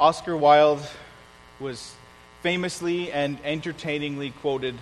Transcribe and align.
Oscar 0.00 0.36
Wilde 0.36 0.86
was 1.58 1.92
famously 2.42 3.10
and 3.10 3.36
entertainingly 3.42 4.30
quoted 4.30 4.76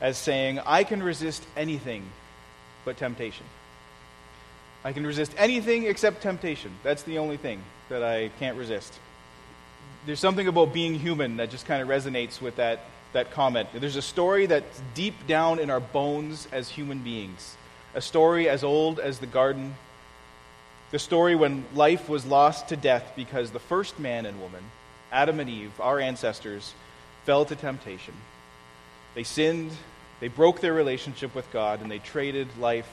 as 0.00 0.18
saying, 0.18 0.58
I 0.66 0.82
can 0.82 1.02
resist 1.02 1.44
anything 1.56 2.10
but 2.84 2.96
temptation. 2.96 3.46
I 4.84 4.92
can 4.92 5.06
resist 5.06 5.32
anything 5.38 5.84
except 5.84 6.20
temptation. 6.20 6.72
That's 6.82 7.04
the 7.04 7.18
only 7.18 7.36
thing 7.36 7.62
that 7.88 8.02
I 8.02 8.30
can't 8.40 8.58
resist. 8.58 8.92
There's 10.04 10.20
something 10.20 10.48
about 10.48 10.74
being 10.74 10.94
human 10.94 11.36
that 11.36 11.50
just 11.50 11.64
kind 11.64 11.80
of 11.80 11.88
resonates 11.88 12.40
with 12.40 12.56
that, 12.56 12.80
that 13.12 13.30
comment. 13.30 13.68
There's 13.72 13.96
a 13.96 14.02
story 14.02 14.46
that's 14.46 14.82
deep 14.94 15.26
down 15.28 15.60
in 15.60 15.70
our 15.70 15.80
bones 15.80 16.48
as 16.50 16.68
human 16.68 16.98
beings, 16.98 17.56
a 17.94 18.02
story 18.02 18.48
as 18.48 18.64
old 18.64 18.98
as 18.98 19.20
the 19.20 19.26
garden, 19.26 19.76
the 20.94 20.98
story 21.00 21.34
when 21.34 21.64
life 21.74 22.08
was 22.08 22.24
lost 22.24 22.68
to 22.68 22.76
death 22.76 23.14
because 23.16 23.50
the 23.50 23.58
first 23.58 23.98
man 23.98 24.26
and 24.26 24.40
woman, 24.40 24.62
Adam 25.10 25.40
and 25.40 25.50
Eve, 25.50 25.72
our 25.80 25.98
ancestors, 25.98 26.72
fell 27.24 27.44
to 27.44 27.56
temptation. 27.56 28.14
They 29.16 29.24
sinned, 29.24 29.72
they 30.20 30.28
broke 30.28 30.60
their 30.60 30.72
relationship 30.72 31.34
with 31.34 31.52
God, 31.52 31.82
and 31.82 31.90
they 31.90 31.98
traded 31.98 32.46
life 32.60 32.88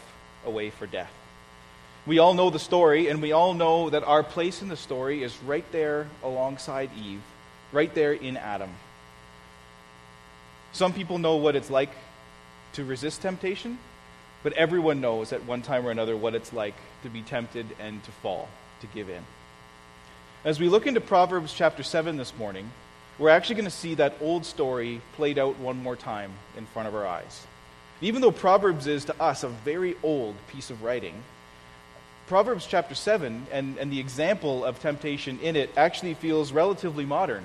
away 0.47 0.71
for 0.71 0.87
death. 0.87 1.13
We 2.07 2.17
all 2.17 2.33
know 2.33 2.49
the 2.49 2.57
story, 2.57 3.07
and 3.07 3.21
we 3.21 3.33
all 3.33 3.53
know 3.53 3.91
that 3.91 4.03
our 4.03 4.23
place 4.23 4.63
in 4.63 4.67
the 4.67 4.77
story 4.77 5.21
is 5.21 5.37
right 5.43 5.71
there 5.71 6.07
alongside 6.23 6.89
Eve, 6.97 7.21
right 7.71 7.93
there 7.93 8.13
in 8.13 8.35
Adam. 8.35 8.71
Some 10.71 10.93
people 10.93 11.19
know 11.19 11.35
what 11.35 11.55
it's 11.55 11.69
like 11.69 11.91
to 12.73 12.83
resist 12.83 13.21
temptation, 13.21 13.77
but 14.43 14.53
everyone 14.53 15.01
knows 15.01 15.33
at 15.33 15.45
one 15.45 15.61
time 15.61 15.85
or 15.85 15.91
another 15.91 16.17
what 16.17 16.35
it's 16.35 16.53
like 16.53 16.75
to 17.03 17.09
be 17.09 17.21
tempted 17.21 17.65
and 17.79 18.03
to 18.03 18.11
fall, 18.11 18.49
to 18.81 18.87
give 18.87 19.09
in. 19.09 19.23
As 20.43 20.59
we 20.59 20.69
look 20.69 20.87
into 20.87 21.01
Proverbs 21.01 21.53
chapter 21.53 21.83
7 21.83 22.17
this 22.17 22.35
morning, 22.37 22.71
we're 23.19 23.29
actually 23.29 23.55
going 23.55 23.65
to 23.65 23.71
see 23.71 23.95
that 23.95 24.15
old 24.21 24.45
story 24.45 25.01
played 25.15 25.37
out 25.37 25.59
one 25.59 25.83
more 25.83 25.95
time 25.95 26.31
in 26.57 26.65
front 26.65 26.87
of 26.87 26.95
our 26.95 27.05
eyes. 27.05 27.45
Even 28.01 28.21
though 28.21 28.31
Proverbs 28.31 28.87
is 28.87 29.05
to 29.05 29.21
us 29.21 29.43
a 29.43 29.49
very 29.49 29.95
old 30.01 30.35
piece 30.47 30.71
of 30.71 30.81
writing, 30.81 31.13
Proverbs 32.25 32.65
chapter 32.65 32.95
7 32.95 33.45
and, 33.51 33.77
and 33.77 33.91
the 33.91 33.99
example 33.99 34.65
of 34.65 34.79
temptation 34.79 35.37
in 35.41 35.55
it 35.55 35.69
actually 35.77 36.15
feels 36.15 36.51
relatively 36.51 37.05
modern. 37.05 37.43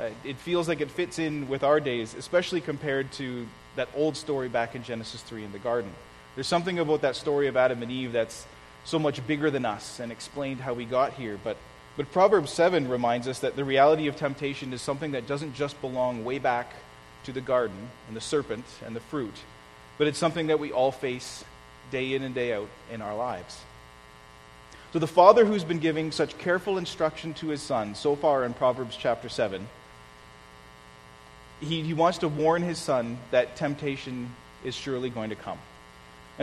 Uh, 0.00 0.08
it 0.24 0.36
feels 0.38 0.66
like 0.66 0.80
it 0.80 0.90
fits 0.90 1.18
in 1.18 1.48
with 1.48 1.62
our 1.62 1.78
days, 1.78 2.14
especially 2.14 2.60
compared 2.60 3.12
to 3.12 3.46
that 3.76 3.88
old 3.94 4.16
story 4.16 4.48
back 4.48 4.74
in 4.74 4.82
Genesis 4.82 5.22
3 5.22 5.44
in 5.44 5.52
the 5.52 5.58
garden. 5.58 5.92
There's 6.34 6.46
something 6.46 6.78
about 6.78 7.02
that 7.02 7.16
story 7.16 7.46
of 7.46 7.56
Adam 7.56 7.82
and 7.82 7.92
Eve 7.92 8.12
that's 8.12 8.46
so 8.84 8.98
much 8.98 9.24
bigger 9.26 9.50
than 9.50 9.64
us 9.64 10.00
and 10.00 10.10
explained 10.10 10.60
how 10.60 10.72
we 10.72 10.84
got 10.84 11.12
here. 11.12 11.38
But, 11.42 11.56
but 11.96 12.10
Proverbs 12.10 12.50
7 12.52 12.88
reminds 12.88 13.28
us 13.28 13.40
that 13.40 13.54
the 13.54 13.64
reality 13.64 14.06
of 14.06 14.16
temptation 14.16 14.72
is 14.72 14.80
something 14.80 15.12
that 15.12 15.26
doesn't 15.26 15.54
just 15.54 15.80
belong 15.80 16.24
way 16.24 16.38
back 16.38 16.72
to 17.24 17.32
the 17.32 17.40
garden 17.40 17.90
and 18.08 18.16
the 18.16 18.20
serpent 18.20 18.64
and 18.84 18.96
the 18.96 19.00
fruit, 19.00 19.34
but 19.98 20.06
it's 20.06 20.18
something 20.18 20.48
that 20.48 20.58
we 20.58 20.72
all 20.72 20.90
face 20.90 21.44
day 21.90 22.14
in 22.14 22.22
and 22.22 22.34
day 22.34 22.52
out 22.52 22.68
in 22.90 23.02
our 23.02 23.14
lives. 23.14 23.60
So, 24.92 24.98
the 24.98 25.06
father 25.06 25.44
who's 25.44 25.64
been 25.64 25.78
giving 25.78 26.10
such 26.10 26.36
careful 26.38 26.76
instruction 26.78 27.32
to 27.34 27.48
his 27.48 27.62
son 27.62 27.94
so 27.94 28.16
far 28.16 28.44
in 28.44 28.52
Proverbs 28.52 28.96
chapter 28.98 29.28
7, 29.28 29.66
he, 31.60 31.82
he 31.82 31.94
wants 31.94 32.18
to 32.18 32.28
warn 32.28 32.62
his 32.62 32.78
son 32.78 33.18
that 33.30 33.56
temptation 33.56 34.34
is 34.64 34.74
surely 34.74 35.08
going 35.08 35.30
to 35.30 35.36
come. 35.36 35.58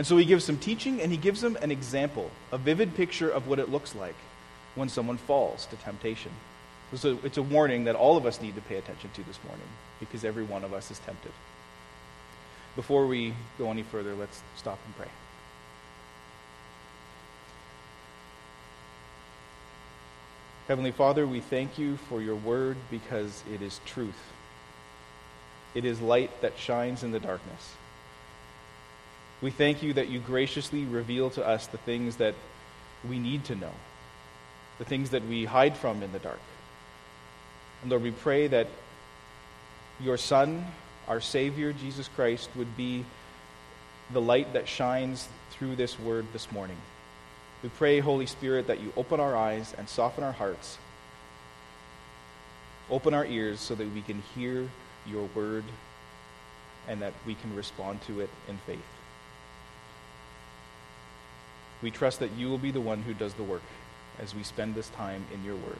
And 0.00 0.06
so 0.06 0.16
he 0.16 0.24
gives 0.24 0.46
some 0.46 0.56
teaching 0.56 1.02
and 1.02 1.12
he 1.12 1.18
gives 1.18 1.42
them 1.42 1.58
an 1.60 1.70
example, 1.70 2.30
a 2.52 2.56
vivid 2.56 2.94
picture 2.94 3.28
of 3.28 3.48
what 3.48 3.58
it 3.58 3.68
looks 3.68 3.94
like 3.94 4.14
when 4.74 4.88
someone 4.88 5.18
falls 5.18 5.66
to 5.66 5.76
temptation. 5.76 6.32
So 6.94 7.18
it's 7.22 7.36
a 7.36 7.42
warning 7.42 7.84
that 7.84 7.96
all 7.96 8.16
of 8.16 8.24
us 8.24 8.40
need 8.40 8.54
to 8.54 8.62
pay 8.62 8.76
attention 8.76 9.10
to 9.10 9.22
this 9.24 9.38
morning 9.46 9.66
because 9.98 10.24
every 10.24 10.42
one 10.42 10.64
of 10.64 10.72
us 10.72 10.90
is 10.90 10.98
tempted. 11.00 11.32
Before 12.76 13.06
we 13.06 13.34
go 13.58 13.70
any 13.70 13.82
further, 13.82 14.14
let's 14.14 14.42
stop 14.56 14.78
and 14.86 14.96
pray. 14.96 15.08
Heavenly 20.66 20.92
Father, 20.92 21.26
we 21.26 21.40
thank 21.40 21.76
you 21.76 21.98
for 22.08 22.22
your 22.22 22.36
word 22.36 22.78
because 22.90 23.44
it 23.52 23.60
is 23.60 23.82
truth. 23.84 24.32
It 25.74 25.84
is 25.84 26.00
light 26.00 26.40
that 26.40 26.58
shines 26.58 27.02
in 27.02 27.10
the 27.10 27.20
darkness. 27.20 27.74
We 29.42 29.50
thank 29.50 29.82
you 29.82 29.94
that 29.94 30.08
you 30.08 30.18
graciously 30.18 30.84
reveal 30.84 31.30
to 31.30 31.46
us 31.46 31.66
the 31.66 31.78
things 31.78 32.16
that 32.16 32.34
we 33.08 33.18
need 33.18 33.44
to 33.44 33.54
know, 33.54 33.72
the 34.78 34.84
things 34.84 35.10
that 35.10 35.26
we 35.26 35.46
hide 35.46 35.76
from 35.76 36.02
in 36.02 36.12
the 36.12 36.18
dark. 36.18 36.40
And 37.82 37.90
Lord, 37.90 38.02
we 38.02 38.10
pray 38.10 38.46
that 38.48 38.66
your 39.98 40.18
Son, 40.18 40.66
our 41.08 41.20
Savior, 41.20 41.72
Jesus 41.72 42.08
Christ, 42.08 42.50
would 42.54 42.76
be 42.76 43.04
the 44.12 44.20
light 44.20 44.52
that 44.52 44.68
shines 44.68 45.28
through 45.50 45.76
this 45.76 45.98
word 45.98 46.26
this 46.32 46.52
morning. 46.52 46.76
We 47.62 47.70
pray, 47.70 48.00
Holy 48.00 48.26
Spirit, 48.26 48.66
that 48.66 48.80
you 48.80 48.92
open 48.96 49.20
our 49.20 49.36
eyes 49.36 49.74
and 49.78 49.88
soften 49.88 50.24
our 50.24 50.32
hearts. 50.32 50.78
Open 52.90 53.14
our 53.14 53.24
ears 53.24 53.60
so 53.60 53.74
that 53.74 53.92
we 53.94 54.02
can 54.02 54.22
hear 54.34 54.68
your 55.06 55.28
word 55.34 55.64
and 56.88 57.00
that 57.02 57.14
we 57.26 57.34
can 57.34 57.54
respond 57.54 58.02
to 58.02 58.20
it 58.20 58.30
in 58.48 58.58
faith. 58.66 58.99
We 61.82 61.90
trust 61.90 62.20
that 62.20 62.32
you 62.32 62.48
will 62.48 62.58
be 62.58 62.70
the 62.70 62.80
one 62.80 63.02
who 63.02 63.14
does 63.14 63.34
the 63.34 63.42
work 63.42 63.62
as 64.20 64.34
we 64.34 64.42
spend 64.42 64.74
this 64.74 64.88
time 64.90 65.24
in 65.32 65.44
your 65.44 65.56
word. 65.56 65.78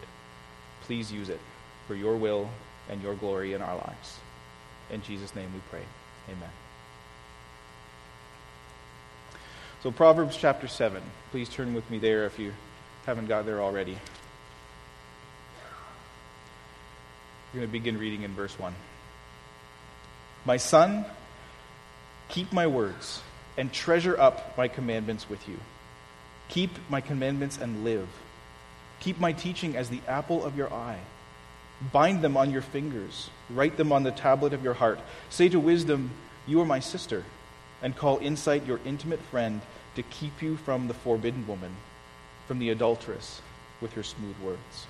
Please 0.83 1.13
use 1.13 1.29
it 1.29 1.41
for 1.87 1.95
your 1.95 2.17
will 2.17 2.49
and 2.89 3.03
your 3.03 3.15
glory 3.15 3.53
in 3.53 3.63
our 3.63 3.77
lives. 3.77 4.19
In 4.91 5.03
Jesus' 5.03 5.35
name 5.35 5.53
we 5.53 5.61
pray. 5.71 5.85
Amen. 6.29 6.51
So, 9.83 9.91
Proverbs 9.91 10.37
chapter 10.37 10.69
7. 10.69 11.03
Please 11.31 11.49
turn 11.49 11.75
with 11.75 11.89
me 11.91 11.99
there 11.99 12.27
if 12.27 12.39
you 12.39 12.53
haven't 13.07 13.29
got 13.29 13.47
there 13.47 13.63
already. 13.63 13.97
We're 17.53 17.61
going 17.61 17.69
to 17.69 17.73
begin 17.73 17.99
reading 17.99 18.23
in 18.23 18.35
verse 18.35 18.59
1. 18.59 18.75
My 20.45 20.57
son, 20.57 21.05
keep 22.29 22.53
my 22.53 22.67
words 22.67 23.23
and 23.57 23.73
treasure 23.73 24.19
up 24.19 24.57
my 24.57 24.69
commandments 24.69 25.29
with 25.29 25.49
you. 25.49 25.59
Keep 26.51 26.71
my 26.89 27.01
commandments 27.01 27.59
and 27.59 27.85
live. 27.85 28.09
Keep 28.99 29.19
my 29.19 29.33
teaching 29.33 29.77
as 29.77 29.89
the 29.89 30.01
apple 30.07 30.45
of 30.45 30.57
your 30.57 30.73
eye. 30.73 30.99
Bind 31.93 32.23
them 32.23 32.37
on 32.37 32.51
your 32.51 32.61
fingers, 32.61 33.31
write 33.49 33.77
them 33.77 33.93
on 33.93 34.03
the 34.03 34.11
tablet 34.11 34.53
of 34.53 34.63
your 34.63 34.75
heart. 34.75 35.01
Say 35.31 35.49
to 35.49 35.59
wisdom, 35.59 36.11
You 36.47 36.61
are 36.61 36.67
my 36.67 36.81
sister 36.81 37.25
and 37.83 37.97
call 37.97 38.19
insight 38.19 38.67
your 38.67 38.81
intimate 38.85 39.21
friend 39.21 39.63
to 39.95 40.03
keep 40.03 40.43
you 40.43 40.57
from 40.57 40.89
the 40.89 40.95
forbidden 40.95 41.47
woman, 41.47 41.75
from 42.47 42.59
the 42.59 42.71
adulteress 42.71 43.41
with 43.81 43.93
her 43.95 44.03
smooth 44.03 44.39
words. 44.41 44.87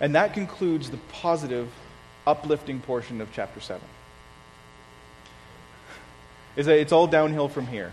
And 0.00 0.14
that 0.14 0.34
concludes 0.34 0.90
the 0.90 0.98
positive, 1.12 1.70
uplifting 2.26 2.80
portion 2.80 3.20
of 3.20 3.28
chapter 3.32 3.60
7. 3.60 3.80
It's 6.56 6.92
all 6.92 7.06
downhill 7.06 7.48
from 7.48 7.68
here. 7.68 7.92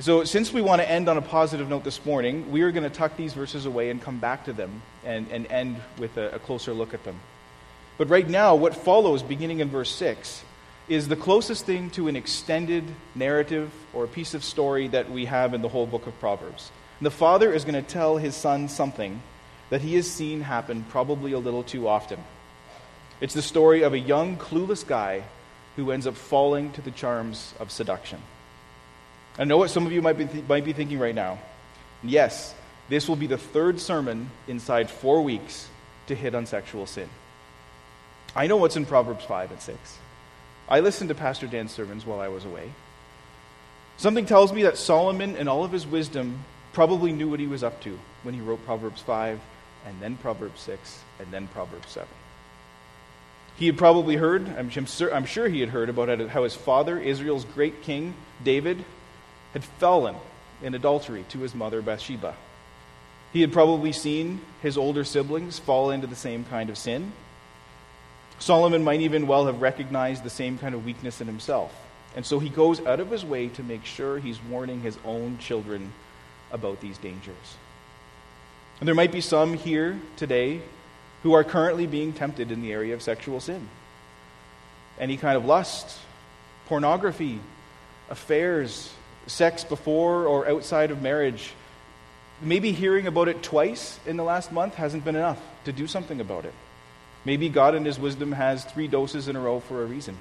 So, 0.00 0.24
since 0.24 0.50
we 0.54 0.62
want 0.62 0.80
to 0.80 0.90
end 0.90 1.10
on 1.10 1.18
a 1.18 1.22
positive 1.22 1.68
note 1.68 1.84
this 1.84 2.02
morning, 2.06 2.50
we 2.50 2.62
are 2.62 2.72
going 2.72 2.82
to 2.82 2.90
tuck 2.90 3.14
these 3.18 3.34
verses 3.34 3.66
away 3.66 3.90
and 3.90 4.00
come 4.00 4.18
back 4.18 4.46
to 4.46 4.54
them 4.54 4.80
and, 5.04 5.30
and 5.30 5.46
end 5.48 5.76
with 5.98 6.16
a, 6.16 6.30
a 6.30 6.38
closer 6.38 6.72
look 6.72 6.94
at 6.94 7.04
them. 7.04 7.20
But 7.98 8.08
right 8.08 8.26
now, 8.26 8.54
what 8.54 8.74
follows, 8.74 9.22
beginning 9.22 9.60
in 9.60 9.68
verse 9.68 9.94
6, 9.94 10.44
is 10.88 11.08
the 11.08 11.16
closest 11.16 11.66
thing 11.66 11.90
to 11.90 12.08
an 12.08 12.16
extended 12.16 12.84
narrative 13.14 13.70
or 13.92 14.04
a 14.04 14.08
piece 14.08 14.32
of 14.32 14.42
story 14.42 14.88
that 14.88 15.10
we 15.10 15.26
have 15.26 15.52
in 15.52 15.60
the 15.60 15.68
whole 15.68 15.86
book 15.86 16.06
of 16.06 16.18
Proverbs. 16.20 16.72
And 16.98 17.04
the 17.04 17.10
father 17.10 17.52
is 17.52 17.64
going 17.66 17.74
to 17.74 17.82
tell 17.82 18.16
his 18.16 18.34
son 18.34 18.70
something 18.70 19.20
that 19.68 19.82
he 19.82 19.94
has 19.96 20.10
seen 20.10 20.40
happen 20.40 20.86
probably 20.88 21.32
a 21.32 21.38
little 21.38 21.62
too 21.62 21.86
often. 21.86 22.18
It's 23.20 23.34
the 23.34 23.42
story 23.42 23.82
of 23.82 23.92
a 23.92 23.98
young, 23.98 24.38
clueless 24.38 24.86
guy 24.86 25.24
who 25.76 25.90
ends 25.90 26.06
up 26.06 26.16
falling 26.16 26.72
to 26.72 26.80
the 26.80 26.90
charms 26.90 27.52
of 27.60 27.70
seduction. 27.70 28.22
I 29.38 29.44
know 29.44 29.56
what 29.56 29.70
some 29.70 29.86
of 29.86 29.92
you 29.92 30.02
might 30.02 30.18
be, 30.18 30.26
th- 30.26 30.48
might 30.48 30.64
be 30.64 30.72
thinking 30.72 30.98
right 30.98 31.14
now. 31.14 31.38
Yes, 32.02 32.54
this 32.88 33.08
will 33.08 33.16
be 33.16 33.26
the 33.26 33.38
third 33.38 33.80
sermon 33.80 34.30
inside 34.46 34.90
four 34.90 35.22
weeks 35.22 35.68
to 36.08 36.14
hit 36.14 36.34
on 36.34 36.46
sexual 36.46 36.86
sin. 36.86 37.08
I 38.34 38.46
know 38.46 38.56
what's 38.56 38.76
in 38.76 38.86
Proverbs 38.86 39.24
5 39.24 39.50
and 39.50 39.60
6. 39.60 39.98
I 40.68 40.80
listened 40.80 41.08
to 41.08 41.14
Pastor 41.14 41.46
Dan's 41.46 41.72
sermons 41.72 42.04
while 42.04 42.20
I 42.20 42.28
was 42.28 42.44
away. 42.44 42.72
Something 43.96 44.26
tells 44.26 44.52
me 44.52 44.62
that 44.64 44.78
Solomon, 44.78 45.36
in 45.36 45.48
all 45.48 45.64
of 45.64 45.72
his 45.72 45.86
wisdom, 45.86 46.44
probably 46.72 47.12
knew 47.12 47.28
what 47.28 47.40
he 47.40 47.46
was 47.46 47.62
up 47.62 47.80
to 47.82 47.98
when 48.22 48.34
he 48.34 48.40
wrote 48.40 48.64
Proverbs 48.64 49.02
5, 49.02 49.38
and 49.86 50.00
then 50.00 50.16
Proverbs 50.16 50.60
6, 50.62 51.00
and 51.18 51.30
then 51.30 51.46
Proverbs 51.48 51.90
7. 51.90 52.08
He 53.56 53.66
had 53.66 53.76
probably 53.76 54.16
heard, 54.16 54.48
I'm, 54.48 54.70
I'm 55.12 55.26
sure 55.26 55.48
he 55.48 55.60
had 55.60 55.68
heard 55.68 55.88
about 55.88 56.20
how 56.30 56.44
his 56.44 56.54
father, 56.54 56.98
Israel's 56.98 57.44
great 57.44 57.82
king, 57.82 58.14
David, 58.42 58.84
had 59.52 59.64
fallen 59.64 60.16
in 60.62 60.74
adultery 60.74 61.24
to 61.30 61.38
his 61.38 61.54
mother 61.54 61.82
Bathsheba. 61.82 62.34
He 63.32 63.40
had 63.40 63.52
probably 63.52 63.92
seen 63.92 64.40
his 64.60 64.76
older 64.76 65.04
siblings 65.04 65.58
fall 65.58 65.90
into 65.90 66.06
the 66.06 66.16
same 66.16 66.44
kind 66.44 66.70
of 66.70 66.78
sin. 66.78 67.12
Solomon 68.38 68.84
might 68.84 69.00
even 69.00 69.26
well 69.26 69.46
have 69.46 69.62
recognized 69.62 70.24
the 70.24 70.30
same 70.30 70.58
kind 70.58 70.74
of 70.74 70.84
weakness 70.84 71.20
in 71.20 71.26
himself. 71.26 71.72
And 72.14 72.26
so 72.26 72.38
he 72.38 72.48
goes 72.48 72.84
out 72.84 73.00
of 73.00 73.10
his 73.10 73.24
way 73.24 73.48
to 73.48 73.62
make 73.62 73.84
sure 73.84 74.18
he's 74.18 74.42
warning 74.42 74.80
his 74.80 74.98
own 75.04 75.38
children 75.38 75.92
about 76.50 76.80
these 76.80 76.98
dangers. 76.98 77.56
And 78.80 78.86
there 78.86 78.94
might 78.94 79.12
be 79.12 79.20
some 79.20 79.54
here 79.54 79.98
today 80.16 80.60
who 81.22 81.32
are 81.32 81.44
currently 81.44 81.86
being 81.86 82.12
tempted 82.12 82.50
in 82.50 82.62
the 82.62 82.72
area 82.72 82.94
of 82.94 83.00
sexual 83.00 83.40
sin. 83.40 83.68
Any 84.98 85.16
kind 85.16 85.36
of 85.36 85.44
lust, 85.44 85.98
pornography, 86.66 87.40
affairs, 88.10 88.92
sex 89.26 89.64
before 89.64 90.26
or 90.26 90.48
outside 90.48 90.90
of 90.90 91.02
marriage. 91.02 91.52
Maybe 92.40 92.72
hearing 92.72 93.06
about 93.06 93.28
it 93.28 93.42
twice 93.42 94.00
in 94.06 94.16
the 94.16 94.24
last 94.24 94.52
month 94.52 94.74
hasn't 94.74 95.04
been 95.04 95.16
enough 95.16 95.40
to 95.64 95.72
do 95.72 95.86
something 95.86 96.20
about 96.20 96.44
it. 96.44 96.54
Maybe 97.24 97.48
God 97.48 97.74
in 97.74 97.84
His 97.84 97.98
wisdom 97.98 98.32
has 98.32 98.64
three 98.64 98.88
doses 98.88 99.28
in 99.28 99.36
a 99.36 99.40
row 99.40 99.60
for 99.60 99.82
a 99.82 99.86
reason. 99.86 100.16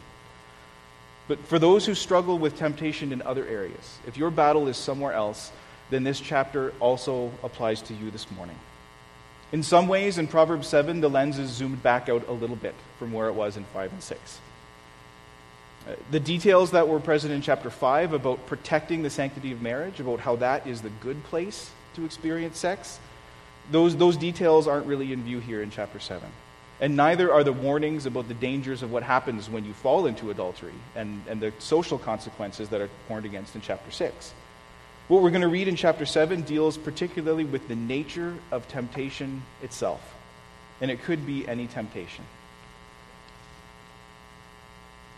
But 1.27 1.39
for 1.47 1.57
those 1.57 1.85
who 1.85 1.95
struggle 1.95 2.37
with 2.37 2.57
temptation 2.57 3.11
in 3.11 3.21
other 3.21 3.47
areas, 3.47 3.97
if 4.05 4.17
your 4.17 4.29
battle 4.29 4.67
is 4.67 4.77
somewhere 4.77 5.13
else, 5.13 5.51
then 5.89 6.03
this 6.03 6.19
chapter 6.19 6.73
also 6.79 7.31
applies 7.43 7.81
to 7.83 7.93
you 7.93 8.11
this 8.11 8.29
morning. 8.31 8.57
In 9.51 9.63
some 9.63 9.87
ways, 9.87 10.17
in 10.17 10.27
Proverbs 10.27 10.67
7, 10.67 11.01
the 11.01 11.09
lens 11.09 11.37
is 11.37 11.49
zoomed 11.49 11.83
back 11.83 12.07
out 12.07 12.27
a 12.27 12.31
little 12.31 12.55
bit 12.55 12.75
from 12.99 13.11
where 13.11 13.27
it 13.27 13.33
was 13.33 13.57
in 13.57 13.65
5 13.65 13.91
and 13.91 14.01
6. 14.01 14.39
The 16.11 16.19
details 16.19 16.71
that 16.71 16.87
were 16.87 16.99
present 16.99 17.33
in 17.33 17.41
chapter 17.41 17.69
5 17.69 18.13
about 18.13 18.45
protecting 18.45 19.01
the 19.01 19.09
sanctity 19.09 19.51
of 19.51 19.61
marriage, 19.61 19.99
about 19.99 20.19
how 20.19 20.35
that 20.37 20.67
is 20.67 20.81
the 20.81 20.89
good 21.01 21.23
place 21.23 21.71
to 21.95 22.05
experience 22.05 22.59
sex, 22.59 22.99
those, 23.71 23.95
those 23.95 24.17
details 24.17 24.67
aren't 24.67 24.85
really 24.85 25.11
in 25.11 25.23
view 25.23 25.39
here 25.39 25.61
in 25.61 25.71
chapter 25.71 25.99
7. 25.99 26.27
And 26.79 26.95
neither 26.95 27.31
are 27.31 27.43
the 27.43 27.53
warnings 27.53 28.05
about 28.05 28.27
the 28.27 28.33
dangers 28.33 28.81
of 28.81 28.91
what 28.91 29.03
happens 29.03 29.49
when 29.49 29.65
you 29.65 29.73
fall 29.73 30.07
into 30.07 30.31
adultery 30.31 30.73
and, 30.95 31.21
and 31.27 31.39
the 31.39 31.53
social 31.59 31.97
consequences 31.97 32.69
that 32.69 32.81
are 32.81 32.89
warned 33.07 33.25
against 33.25 33.55
in 33.55 33.61
chapter 33.61 33.91
6. 33.91 34.33
What 35.07 35.21
we're 35.21 35.29
going 35.29 35.41
to 35.41 35.47
read 35.47 35.67
in 35.67 35.75
chapter 35.75 36.05
7 36.05 36.41
deals 36.41 36.77
particularly 36.77 37.43
with 37.43 37.67
the 37.67 37.75
nature 37.75 38.35
of 38.51 38.67
temptation 38.67 39.43
itself. 39.61 40.15
And 40.79 40.89
it 40.89 41.03
could 41.03 41.25
be 41.25 41.47
any 41.47 41.67
temptation. 41.67 42.25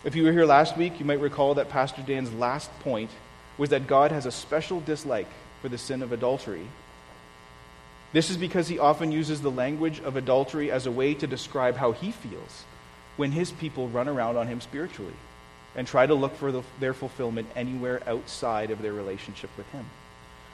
If 0.03 0.15
you 0.15 0.23
were 0.23 0.31
here 0.31 0.45
last 0.45 0.77
week, 0.77 0.99
you 0.99 1.05
might 1.05 1.19
recall 1.19 1.55
that 1.55 1.69
Pastor 1.69 2.01
Dan's 2.01 2.33
last 2.33 2.69
point 2.81 3.11
was 3.57 3.69
that 3.69 3.87
God 3.87 4.11
has 4.11 4.25
a 4.25 4.31
special 4.31 4.81
dislike 4.81 5.29
for 5.61 5.69
the 5.69 5.77
sin 5.77 6.01
of 6.01 6.11
adultery 6.11 6.67
this 8.13 8.29
is 8.29 8.37
because 8.37 8.67
he 8.67 8.77
often 8.77 9.11
uses 9.11 9.41
the 9.41 9.51
language 9.51 9.99
of 9.99 10.15
adultery 10.15 10.71
as 10.71 10.85
a 10.85 10.91
way 10.91 11.15
to 11.15 11.25
describe 11.25 11.75
how 11.75 11.91
he 11.91 12.11
feels 12.11 12.63
when 13.17 13.31
his 13.31 13.51
people 13.51 13.89
run 13.89 14.07
around 14.07 14.37
on 14.37 14.47
him 14.47 14.61
spiritually 14.61 15.15
and 15.75 15.87
try 15.87 16.05
to 16.05 16.13
look 16.13 16.35
for 16.35 16.51
the, 16.51 16.61
their 16.79 16.93
fulfillment 16.93 17.47
anywhere 17.55 18.01
outside 18.07 18.69
of 18.69 18.83
their 18.83 18.93
relationship 18.93 19.49
with 19.57 19.67
him. 19.71 19.85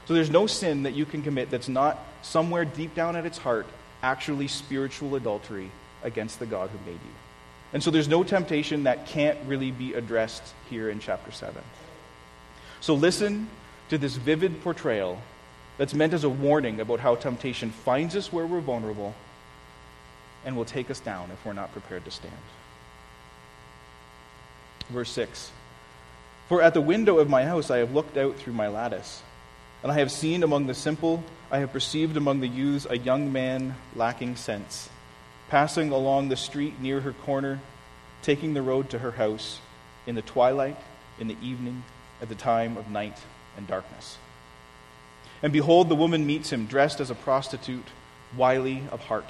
So 0.05 0.13
there's 0.13 0.29
no 0.29 0.47
sin 0.47 0.83
that 0.83 0.93
you 0.93 1.05
can 1.05 1.21
commit 1.21 1.51
that's 1.51 1.67
not 1.67 1.99
somewhere 2.21 2.63
deep 2.63 2.95
down 2.95 3.17
at 3.17 3.25
its 3.25 3.37
heart 3.37 3.67
actually 4.01 4.47
spiritual 4.47 5.15
adultery 5.15 5.69
against 6.01 6.39
the 6.39 6.45
God 6.45 6.69
who 6.69 6.77
made 6.89 6.93
you. 6.93 7.28
And 7.73 7.83
so 7.83 7.91
there's 7.91 8.07
no 8.07 8.23
temptation 8.23 8.83
that 8.83 9.05
can't 9.05 9.37
really 9.45 9.71
be 9.71 9.93
addressed 9.93 10.43
here 10.69 10.89
in 10.89 10.99
chapter 10.99 11.31
7. 11.31 11.61
So 12.81 12.95
listen 12.95 13.49
to 13.89 13.97
this 13.97 14.15
vivid 14.15 14.61
portrayal 14.63 15.21
that's 15.77 15.93
meant 15.93 16.13
as 16.13 16.23
a 16.23 16.29
warning 16.29 16.79
about 16.79 16.99
how 16.99 17.15
temptation 17.15 17.71
finds 17.71 18.15
us 18.15 18.33
where 18.33 18.45
we're 18.45 18.59
vulnerable 18.59 19.13
and 20.45 20.55
will 20.55 20.65
take 20.65 20.89
us 20.89 20.99
down 20.99 21.29
if 21.31 21.45
we're 21.45 21.53
not 21.53 21.71
prepared 21.71 22.05
to 22.05 22.11
stand. 22.11 22.33
Verse 24.89 25.11
6 25.11 25.51
For 26.47 26.61
at 26.61 26.73
the 26.73 26.81
window 26.81 27.19
of 27.19 27.29
my 27.29 27.45
house 27.45 27.69
I 27.69 27.77
have 27.77 27.93
looked 27.93 28.17
out 28.17 28.37
through 28.37 28.53
my 28.53 28.67
lattice, 28.67 29.21
and 29.83 29.91
I 29.91 29.95
have 29.95 30.11
seen 30.11 30.43
among 30.43 30.67
the 30.67 30.73
simple, 30.73 31.23
I 31.51 31.59
have 31.59 31.71
perceived 31.71 32.17
among 32.17 32.39
the 32.39 32.47
youths 32.47 32.87
a 32.89 32.97
young 32.97 33.31
man 33.31 33.75
lacking 33.95 34.35
sense, 34.35 34.89
passing 35.49 35.91
along 35.91 36.29
the 36.29 36.35
street 36.35 36.79
near 36.79 37.01
her 37.01 37.13
corner, 37.13 37.59
taking 38.21 38.53
the 38.53 38.61
road 38.61 38.89
to 38.91 38.99
her 38.99 39.11
house, 39.11 39.59
in 40.07 40.15
the 40.15 40.21
twilight, 40.21 40.77
in 41.19 41.27
the 41.27 41.37
evening, 41.43 41.83
at 42.21 42.29
the 42.29 42.35
time 42.35 42.77
of 42.77 42.89
night 42.89 43.17
and 43.57 43.67
darkness. 43.67 44.17
And 45.41 45.51
behold, 45.51 45.89
the 45.89 45.95
woman 45.95 46.25
meets 46.25 46.51
him, 46.51 46.65
dressed 46.65 46.99
as 46.99 47.09
a 47.09 47.15
prostitute, 47.15 47.87
wily 48.37 48.83
of 48.91 49.01
heart. 49.01 49.29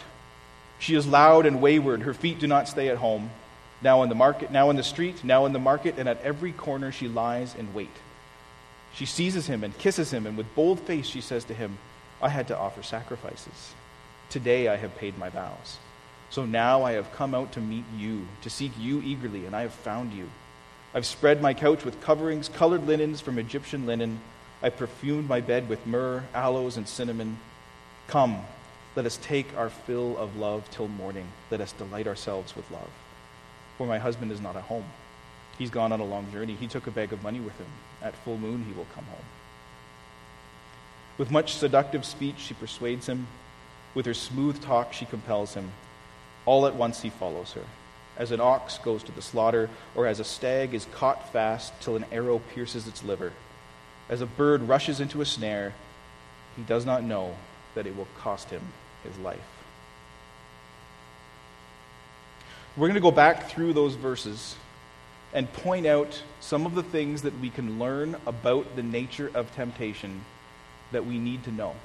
She 0.80 0.96
is 0.96 1.08
loud 1.08 1.46
and 1.46 1.62
wayward. 1.62 2.02
Her 2.02 2.14
feet 2.14 2.40
do 2.40 2.48
not 2.48 2.68
stay 2.68 2.90
at 2.90 2.98
home. 2.98 3.30
Now 3.82 4.04
in 4.04 4.10
the 4.10 4.16
market, 4.16 4.52
now 4.52 4.70
in 4.70 4.76
the 4.76 4.84
street, 4.84 5.24
now 5.24 5.46
in 5.46 5.54
the 5.54 5.60
market, 5.60 5.96
and 5.98 6.10
at 6.10 6.22
every 6.22 6.52
corner 6.52 6.92
she 6.92 7.08
lies 7.08 7.56
in 7.56 7.74
wait. 7.74 7.96
She 8.94 9.06
seizes 9.06 9.48
him 9.48 9.64
and 9.64 9.78
kisses 9.78 10.12
him, 10.12 10.26
and 10.26 10.36
with 10.36 10.54
bold 10.56 10.80
face 10.82 11.08
she 11.08 11.22
says 11.22 11.46
to 11.46 11.54
him, 11.54 11.78
I 12.22 12.30
had 12.30 12.48
to 12.48 12.58
offer 12.58 12.84
sacrifices. 12.84 13.74
Today 14.30 14.68
I 14.68 14.76
have 14.76 14.98
paid 14.98 15.18
my 15.18 15.30
vows. 15.30 15.78
So 16.30 16.46
now 16.46 16.84
I 16.84 16.94
have 16.94 17.12
come 17.14 17.34
out 17.34 17.52
to 17.54 17.60
meet 17.60 17.86
you, 17.98 18.28
to 18.42 18.50
seek 18.50 18.72
you 18.80 19.02
eagerly, 19.02 19.46
and 19.46 19.56
I 19.56 19.62
have 19.62 19.74
found 19.74 20.14
you. 20.14 20.30
I've 20.94 21.06
spread 21.06 21.42
my 21.42 21.54
couch 21.54 21.86
with 21.86 22.02
coverings, 22.02 22.50
colored 22.50 22.88
linens 22.88 23.22
from 23.22 23.38
Egyptian 23.40 23.86
linen 23.86 24.20
I 24.62 24.70
perfumed 24.70 25.30
my 25.30 25.40
bed 25.40 25.70
with 25.70 25.86
myrrh, 25.88 26.24
aloes, 26.34 26.76
and 26.76 26.88
cinnamon. 26.88 27.40
Come, 28.08 28.42
let 28.96 29.06
us 29.06 29.18
take 29.22 29.56
our 29.58 29.70
fill 29.70 30.18
of 30.18 30.36
love 30.36 30.70
till 30.70 30.90
morning. 30.90 31.28
Let 31.50 31.62
us 31.62 31.72
delight 31.72 32.08
ourselves 32.08 32.56
with 32.56 32.70
love. 32.70 32.90
For 33.78 33.88
my 33.88 34.00
husband 34.00 34.32
is 34.32 34.42
not 34.42 34.58
at 34.58 34.64
home. 34.64 34.86
He's 35.58 35.70
gone 35.70 35.94
on 35.94 36.02
a 36.02 36.06
long 36.06 36.30
journey. 36.32 36.56
He 36.56 36.68
took 36.68 36.88
a 36.88 36.92
bag 36.92 37.14
of 37.14 37.24
money 37.24 37.40
with 37.40 37.58
him. 37.58 37.68
At 38.02 38.16
full 38.16 38.38
moon, 38.38 38.66
he 38.66 38.74
will 38.74 38.88
come 38.94 39.06
home. 39.06 39.26
With 41.18 41.32
much 41.32 41.54
seductive 41.54 42.06
speech, 42.06 42.40
she 42.40 42.54
persuades 42.54 43.08
him. 43.08 43.28
With 43.94 44.06
her 44.06 44.14
smooth 44.14 44.62
talk, 44.62 44.92
she 44.92 45.06
compels 45.06 45.54
him. 45.54 45.72
All 46.50 46.66
at 46.66 46.74
once, 46.74 47.02
he 47.02 47.12
follows 47.12 47.54
her. 47.54 47.66
As 48.18 48.32
an 48.32 48.42
ox 48.42 48.80
goes 48.80 49.04
to 49.04 49.12
the 49.12 49.22
slaughter, 49.22 49.70
or 49.96 50.08
as 50.08 50.20
a 50.20 50.24
stag 50.24 50.74
is 50.74 50.88
caught 50.94 51.32
fast 51.32 51.74
till 51.82 51.96
an 51.96 52.06
arrow 52.12 52.40
pierces 52.54 52.88
its 52.88 53.04
liver 53.04 53.34
as 54.10 54.22
a 54.22 54.26
bird 54.26 54.64
rushes 54.64 55.00
into 55.00 55.22
a 55.22 55.26
snare, 55.26 55.74
he 56.56 56.64
does 56.64 56.86
not 56.86 57.04
know 57.04 57.36
that 57.76 57.86
it 57.86 57.96
will 57.96 58.08
cost 58.18 58.50
him 58.50 58.62
his 59.04 59.18
life. 59.20 59.40
We're 62.76 62.88
going 62.88 62.96
to 62.96 63.02
go 63.02 63.12
back 63.12 63.50
through 63.50 63.74
those 63.74 63.94
verses 63.94 64.56
and 65.32 65.52
point 65.54 65.86
out 65.86 66.24
some 66.40 66.66
of 66.66 66.74
the 66.74 66.84
things 66.84 67.22
that 67.22 67.40
we 67.40 67.52
can 67.52 67.78
learn 67.78 68.16
about 68.26 68.76
the 68.76 68.84
nature 68.84 69.30
of 69.36 69.54
temptation 69.54 70.26
that 70.92 71.06
we 71.06 71.20
need 71.20 71.44
to 71.44 71.52
know 71.52 71.76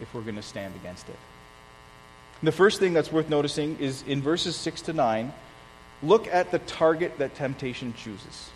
if 0.00 0.14
we're 0.14 0.22
going 0.22 0.36
to 0.36 0.42
stand 0.42 0.74
against 0.76 1.08
it. 1.10 1.16
The 2.42 2.52
first 2.52 2.78
thing 2.78 2.92
that's 2.92 3.10
worth 3.10 3.28
noticing 3.28 3.78
is 3.80 4.04
in 4.06 4.22
verses 4.22 4.54
6 4.54 4.82
to 4.82 4.92
9, 4.92 5.32
look 6.02 6.28
at 6.28 6.52
the 6.52 6.60
target 6.60 7.18
that 7.18 7.34
temptation 7.34 7.94
chooses. 7.94 8.50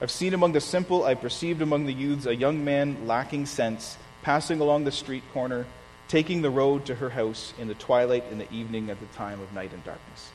I've 0.00 0.10
seen 0.10 0.34
among 0.34 0.52
the 0.52 0.60
simple, 0.60 1.04
I've 1.04 1.20
perceived 1.20 1.62
among 1.62 1.86
the 1.86 1.92
youths 1.92 2.26
a 2.26 2.34
young 2.34 2.64
man 2.64 3.06
lacking 3.06 3.46
sense, 3.46 3.96
passing 4.22 4.60
along 4.60 4.84
the 4.84 4.92
street 4.92 5.22
corner, 5.32 5.66
taking 6.08 6.42
the 6.42 6.50
road 6.50 6.86
to 6.86 6.94
her 6.96 7.10
house 7.10 7.52
in 7.58 7.68
the 7.68 7.74
twilight 7.74 8.24
in 8.30 8.38
the 8.38 8.52
evening 8.52 8.90
at 8.90 8.98
the 8.98 9.06
time 9.06 9.40
of 9.40 9.52
night 9.52 9.72
and 9.72 9.84
darkness. 9.84 10.30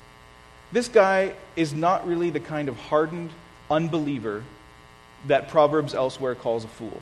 This 0.71 0.87
guy 0.87 1.33
is 1.55 1.73
not 1.73 2.07
really 2.07 2.29
the 2.29 2.39
kind 2.39 2.69
of 2.69 2.77
hardened 2.77 3.31
unbeliever 3.69 4.43
that 5.27 5.49
Proverbs 5.49 5.93
elsewhere 5.93 6.35
calls 6.35 6.63
a 6.63 6.67
fool. 6.67 7.01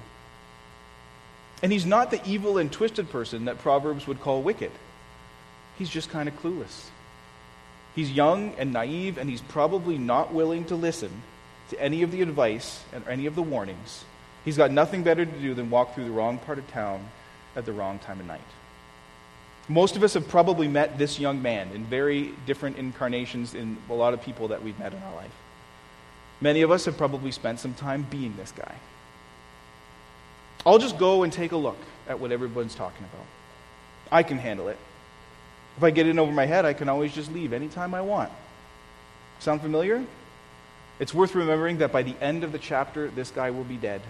And 1.62 1.72
he's 1.72 1.86
not 1.86 2.12
the 2.12 2.22
evil 2.26 2.58
and 2.58 2.72
twisted 2.72 3.10
person 3.10 3.46
that 3.46 3.60
Proverbs 3.60 4.08
would 4.08 4.22
call 4.22 4.42
wicked. 4.42 4.72
He's 5.78 5.90
just 5.90 6.10
kind 6.10 6.28
of 6.28 6.40
clueless. 6.42 6.90
He's 7.96 8.12
young 8.12 8.56
and 8.58 8.74
naive, 8.74 9.18
and 9.18 9.30
he's 9.30 9.42
probably 9.42 9.98
not 9.98 10.34
willing 10.34 10.66
to 10.66 10.76
listen 10.76 11.12
to 11.72 11.82
any 11.82 12.04
of 12.04 12.12
the 12.12 12.22
advice 12.22 12.84
and 12.94 13.08
any 13.08 13.26
of 13.26 13.36
the 13.36 13.42
warnings, 13.42 14.04
he's 14.44 14.58
got 14.58 14.72
nothing 14.72 15.04
better 15.04 15.26
to 15.26 15.40
do 15.40 15.54
than 15.54 15.70
walk 15.70 15.96
through 15.96 16.04
the 16.04 16.12
wrong 16.12 16.38
part 16.38 16.60
of 16.60 16.70
town 16.70 17.10
at 17.56 17.66
the 17.66 17.72
wrong 17.72 17.98
time 18.00 18.20
of 18.20 18.26
night. 18.26 18.42
Most 19.70 19.96
of 19.96 20.04
us 20.04 20.14
have 20.16 20.28
probably 20.28 20.68
met 20.68 20.98
this 20.98 21.18
young 21.18 21.42
man 21.42 21.72
in 21.72 21.86
very 21.86 22.34
different 22.46 22.78
incarnations 22.78 23.54
in 23.54 23.78
a 23.90 23.94
lot 23.94 24.14
of 24.14 24.22
people 24.22 24.50
that 24.50 24.62
we've 24.62 24.78
met 24.80 24.94
in 24.94 25.02
our 25.02 25.16
life. 25.16 25.32
Many 26.42 26.62
of 26.62 26.72
us 26.72 26.84
have 26.86 26.98
probably 26.98 27.32
spent 27.32 27.62
some 27.62 27.74
time 27.74 28.06
being 28.10 28.36
this 28.36 28.52
guy. 28.52 28.76
I'll 30.66 30.78
just 30.78 30.98
go 30.98 31.24
and 31.24 31.34
take 31.34 31.52
a 31.52 31.58
look 31.58 31.78
at 32.08 32.20
what 32.20 32.32
everyone's 32.32 32.76
talking 32.76 33.06
about. 33.14 33.26
I 34.12 34.24
can 34.24 34.38
handle 34.38 34.68
it. 34.68 34.78
If 35.78 35.84
I 35.84 35.92
get 35.92 36.08
in 36.08 36.20
over 36.20 36.32
my 36.32 36.46
head, 36.46 36.66
I 36.66 36.74
can 36.74 36.90
always 36.90 37.14
just 37.14 37.32
leave 37.32 37.54
anytime 37.54 37.94
I 37.94 38.02
want. 38.02 38.32
Sound 39.40 39.62
familiar? 39.62 40.04
It's 41.00 41.14
worth 41.14 41.34
remembering 41.34 41.80
that 41.80 41.92
by 41.92 42.04
the 42.04 42.16
end 42.22 42.44
of 42.44 42.52
the 42.52 42.60
chapter, 42.60 43.08
this 43.10 43.32
guy 43.32 43.50
will 43.50 43.64
be 43.64 43.78
dead. 43.78 44.02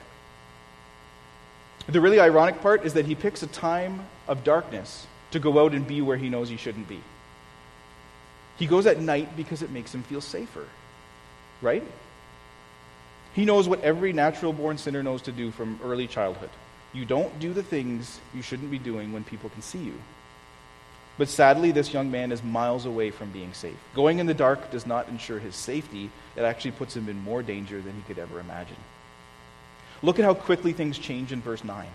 The 1.88 2.02
really 2.02 2.20
ironic 2.20 2.62
part 2.62 2.86
is 2.86 2.94
that 2.94 3.06
he 3.06 3.16
picks 3.16 3.44
a 3.44 3.48
time 3.48 4.06
of 4.28 4.44
darkness 4.44 5.08
to 5.32 5.40
go 5.40 5.64
out 5.64 5.74
and 5.74 5.88
be 5.88 6.02
where 6.02 6.18
he 6.18 6.30
knows 6.30 6.50
he 6.50 6.58
shouldn't 6.58 6.88
be. 6.88 7.02
He 8.58 8.68
goes 8.68 8.86
at 8.86 9.00
night 9.00 9.36
because 9.38 9.62
it 9.62 9.72
makes 9.72 9.94
him 9.96 10.04
feel 10.04 10.22
safer, 10.22 10.68
right? 11.62 11.84
He 13.34 13.46
knows 13.46 13.68
what 13.68 13.82
every 13.82 14.14
natural 14.14 14.54
born 14.54 14.78
sinner 14.78 15.04
knows 15.04 15.22
to 15.24 15.32
do 15.32 15.52
from 15.52 15.80
early 15.84 16.08
childhood. 16.08 16.50
You 16.94 17.06
don't 17.06 17.40
do 17.40 17.54
the 17.54 17.64
things 17.64 18.20
you 18.34 18.42
shouldn't 18.42 18.72
be 18.72 18.80
doing 18.80 19.14
when 19.14 19.24
people 19.24 19.50
can 19.50 19.62
see 19.62 19.80
you. 19.80 19.94
But 21.18 21.30
sadly, 21.30 21.72
this 21.72 21.94
young 21.94 22.10
man 22.10 22.32
is 22.32 22.44
miles 22.44 22.86
away 22.86 23.12
from 23.12 23.32
being 23.32 23.54
safe. 23.54 23.78
Going 23.94 24.20
in 24.20 24.26
the 24.26 24.34
dark 24.34 24.72
does 24.72 24.86
not 24.86 25.08
ensure 25.08 25.40
his 25.40 25.56
safety, 25.56 26.10
it 26.36 26.42
actually 26.42 26.72
puts 26.72 26.96
him 26.96 27.08
in 27.08 27.24
more 27.24 27.44
danger 27.44 27.80
than 27.82 27.94
he 27.94 28.02
could 28.02 28.20
ever 28.20 28.40
imagine. 28.40 28.78
Look 30.02 30.20
at 30.20 30.26
how 30.26 30.34
quickly 30.34 30.74
things 30.74 30.98
change 30.98 31.32
in 31.32 31.42
verse 31.42 31.64
9. 31.64 31.88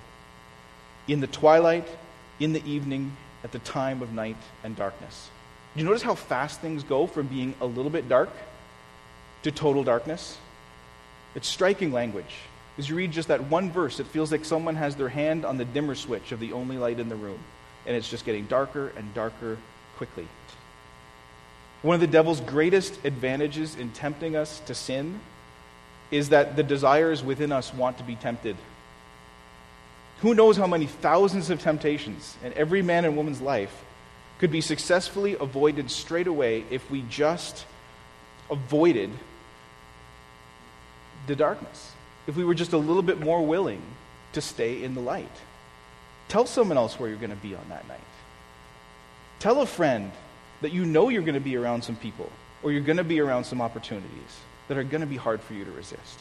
In 1.08 1.20
the 1.20 1.26
twilight, 1.26 1.88
in 2.38 2.52
the 2.52 2.64
evening, 2.70 3.16
at 3.42 3.52
the 3.52 3.58
time 3.60 4.02
of 4.02 4.12
night 4.12 4.36
and 4.64 4.76
darkness. 4.76 5.30
Do 5.74 5.80
you 5.80 5.86
notice 5.86 6.02
how 6.02 6.14
fast 6.14 6.60
things 6.60 6.82
go 6.82 7.06
from 7.06 7.26
being 7.26 7.54
a 7.60 7.66
little 7.66 7.90
bit 7.90 8.08
dark 8.08 8.30
to 9.42 9.50
total 9.50 9.84
darkness? 9.84 10.38
It's 11.36 11.46
striking 11.46 11.92
language. 11.92 12.34
As 12.78 12.88
you 12.88 12.96
read 12.96 13.12
just 13.12 13.28
that 13.28 13.44
one 13.44 13.70
verse, 13.70 14.00
it 14.00 14.06
feels 14.06 14.32
like 14.32 14.44
someone 14.44 14.74
has 14.76 14.96
their 14.96 15.10
hand 15.10 15.44
on 15.44 15.58
the 15.58 15.66
dimmer 15.66 15.94
switch 15.94 16.32
of 16.32 16.40
the 16.40 16.54
only 16.54 16.78
light 16.78 16.98
in 16.98 17.10
the 17.10 17.14
room, 17.14 17.38
and 17.86 17.94
it's 17.94 18.08
just 18.08 18.24
getting 18.24 18.46
darker 18.46 18.90
and 18.96 19.12
darker 19.12 19.58
quickly. 19.98 20.26
One 21.82 21.94
of 21.94 22.00
the 22.00 22.06
devil's 22.06 22.40
greatest 22.40 23.04
advantages 23.04 23.76
in 23.76 23.90
tempting 23.90 24.34
us 24.34 24.60
to 24.60 24.74
sin 24.74 25.20
is 26.10 26.30
that 26.30 26.56
the 26.56 26.62
desires 26.62 27.22
within 27.22 27.52
us 27.52 27.72
want 27.72 27.98
to 27.98 28.04
be 28.04 28.16
tempted. 28.16 28.56
Who 30.22 30.34
knows 30.34 30.56
how 30.56 30.66
many 30.66 30.86
thousands 30.86 31.50
of 31.50 31.60
temptations 31.60 32.34
in 32.42 32.54
every 32.54 32.80
man 32.80 33.04
and 33.04 33.14
woman's 33.14 33.42
life 33.42 33.84
could 34.38 34.50
be 34.50 34.62
successfully 34.62 35.36
avoided 35.38 35.90
straight 35.90 36.26
away 36.26 36.64
if 36.70 36.90
we 36.90 37.02
just 37.02 37.66
avoided 38.50 39.10
the 41.26 41.36
darkness 41.36 41.92
if 42.26 42.36
we 42.36 42.44
were 42.44 42.54
just 42.54 42.72
a 42.72 42.78
little 42.78 43.02
bit 43.02 43.20
more 43.20 43.44
willing 43.44 43.82
to 44.32 44.40
stay 44.40 44.82
in 44.82 44.94
the 44.94 45.00
light. 45.00 45.30
Tell 46.28 46.46
someone 46.46 46.76
else 46.76 46.98
where 46.98 47.08
you're 47.08 47.18
going 47.18 47.30
to 47.30 47.36
be 47.36 47.54
on 47.54 47.64
that 47.68 47.86
night. 47.88 48.00
Tell 49.38 49.60
a 49.60 49.66
friend 49.66 50.10
that 50.60 50.72
you 50.72 50.84
know 50.84 51.08
you're 51.08 51.22
going 51.22 51.34
to 51.34 51.40
be 51.40 51.56
around 51.56 51.82
some 51.82 51.96
people 51.96 52.30
or 52.62 52.72
you're 52.72 52.80
going 52.80 52.96
to 52.96 53.04
be 53.04 53.20
around 53.20 53.44
some 53.44 53.60
opportunities 53.60 54.40
that 54.68 54.76
are 54.76 54.84
going 54.84 55.02
to 55.02 55.06
be 55.06 55.16
hard 55.16 55.40
for 55.40 55.54
you 55.54 55.64
to 55.64 55.70
resist. 55.70 56.20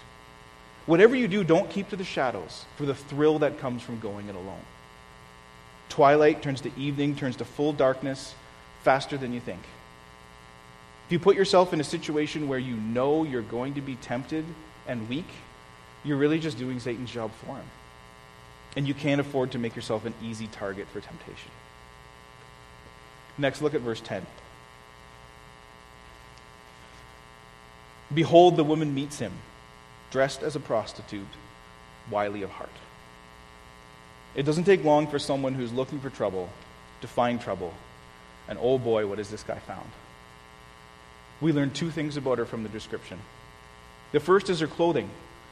Whatever 0.85 1.15
you 1.15 1.27
do, 1.27 1.43
don't 1.43 1.69
keep 1.69 1.89
to 1.89 1.95
the 1.95 2.03
shadows 2.03 2.65
for 2.75 2.85
the 2.85 2.93
thrill 2.93 3.39
that 3.39 3.59
comes 3.59 3.81
from 3.81 3.99
going 3.99 4.29
it 4.29 4.35
alone. 4.35 4.61
Twilight 5.89 6.43
turns 6.43 6.61
to 6.61 6.71
evening, 6.77 7.15
turns 7.15 7.37
to 7.37 7.45
full 7.45 7.73
darkness 7.73 8.35
faster 8.83 9.17
than 9.17 9.33
you 9.33 9.39
think. 9.39 9.61
If 11.07 11.11
you 11.11 11.19
put 11.19 11.35
yourself 11.35 11.73
in 11.73 11.79
a 11.79 11.83
situation 11.83 12.47
where 12.47 12.59
you 12.59 12.75
know 12.75 13.23
you're 13.23 13.41
going 13.41 13.75
to 13.75 13.81
be 13.81 13.95
tempted 13.95 14.45
and 14.87 15.09
weak, 15.09 15.27
you're 16.03 16.17
really 16.17 16.39
just 16.39 16.57
doing 16.57 16.79
Satan's 16.79 17.11
job 17.11 17.31
for 17.45 17.55
him. 17.55 17.65
And 18.75 18.87
you 18.87 18.93
can't 18.93 19.21
afford 19.21 19.51
to 19.51 19.59
make 19.59 19.75
yourself 19.75 20.05
an 20.05 20.13
easy 20.21 20.47
target 20.47 20.87
for 20.87 20.99
temptation. 20.99 21.51
Next, 23.37 23.61
look 23.61 23.73
at 23.73 23.81
verse 23.81 24.01
10. 24.01 24.25
Behold, 28.13 28.55
the 28.55 28.63
woman 28.63 28.93
meets 28.93 29.19
him, 29.19 29.33
dressed 30.11 30.43
as 30.43 30.55
a 30.55 30.59
prostitute, 30.59 31.25
wily 32.09 32.43
of 32.43 32.51
heart. 32.51 32.69
It 34.35 34.43
doesn't 34.43 34.65
take 34.65 34.83
long 34.83 35.07
for 35.07 35.17
someone 35.17 35.53
who's 35.53 35.73
looking 35.73 35.99
for 35.99 36.09
trouble 36.09 36.49
to 37.01 37.07
find 37.07 37.41
trouble. 37.41 37.73
And 38.47 38.59
oh 38.61 38.77
boy, 38.77 39.07
what 39.07 39.17
has 39.17 39.29
this 39.29 39.43
guy 39.43 39.59
found? 39.59 39.89
We 41.41 41.51
learn 41.51 41.71
two 41.71 41.89
things 41.89 42.15
about 42.15 42.37
her 42.37 42.45
from 42.45 42.63
the 42.63 42.69
description. 42.69 43.19
The 44.11 44.19
first 44.19 44.49
is 44.49 44.59
her 44.59 44.67
clothing 44.67 45.09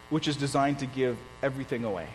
which 0.09 0.27
is 0.27 0.35
designed 0.35 0.77
to 0.79 0.85
give 0.85 1.17
everything 1.41 1.83
away. 1.83 2.07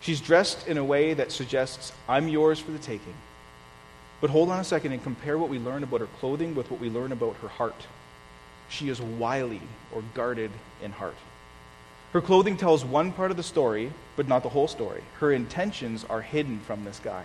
She's 0.00 0.20
dressed 0.20 0.66
in 0.66 0.78
a 0.78 0.84
way 0.84 1.12
that 1.14 1.30
suggests, 1.30 1.92
I'm 2.08 2.28
yours 2.28 2.58
for 2.58 2.70
the 2.70 2.78
taking. 2.78 3.14
But 4.20 4.30
hold 4.30 4.50
on 4.50 4.60
a 4.60 4.64
second 4.64 4.92
and 4.92 5.02
compare 5.02 5.36
what 5.36 5.50
we 5.50 5.58
learn 5.58 5.82
about 5.82 6.00
her 6.00 6.08
clothing 6.20 6.54
with 6.54 6.70
what 6.70 6.80
we 6.80 6.88
learn 6.88 7.12
about 7.12 7.36
her 7.42 7.48
heart. 7.48 7.86
She 8.68 8.88
is 8.88 9.00
wily 9.00 9.60
or 9.92 10.02
guarded 10.14 10.50
in 10.82 10.92
heart. 10.92 11.16
Her 12.12 12.22
clothing 12.22 12.56
tells 12.56 12.82
one 12.82 13.12
part 13.12 13.30
of 13.30 13.36
the 13.36 13.42
story, 13.42 13.92
but 14.16 14.26
not 14.26 14.42
the 14.42 14.48
whole 14.48 14.68
story. 14.68 15.02
Her 15.18 15.32
intentions 15.32 16.04
are 16.08 16.22
hidden 16.22 16.60
from 16.60 16.84
this 16.84 16.98
guy. 16.98 17.24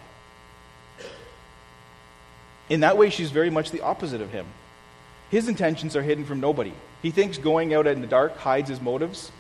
In 2.68 2.82
that 2.82 2.98
way, 2.98 3.10
she's 3.10 3.32
very 3.32 3.50
much 3.50 3.72
the 3.72 3.82
opposite 3.82 4.22
of 4.22 4.32
him. 4.32 4.46
His 5.30 5.48
intentions 5.48 5.96
are 5.96 6.04
hidden 6.04 6.26
from 6.26 6.42
nobody. 6.42 6.74
He 7.02 7.12
thinks 7.12 7.38
going 7.38 7.74
out 7.74 7.88
in 7.88 8.02
the 8.02 8.08
dark 8.08 8.38
hides 8.38 8.70
his 8.70 8.82
motives, 8.82 9.32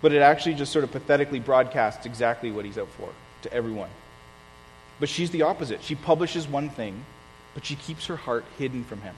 but 0.00 0.12
it 0.12 0.22
actually 0.22 0.54
just 0.54 0.72
sort 0.72 0.84
of 0.84 0.92
pathetically 0.92 1.40
broadcasts 1.40 2.06
exactly 2.06 2.50
what 2.50 2.64
he's 2.64 2.78
out 2.78 2.88
for 2.90 3.08
to 3.42 3.52
everyone. 3.52 3.90
But 5.00 5.08
she's 5.08 5.30
the 5.30 5.42
opposite. 5.42 5.82
She 5.82 5.94
publishes 5.94 6.46
one 6.46 6.70
thing, 6.70 7.04
but 7.54 7.64
she 7.64 7.74
keeps 7.74 8.06
her 8.06 8.16
heart 8.16 8.44
hidden 8.58 8.84
from 8.84 9.00
him. 9.00 9.14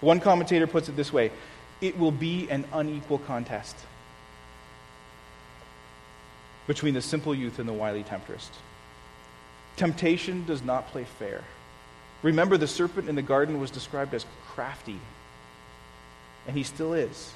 One 0.00 0.20
commentator 0.20 0.66
puts 0.66 0.88
it 0.88 0.96
this 0.96 1.12
way 1.12 1.30
it 1.80 1.96
will 1.96 2.10
be 2.10 2.48
an 2.50 2.64
unequal 2.72 3.18
contest 3.18 3.76
between 6.66 6.94
the 6.94 7.02
simple 7.02 7.34
youth 7.34 7.58
and 7.58 7.68
the 7.68 7.72
wily 7.72 8.02
temptress. 8.02 8.50
Temptation 9.76 10.44
does 10.44 10.62
not 10.62 10.88
play 10.88 11.04
fair. 11.04 11.44
Remember, 12.22 12.56
the 12.56 12.66
serpent 12.66 13.08
in 13.08 13.14
the 13.14 13.22
garden 13.22 13.60
was 13.60 13.70
described 13.70 14.12
as 14.12 14.26
crafty, 14.48 14.98
and 16.48 16.56
he 16.56 16.64
still 16.64 16.94
is. 16.94 17.32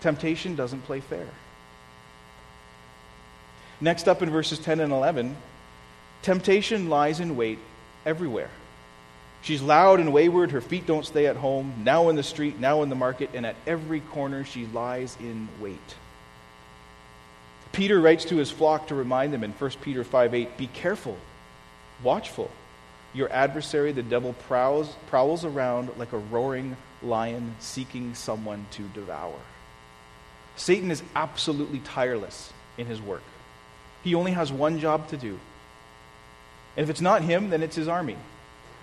Temptation 0.00 0.56
doesn't 0.56 0.82
play 0.82 1.00
fair. 1.00 1.28
Next 3.80 4.08
up 4.08 4.22
in 4.22 4.30
verses 4.30 4.58
10 4.58 4.80
and 4.80 4.92
11, 4.92 5.36
temptation 6.22 6.88
lies 6.88 7.20
in 7.20 7.36
wait 7.36 7.58
everywhere. 8.06 8.50
She's 9.42 9.60
loud 9.60 10.00
and 10.00 10.12
wayward, 10.12 10.50
her 10.50 10.62
feet 10.62 10.86
don't 10.86 11.04
stay 11.04 11.26
at 11.26 11.36
home, 11.36 11.82
now 11.84 12.08
in 12.08 12.16
the 12.16 12.22
street, 12.22 12.58
now 12.58 12.82
in 12.82 12.88
the 12.88 12.96
market, 12.96 13.30
and 13.34 13.44
at 13.44 13.54
every 13.66 14.00
corner 14.00 14.44
she 14.44 14.66
lies 14.66 15.16
in 15.20 15.48
wait. 15.60 15.94
Peter 17.72 18.00
writes 18.00 18.24
to 18.24 18.36
his 18.36 18.50
flock 18.50 18.88
to 18.88 18.94
remind 18.94 19.34
them 19.34 19.44
in 19.44 19.52
1 19.52 19.70
Peter 19.82 20.02
5 20.02 20.34
8, 20.34 20.56
Be 20.56 20.66
careful, 20.68 21.18
watchful. 22.02 22.50
Your 23.12 23.30
adversary, 23.30 23.92
the 23.92 24.02
devil, 24.02 24.32
prowls, 24.48 24.94
prowls 25.08 25.44
around 25.44 25.90
like 25.96 26.12
a 26.12 26.18
roaring 26.18 26.76
lion 27.02 27.54
seeking 27.58 28.14
someone 28.14 28.66
to 28.72 28.82
devour. 28.88 29.38
Satan 30.56 30.90
is 30.90 31.02
absolutely 31.14 31.80
tireless 31.80 32.52
in 32.78 32.86
his 32.86 33.00
work. 33.00 33.22
He 34.02 34.14
only 34.14 34.32
has 34.32 34.50
one 34.50 34.78
job 34.78 35.08
to 35.08 35.16
do. 35.16 35.38
And 36.76 36.84
if 36.84 36.90
it's 36.90 37.00
not 37.00 37.22
him, 37.22 37.50
then 37.50 37.62
it's 37.62 37.76
his 37.76 37.88
army. 37.88 38.16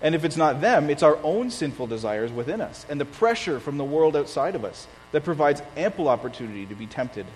And 0.02 0.14
if 0.14 0.24
it's 0.24 0.36
not 0.36 0.60
them, 0.60 0.90
it's 0.90 1.02
our 1.02 1.16
own 1.22 1.50
sinful 1.50 1.86
desires 1.86 2.30
within 2.30 2.60
us 2.60 2.84
and 2.88 3.00
the 3.00 3.04
pressure 3.04 3.58
from 3.58 3.78
the 3.78 3.84
world 3.84 4.16
outside 4.16 4.54
of 4.54 4.64
us 4.64 4.86
that 5.12 5.24
provides 5.24 5.62
ample 5.76 6.08
opportunity 6.08 6.66
to 6.66 6.74
be 6.74 6.86
tempted 6.86 7.26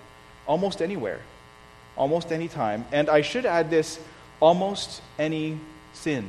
almost 0.46 0.82
anywhere, 0.82 1.20
almost 1.96 2.32
any 2.32 2.48
time. 2.48 2.84
And 2.92 3.08
I 3.08 3.22
should 3.22 3.46
add 3.46 3.70
this 3.70 3.98
almost 4.40 5.00
any 5.18 5.58
sin. 5.92 6.28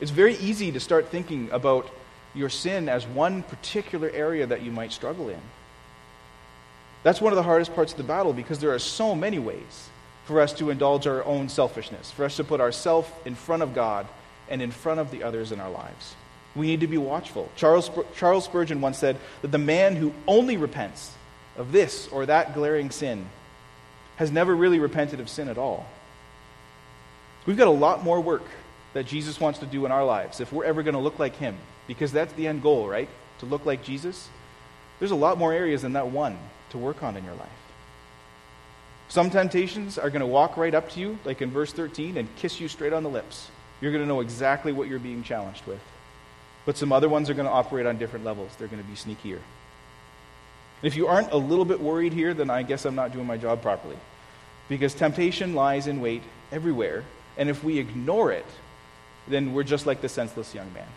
It's 0.00 0.10
very 0.10 0.36
easy 0.36 0.72
to 0.72 0.80
start 0.80 1.08
thinking 1.08 1.50
about 1.50 1.90
your 2.36 2.48
sin 2.48 2.88
as 2.88 3.06
one 3.06 3.42
particular 3.42 4.10
area 4.10 4.46
that 4.46 4.62
you 4.62 4.70
might 4.70 4.92
struggle 4.92 5.28
in. 5.28 5.40
That's 7.02 7.20
one 7.20 7.32
of 7.32 7.36
the 7.36 7.42
hardest 7.42 7.74
parts 7.74 7.92
of 7.92 7.98
the 7.98 8.04
battle 8.04 8.32
because 8.32 8.58
there 8.58 8.74
are 8.74 8.78
so 8.78 9.14
many 9.14 9.38
ways 9.38 9.88
for 10.24 10.40
us 10.40 10.52
to 10.54 10.70
indulge 10.70 11.06
our 11.06 11.24
own 11.24 11.48
selfishness, 11.48 12.10
for 12.10 12.24
us 12.24 12.36
to 12.36 12.44
put 12.44 12.60
ourselves 12.60 13.08
in 13.24 13.34
front 13.34 13.62
of 13.62 13.74
God 13.74 14.06
and 14.48 14.60
in 14.60 14.70
front 14.70 15.00
of 15.00 15.10
the 15.10 15.22
others 15.22 15.52
in 15.52 15.60
our 15.60 15.70
lives. 15.70 16.14
We 16.56 16.66
need 16.66 16.80
to 16.80 16.86
be 16.86 16.98
watchful. 16.98 17.50
Charles, 17.54 17.90
Charles 18.16 18.44
Spurgeon 18.44 18.80
once 18.80 18.98
said 18.98 19.18
that 19.42 19.52
the 19.52 19.58
man 19.58 19.94
who 19.94 20.12
only 20.26 20.56
repents 20.56 21.12
of 21.56 21.70
this 21.70 22.08
or 22.08 22.26
that 22.26 22.54
glaring 22.54 22.90
sin 22.90 23.26
has 24.16 24.32
never 24.32 24.56
really 24.56 24.78
repented 24.78 25.20
of 25.20 25.28
sin 25.28 25.48
at 25.48 25.58
all. 25.58 25.86
We've 27.44 27.56
got 27.56 27.68
a 27.68 27.70
lot 27.70 28.02
more 28.02 28.20
work 28.20 28.44
that 28.94 29.06
Jesus 29.06 29.38
wants 29.38 29.60
to 29.60 29.66
do 29.66 29.86
in 29.86 29.92
our 29.92 30.04
lives 30.04 30.40
if 30.40 30.52
we're 30.52 30.64
ever 30.64 30.82
going 30.82 30.94
to 30.94 31.00
look 31.00 31.18
like 31.18 31.36
him, 31.36 31.56
because 31.86 32.12
that's 32.12 32.32
the 32.34 32.46
end 32.46 32.62
goal, 32.62 32.88
right? 32.88 33.08
To 33.40 33.46
look 33.46 33.66
like 33.66 33.82
Jesus. 33.82 34.28
There's 34.98 35.10
a 35.10 35.16
lot 35.16 35.38
more 35.38 35.52
areas 35.52 35.82
than 35.82 35.92
that 35.92 36.08
one 36.08 36.38
to 36.70 36.78
work 36.78 37.02
on 37.02 37.16
in 37.16 37.24
your 37.24 37.34
life. 37.34 37.48
Some 39.08 39.30
temptations 39.30 39.98
are 39.98 40.10
going 40.10 40.20
to 40.20 40.26
walk 40.26 40.56
right 40.56 40.74
up 40.74 40.90
to 40.90 41.00
you, 41.00 41.18
like 41.24 41.40
in 41.40 41.50
verse 41.50 41.72
13, 41.72 42.16
and 42.16 42.34
kiss 42.36 42.60
you 42.60 42.68
straight 42.68 42.92
on 42.92 43.02
the 43.02 43.08
lips. 43.08 43.50
You're 43.80 43.92
going 43.92 44.02
to 44.02 44.08
know 44.08 44.20
exactly 44.20 44.72
what 44.72 44.88
you're 44.88 44.98
being 44.98 45.22
challenged 45.22 45.64
with. 45.66 45.80
But 46.64 46.76
some 46.76 46.92
other 46.92 47.08
ones 47.08 47.30
are 47.30 47.34
going 47.34 47.46
to 47.46 47.52
operate 47.52 47.86
on 47.86 47.98
different 47.98 48.24
levels. 48.24 48.50
They're 48.58 48.68
going 48.68 48.82
to 48.82 48.88
be 48.88 48.96
sneakier. 48.96 49.38
And 50.82 50.92
if 50.92 50.96
you 50.96 51.06
aren't 51.06 51.30
a 51.30 51.36
little 51.36 51.64
bit 51.64 51.80
worried 51.80 52.12
here, 52.12 52.34
then 52.34 52.50
I 52.50 52.62
guess 52.62 52.84
I'm 52.84 52.96
not 52.96 53.12
doing 53.12 53.26
my 53.26 53.36
job 53.36 53.62
properly. 53.62 53.96
Because 54.68 54.94
temptation 54.94 55.54
lies 55.54 55.86
in 55.86 56.00
wait 56.00 56.22
everywhere, 56.50 57.04
and 57.36 57.48
if 57.48 57.62
we 57.62 57.78
ignore 57.78 58.32
it, 58.32 58.46
then 59.28 59.52
we're 59.52 59.62
just 59.62 59.86
like 59.86 60.00
the 60.00 60.08
senseless 60.08 60.54
young 60.54 60.72
man. 60.72 60.88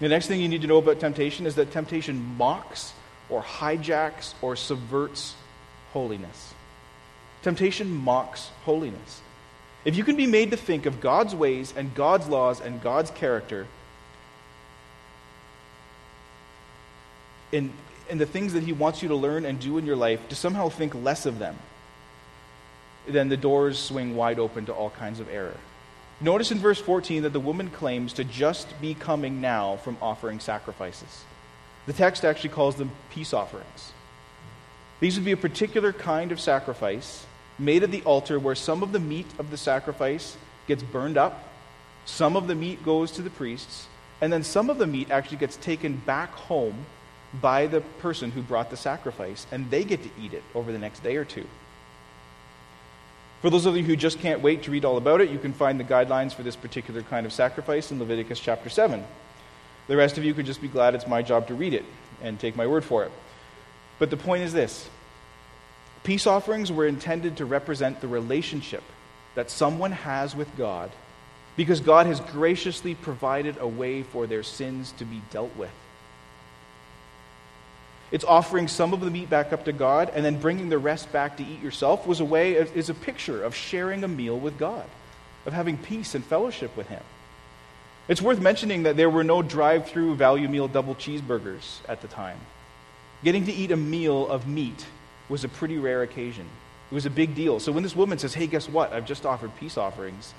The 0.00 0.08
next 0.08 0.28
thing 0.28 0.40
you 0.40 0.48
need 0.48 0.62
to 0.62 0.68
know 0.68 0.78
about 0.78 1.00
temptation 1.00 1.46
is 1.46 1.56
that 1.56 1.72
temptation 1.72 2.36
mocks 2.36 2.92
or 3.28 3.42
hijacks 3.42 4.34
or 4.40 4.54
subverts 4.54 5.34
holiness. 5.92 6.54
Temptation 7.42 7.90
mocks 7.90 8.50
holiness. 8.64 9.20
If 9.84 9.96
you 9.96 10.04
can 10.04 10.16
be 10.16 10.26
made 10.26 10.50
to 10.50 10.56
think 10.56 10.86
of 10.86 11.00
God's 11.00 11.34
ways 11.34 11.72
and 11.76 11.94
God's 11.94 12.28
laws 12.28 12.60
and 12.60 12.82
God's 12.82 13.10
character 13.10 13.66
in, 17.52 17.72
in 18.08 18.18
the 18.18 18.26
things 18.26 18.52
that 18.52 18.62
He 18.62 18.72
wants 18.72 19.02
you 19.02 19.08
to 19.08 19.16
learn 19.16 19.44
and 19.44 19.58
do 19.58 19.78
in 19.78 19.86
your 19.86 19.96
life, 19.96 20.28
to 20.28 20.34
somehow 20.34 20.68
think 20.68 20.94
less 20.94 21.26
of 21.26 21.38
them, 21.38 21.56
then 23.06 23.28
the 23.28 23.36
doors 23.36 23.78
swing 23.78 24.14
wide 24.14 24.38
open 24.38 24.66
to 24.66 24.72
all 24.72 24.90
kinds 24.90 25.20
of 25.20 25.28
error. 25.28 25.56
Notice 26.20 26.50
in 26.50 26.58
verse 26.58 26.80
14 26.80 27.22
that 27.22 27.32
the 27.32 27.40
woman 27.40 27.70
claims 27.70 28.12
to 28.14 28.24
just 28.24 28.80
be 28.80 28.94
coming 28.94 29.40
now 29.40 29.76
from 29.76 29.96
offering 30.02 30.40
sacrifices. 30.40 31.24
The 31.86 31.92
text 31.92 32.24
actually 32.24 32.50
calls 32.50 32.74
them 32.74 32.90
peace 33.10 33.32
offerings. 33.32 33.92
These 35.00 35.14
would 35.14 35.24
be 35.24 35.32
a 35.32 35.36
particular 35.36 35.92
kind 35.92 36.32
of 36.32 36.40
sacrifice 36.40 37.24
made 37.56 37.84
at 37.84 37.92
the 37.92 38.02
altar 38.02 38.38
where 38.38 38.56
some 38.56 38.82
of 38.82 38.90
the 38.90 38.98
meat 38.98 39.26
of 39.38 39.50
the 39.50 39.56
sacrifice 39.56 40.36
gets 40.66 40.82
burned 40.82 41.16
up, 41.16 41.48
some 42.04 42.36
of 42.36 42.48
the 42.48 42.54
meat 42.54 42.84
goes 42.84 43.12
to 43.12 43.22
the 43.22 43.30
priests, 43.30 43.86
and 44.20 44.32
then 44.32 44.42
some 44.42 44.70
of 44.70 44.78
the 44.78 44.86
meat 44.86 45.10
actually 45.10 45.36
gets 45.36 45.56
taken 45.56 45.96
back 45.98 46.30
home 46.32 46.86
by 47.40 47.66
the 47.66 47.80
person 48.00 48.32
who 48.32 48.42
brought 48.42 48.70
the 48.70 48.76
sacrifice, 48.76 49.46
and 49.52 49.70
they 49.70 49.84
get 49.84 50.02
to 50.02 50.10
eat 50.20 50.32
it 50.32 50.42
over 50.54 50.72
the 50.72 50.78
next 50.78 51.02
day 51.04 51.16
or 51.16 51.24
two. 51.24 51.46
For 53.40 53.50
those 53.50 53.66
of 53.66 53.76
you 53.76 53.84
who 53.84 53.94
just 53.94 54.18
can't 54.18 54.40
wait 54.40 54.64
to 54.64 54.72
read 54.72 54.84
all 54.84 54.96
about 54.96 55.20
it, 55.20 55.30
you 55.30 55.38
can 55.38 55.52
find 55.52 55.78
the 55.78 55.84
guidelines 55.84 56.34
for 56.34 56.42
this 56.42 56.56
particular 56.56 57.02
kind 57.02 57.24
of 57.24 57.32
sacrifice 57.32 57.92
in 57.92 58.00
Leviticus 58.00 58.40
chapter 58.40 58.68
7. 58.68 59.04
The 59.86 59.96
rest 59.96 60.18
of 60.18 60.24
you 60.24 60.34
could 60.34 60.46
just 60.46 60.60
be 60.60 60.68
glad 60.68 60.94
it's 60.94 61.06
my 61.06 61.22
job 61.22 61.46
to 61.48 61.54
read 61.54 61.72
it 61.72 61.84
and 62.20 62.38
take 62.38 62.56
my 62.56 62.66
word 62.66 62.84
for 62.84 63.04
it. 63.04 63.12
But 64.00 64.10
the 64.10 64.16
point 64.16 64.42
is 64.42 64.52
this 64.52 64.88
peace 66.02 66.26
offerings 66.26 66.72
were 66.72 66.86
intended 66.86 67.36
to 67.36 67.44
represent 67.44 68.00
the 68.00 68.08
relationship 68.08 68.82
that 69.36 69.50
someone 69.50 69.92
has 69.92 70.34
with 70.34 70.56
God 70.56 70.90
because 71.56 71.80
God 71.80 72.06
has 72.06 72.20
graciously 72.20 72.94
provided 72.94 73.56
a 73.60 73.68
way 73.68 74.02
for 74.02 74.26
their 74.26 74.42
sins 74.42 74.92
to 74.98 75.04
be 75.04 75.22
dealt 75.30 75.54
with. 75.56 75.70
It's 78.10 78.24
offering 78.24 78.68
some 78.68 78.94
of 78.94 79.00
the 79.00 79.10
meat 79.10 79.28
back 79.28 79.52
up 79.52 79.66
to 79.66 79.72
God 79.72 80.10
and 80.14 80.24
then 80.24 80.40
bringing 80.40 80.70
the 80.70 80.78
rest 80.78 81.12
back 81.12 81.36
to 81.36 81.44
eat 81.44 81.60
yourself 81.60 82.06
was 82.06 82.20
a 82.20 82.24
way, 82.24 82.54
is 82.54 82.88
a 82.88 82.94
picture 82.94 83.42
of 83.42 83.54
sharing 83.54 84.02
a 84.02 84.08
meal 84.08 84.38
with 84.38 84.58
God, 84.58 84.84
of 85.44 85.52
having 85.52 85.76
peace 85.76 86.14
and 86.14 86.24
fellowship 86.24 86.74
with 86.76 86.88
Him. 86.88 87.02
It's 88.08 88.22
worth 88.22 88.40
mentioning 88.40 88.84
that 88.84 88.96
there 88.96 89.10
were 89.10 89.24
no 89.24 89.42
drive 89.42 89.88
through 89.88 90.14
value 90.14 90.48
meal 90.48 90.68
double 90.68 90.94
cheeseburgers 90.94 91.80
at 91.86 92.00
the 92.00 92.08
time. 92.08 92.38
Getting 93.22 93.44
to 93.44 93.52
eat 93.52 93.72
a 93.72 93.76
meal 93.76 94.26
of 94.26 94.46
meat 94.46 94.86
was 95.28 95.44
a 95.44 95.48
pretty 95.48 95.76
rare 95.76 96.02
occasion. 96.02 96.46
It 96.90 96.94
was 96.94 97.04
a 97.04 97.10
big 97.10 97.34
deal. 97.34 97.60
So 97.60 97.70
when 97.72 97.82
this 97.82 97.94
woman 97.94 98.18
says, 98.18 98.32
Hey, 98.32 98.46
guess 98.46 98.66
what? 98.66 98.94
I've 98.94 99.04
just 99.04 99.26
offered 99.26 99.54
peace 99.56 99.76
offerings, 99.76 100.32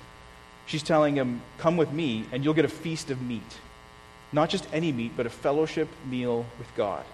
she's 0.66 0.82
telling 0.82 1.14
him, 1.14 1.42
Come 1.58 1.76
with 1.76 1.92
me 1.92 2.24
and 2.32 2.42
you'll 2.42 2.54
get 2.54 2.64
a 2.64 2.68
feast 2.68 3.10
of 3.12 3.22
meat. 3.22 3.58
Not 4.32 4.50
just 4.50 4.66
any 4.72 4.90
meat, 4.90 5.12
but 5.16 5.26
a 5.26 5.30
fellowship 5.30 5.88
meal 6.08 6.46
with 6.58 6.74
God 6.74 7.04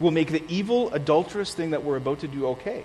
will 0.00 0.10
make 0.10 0.30
the 0.30 0.42
evil, 0.48 0.92
adulterous 0.92 1.54
thing 1.54 1.70
that 1.70 1.84
we're 1.84 1.96
about 1.96 2.20
to 2.20 2.28
do 2.28 2.46
okay 2.48 2.84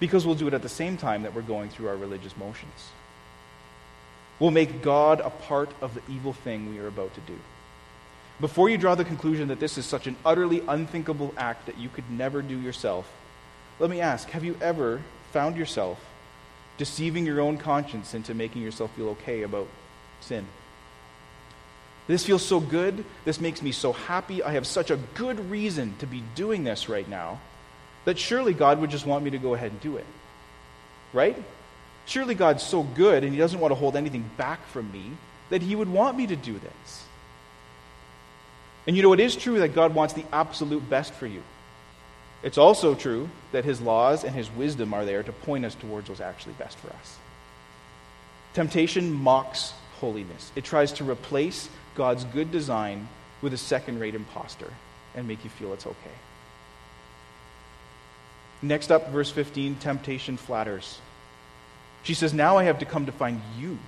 because 0.00 0.24
we'll 0.24 0.34
do 0.34 0.46
it 0.46 0.54
at 0.54 0.62
the 0.62 0.68
same 0.68 0.96
time 0.96 1.22
that 1.22 1.34
we're 1.34 1.42
going 1.42 1.68
through 1.68 1.88
our 1.88 1.96
religious 1.96 2.36
motions. 2.36 2.90
We'll 4.38 4.52
make 4.52 4.82
God 4.82 5.20
a 5.20 5.30
part 5.30 5.70
of 5.80 5.94
the 5.94 6.02
evil 6.08 6.32
thing 6.32 6.70
we 6.70 6.78
are 6.78 6.86
about 6.86 7.14
to 7.14 7.20
do. 7.22 7.36
Before 8.40 8.68
you 8.68 8.78
draw 8.78 8.94
the 8.94 9.04
conclusion 9.04 9.48
that 9.48 9.58
this 9.58 9.78
is 9.78 9.84
such 9.84 10.06
an 10.06 10.16
utterly 10.24 10.62
unthinkable 10.68 11.34
act 11.36 11.66
that 11.66 11.76
you 11.76 11.88
could 11.88 12.08
never 12.08 12.40
do 12.40 12.56
yourself, 12.56 13.10
let 13.80 13.90
me 13.90 14.00
ask 14.00 14.30
have 14.30 14.44
you 14.44 14.56
ever 14.60 15.02
found 15.32 15.56
yourself 15.56 15.98
deceiving 16.76 17.26
your 17.26 17.40
own 17.40 17.58
conscience 17.58 18.14
into 18.14 18.34
making 18.34 18.62
yourself 18.62 18.94
feel 18.94 19.08
okay 19.08 19.42
about 19.42 19.66
sin? 20.20 20.46
This 22.08 22.24
feels 22.24 22.44
so 22.44 22.58
good. 22.58 23.04
This 23.24 23.40
makes 23.40 23.62
me 23.62 23.70
so 23.70 23.92
happy. 23.92 24.42
I 24.42 24.52
have 24.52 24.66
such 24.66 24.90
a 24.90 24.96
good 25.14 25.50
reason 25.50 25.94
to 25.98 26.06
be 26.06 26.24
doing 26.34 26.64
this 26.64 26.88
right 26.88 27.08
now 27.08 27.38
that 28.06 28.18
surely 28.18 28.54
God 28.54 28.80
would 28.80 28.90
just 28.90 29.06
want 29.06 29.22
me 29.22 29.30
to 29.30 29.38
go 29.38 29.54
ahead 29.54 29.70
and 29.70 29.80
do 29.80 29.98
it. 29.98 30.06
Right? 31.12 31.36
Surely 32.06 32.34
God's 32.34 32.62
so 32.62 32.82
good 32.82 33.22
and 33.22 33.32
He 33.32 33.38
doesn't 33.38 33.60
want 33.60 33.70
to 33.70 33.76
hold 33.76 33.94
anything 33.94 34.28
back 34.38 34.66
from 34.68 34.90
me 34.90 35.12
that 35.50 35.60
He 35.60 35.76
would 35.76 35.90
want 35.90 36.16
me 36.16 36.26
to 36.26 36.34
do 36.34 36.54
this. 36.54 37.04
And 38.86 38.96
you 38.96 39.02
know, 39.02 39.12
it 39.12 39.20
is 39.20 39.36
true 39.36 39.58
that 39.58 39.74
God 39.74 39.94
wants 39.94 40.14
the 40.14 40.24
absolute 40.32 40.88
best 40.88 41.12
for 41.12 41.26
you. 41.26 41.42
It's 42.42 42.56
also 42.56 42.94
true 42.94 43.28
that 43.52 43.66
His 43.66 43.82
laws 43.82 44.24
and 44.24 44.34
His 44.34 44.50
wisdom 44.50 44.94
are 44.94 45.04
there 45.04 45.22
to 45.22 45.32
point 45.32 45.66
us 45.66 45.74
towards 45.74 46.08
what's 46.08 46.22
actually 46.22 46.54
best 46.54 46.78
for 46.78 46.88
us. 46.88 47.18
Temptation 48.54 49.12
mocks 49.12 49.74
holiness, 50.00 50.50
it 50.56 50.64
tries 50.64 50.92
to 50.92 51.04
replace 51.04 51.68
God's 51.98 52.22
good 52.24 52.52
design 52.52 53.08
with 53.42 53.52
a 53.52 53.58
second 53.58 53.98
rate 53.98 54.14
impostor 54.14 54.72
and 55.16 55.26
make 55.26 55.42
you 55.42 55.50
feel 55.50 55.72
it's 55.72 55.86
okay. 55.86 56.16
Next 58.62 58.92
up, 58.92 59.10
verse 59.10 59.30
15 59.30 59.74
temptation 59.76 60.36
flatters. 60.36 61.00
She 62.04 62.14
says, 62.14 62.32
Now 62.32 62.56
I 62.56 62.64
have 62.64 62.78
to 62.78 62.86
come 62.86 63.06
to 63.06 63.12
find 63.12 63.40
you. 63.58 63.78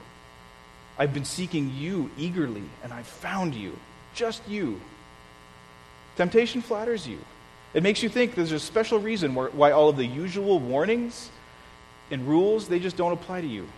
I've 0.98 1.14
been 1.14 1.24
seeking 1.24 1.72
you 1.74 2.10
eagerly, 2.18 2.64
and 2.82 2.92
I've 2.92 3.06
found 3.06 3.54
you. 3.54 3.78
Just 4.12 4.46
you. 4.48 4.80
Temptation 6.16 6.62
flatters 6.62 7.06
you. 7.06 7.18
It 7.74 7.84
makes 7.84 8.02
you 8.02 8.08
think 8.08 8.34
there's 8.34 8.50
a 8.50 8.58
special 8.58 8.98
reason 8.98 9.36
why 9.36 9.70
all 9.70 9.88
of 9.88 9.96
the 9.96 10.04
usual 10.04 10.58
warnings 10.58 11.30
and 12.10 12.26
rules, 12.26 12.66
they 12.66 12.80
just 12.80 12.96
don't 12.96 13.12
apply 13.12 13.40
to 13.40 13.46
you. 13.46 13.68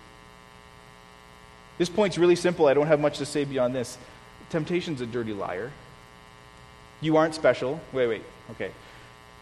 This 1.77 1.91
point's 1.91 2.17
really 2.17 2.37
simple. 2.37 2.67
I 2.67 2.75
don't 2.75 2.87
have 2.87 3.01
much 3.01 3.19
to 3.19 3.27
say 3.27 3.45
beyond 3.45 3.75
this. 3.75 3.99
Temptation's 4.53 5.01
a 5.01 5.07
dirty 5.07 5.33
liar. 5.33 5.73
You 7.01 7.17
aren't 7.17 7.35
special. 7.35 7.81
Wait, 7.93 8.07
wait. 8.07 8.23
Okay. 8.51 8.71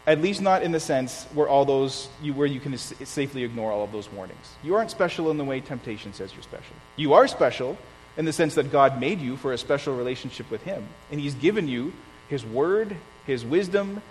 At 0.07 0.21
least 0.21 0.41
not 0.41 0.63
in 0.63 0.71
the 0.71 0.79
sense 0.79 1.27
where 1.33 1.47
all 1.47 1.65
those 1.65 2.07
you, 2.23 2.33
where 2.33 2.47
you 2.47 2.61
can 2.61 2.77
safely 2.77 3.43
ignore 3.43 3.71
all 3.71 3.83
of 3.83 3.91
those 3.91 4.09
warnings. 4.09 4.55
You 4.63 4.75
aren't 4.75 4.89
special 4.89 5.29
in 5.29 5.37
the 5.37 5.43
way 5.43 5.59
temptation 5.59 6.13
says 6.13 6.33
you're 6.33 6.41
special. 6.41 6.75
You 6.95 7.13
are 7.13 7.27
special 7.27 7.77
in 8.15 8.23
the 8.23 8.31
sense 8.31 8.55
that 8.55 8.71
God 8.71 8.99
made 8.99 9.19
you 9.19 9.35
for 9.35 9.51
a 9.51 9.57
special 9.57 9.95
relationship 9.95 10.49
with 10.49 10.63
Him, 10.63 10.87
and 11.11 11.19
He's 11.19 11.35
given 11.35 11.67
you 11.67 11.91
His 12.29 12.45
Word, 12.45 12.95
His 13.27 13.45
wisdom, 13.45 14.01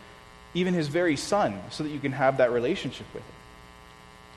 even 0.53 0.75
His 0.75 0.89
very 0.89 1.17
Son, 1.17 1.61
so 1.71 1.83
that 1.83 1.91
you 1.91 1.99
can 1.99 2.13
have 2.13 2.37
that 2.37 2.53
relationship 2.53 3.07
with 3.15 3.23
Him. 3.23 3.35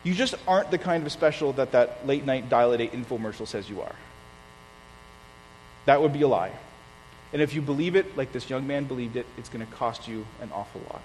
You 0.04 0.14
just 0.14 0.36
aren't 0.48 0.72
the 0.72 0.78
kind 0.78 1.06
of 1.06 1.12
special 1.12 1.54
that 1.54 1.74
that 1.74 2.08
late 2.08 2.26
night 2.26 2.50
dial 2.50 2.74
at 2.74 2.80
infomercial 2.80 3.48
says 3.48 3.70
you 3.70 3.82
are. 3.82 3.96
That 5.86 6.02
would 6.02 6.14
be 6.14 6.22
a 6.22 6.28
lie. 6.28 6.52
And 7.34 7.42
if 7.42 7.54
you 7.54 7.62
believe 7.62 7.96
it, 7.96 8.16
like 8.16 8.32
this 8.32 8.50
young 8.50 8.68
man 8.68 8.86
believed 8.86 9.16
it, 9.16 9.26
it's 9.38 9.50
going 9.50 9.66
to 9.66 9.72
cost 9.74 10.08
you 10.08 10.26
an 10.42 10.52
awful 10.54 10.82
lot. 10.92 11.02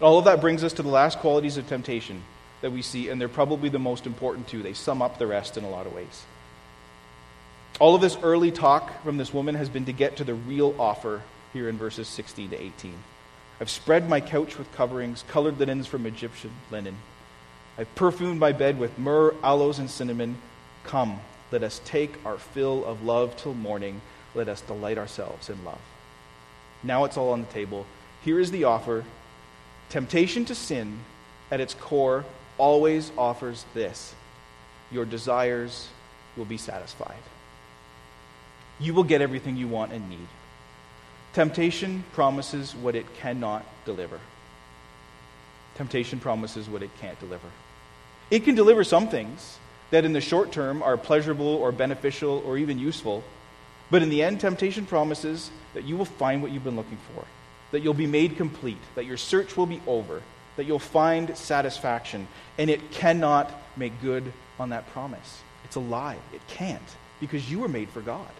All 0.00 0.18
of 0.18 0.24
that 0.24 0.40
brings 0.40 0.64
us 0.64 0.72
to 0.74 0.82
the 0.82 0.88
last 0.88 1.18
qualities 1.18 1.58
of 1.58 1.68
temptation 1.68 2.22
that 2.62 2.72
we 2.72 2.82
see, 2.82 3.08
and 3.08 3.20
they're 3.20 3.28
probably 3.28 3.68
the 3.68 3.78
most 3.78 4.06
important 4.06 4.48
too. 4.48 4.62
They 4.62 4.72
sum 4.72 5.02
up 5.02 5.18
the 5.18 5.26
rest 5.26 5.56
in 5.56 5.64
a 5.64 5.70
lot 5.70 5.86
of 5.86 5.92
ways. 5.92 6.24
All 7.78 7.94
of 7.94 8.00
this 8.00 8.16
early 8.22 8.50
talk 8.50 9.02
from 9.02 9.16
this 9.16 9.32
woman 9.32 9.54
has 9.54 9.68
been 9.68 9.84
to 9.86 9.92
get 9.92 10.16
to 10.16 10.24
the 10.24 10.34
real 10.34 10.74
offer 10.78 11.22
here 11.52 11.68
in 11.68 11.76
verses 11.76 12.08
16 12.08 12.50
to 12.50 12.60
18. 12.60 12.94
I've 13.60 13.70
spread 13.70 14.08
my 14.08 14.20
couch 14.20 14.58
with 14.58 14.72
coverings, 14.72 15.24
colored 15.28 15.58
linens 15.58 15.86
from 15.86 16.06
Egyptian 16.06 16.50
linen. 16.70 16.96
I've 17.78 17.94
perfumed 17.94 18.40
my 18.40 18.52
bed 18.52 18.78
with 18.78 18.98
myrrh, 18.98 19.34
aloes, 19.42 19.78
and 19.78 19.90
cinnamon. 19.90 20.36
Come, 20.84 21.20
let 21.52 21.62
us 21.62 21.80
take 21.84 22.12
our 22.24 22.38
fill 22.38 22.84
of 22.84 23.04
love 23.04 23.36
till 23.36 23.54
morning. 23.54 24.00
Let 24.34 24.48
us 24.48 24.62
delight 24.62 24.98
ourselves 24.98 25.50
in 25.50 25.62
love. 25.64 25.80
Now 26.82 27.04
it's 27.04 27.16
all 27.16 27.30
on 27.30 27.42
the 27.42 27.52
table. 27.52 27.86
Here 28.24 28.40
is 28.40 28.50
the 28.50 28.64
offer. 28.64 29.04
Temptation 29.90 30.46
to 30.46 30.54
sin, 30.54 31.00
at 31.50 31.60
its 31.60 31.74
core, 31.74 32.24
always 32.58 33.12
offers 33.18 33.64
this 33.74 34.14
your 34.90 35.04
desires 35.04 35.88
will 36.36 36.44
be 36.44 36.58
satisfied. 36.58 37.22
You 38.78 38.94
will 38.94 39.04
get 39.04 39.22
everything 39.22 39.56
you 39.56 39.68
want 39.68 39.92
and 39.92 40.08
need. 40.08 40.28
Temptation 41.32 42.04
promises 42.12 42.74
what 42.74 42.94
it 42.94 43.06
cannot 43.14 43.64
deliver. 43.86 44.20
Temptation 45.76 46.20
promises 46.20 46.68
what 46.68 46.82
it 46.82 46.90
can't 47.00 47.18
deliver. 47.20 47.48
It 48.30 48.44
can 48.44 48.54
deliver 48.54 48.84
some 48.84 49.08
things, 49.08 49.58
that 49.92 50.04
in 50.04 50.12
the 50.12 50.20
short 50.20 50.50
term 50.50 50.82
are 50.82 50.96
pleasurable 50.96 51.46
or 51.46 51.70
beneficial 51.70 52.42
or 52.44 52.58
even 52.58 52.78
useful. 52.78 53.22
But 53.90 54.02
in 54.02 54.08
the 54.08 54.22
end, 54.22 54.40
temptation 54.40 54.84
promises 54.84 55.50
that 55.74 55.84
you 55.84 55.96
will 55.96 56.04
find 56.04 56.42
what 56.42 56.50
you've 56.50 56.64
been 56.64 56.76
looking 56.76 56.98
for 57.14 57.24
that 57.72 57.82
you'll 57.82 57.94
be 57.94 58.06
made 58.06 58.36
complete, 58.36 58.78
that 58.94 59.06
your 59.06 59.16
search 59.16 59.56
will 59.56 59.66
be 59.66 59.80
over, 59.86 60.22
that 60.56 60.64
you'll 60.64 60.78
find 60.78 61.36
satisfaction, 61.36 62.28
and 62.58 62.70
it 62.70 62.92
cannot 62.92 63.50
make 63.76 64.00
good 64.00 64.32
on 64.60 64.68
that 64.68 64.86
promise. 64.92 65.40
It's 65.64 65.76
a 65.76 65.80
lie. 65.80 66.18
It 66.32 66.46
can't, 66.46 66.82
because 67.18 67.50
you 67.50 67.58
were 67.58 67.68
made 67.68 67.88
for 67.88 68.02
God. 68.02 68.30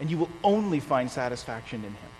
And 0.00 0.10
you 0.10 0.18
will 0.18 0.30
only 0.42 0.80
find 0.80 1.10
satisfaction 1.10 1.80
in 1.84 1.90
Him. 1.90 2.10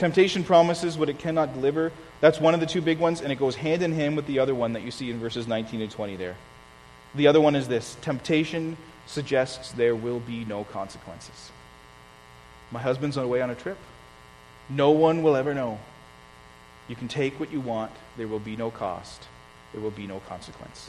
Temptation 0.00 0.44
promises 0.44 0.96
what 0.96 1.10
it 1.10 1.18
cannot 1.18 1.52
deliver. 1.52 1.92
That's 2.22 2.40
one 2.40 2.54
of 2.54 2.60
the 2.60 2.64
two 2.64 2.80
big 2.80 2.98
ones, 2.98 3.20
and 3.20 3.30
it 3.30 3.38
goes 3.38 3.54
hand 3.54 3.82
in 3.82 3.92
hand 3.92 4.16
with 4.16 4.26
the 4.26 4.38
other 4.38 4.54
one 4.54 4.72
that 4.72 4.80
you 4.80 4.90
see 4.90 5.10
in 5.10 5.20
verses 5.20 5.46
19 5.46 5.82
and 5.82 5.90
20 5.90 6.16
there. 6.16 6.36
The 7.14 7.26
other 7.26 7.38
one 7.38 7.54
is 7.54 7.68
this 7.68 7.98
temptation 8.00 8.78
suggests 9.06 9.72
there 9.72 9.94
will 9.94 10.20
be 10.20 10.46
no 10.46 10.64
consequences. 10.64 11.50
My 12.70 12.80
husband's 12.80 13.18
away 13.18 13.42
on 13.42 13.50
a 13.50 13.54
trip. 13.54 13.76
No 14.70 14.90
one 14.92 15.22
will 15.22 15.36
ever 15.36 15.52
know. 15.52 15.78
You 16.88 16.96
can 16.96 17.08
take 17.08 17.38
what 17.38 17.52
you 17.52 17.60
want, 17.60 17.92
there 18.16 18.26
will 18.26 18.38
be 18.38 18.56
no 18.56 18.70
cost, 18.70 19.24
there 19.74 19.82
will 19.82 19.90
be 19.90 20.06
no 20.06 20.20
consequence. 20.20 20.88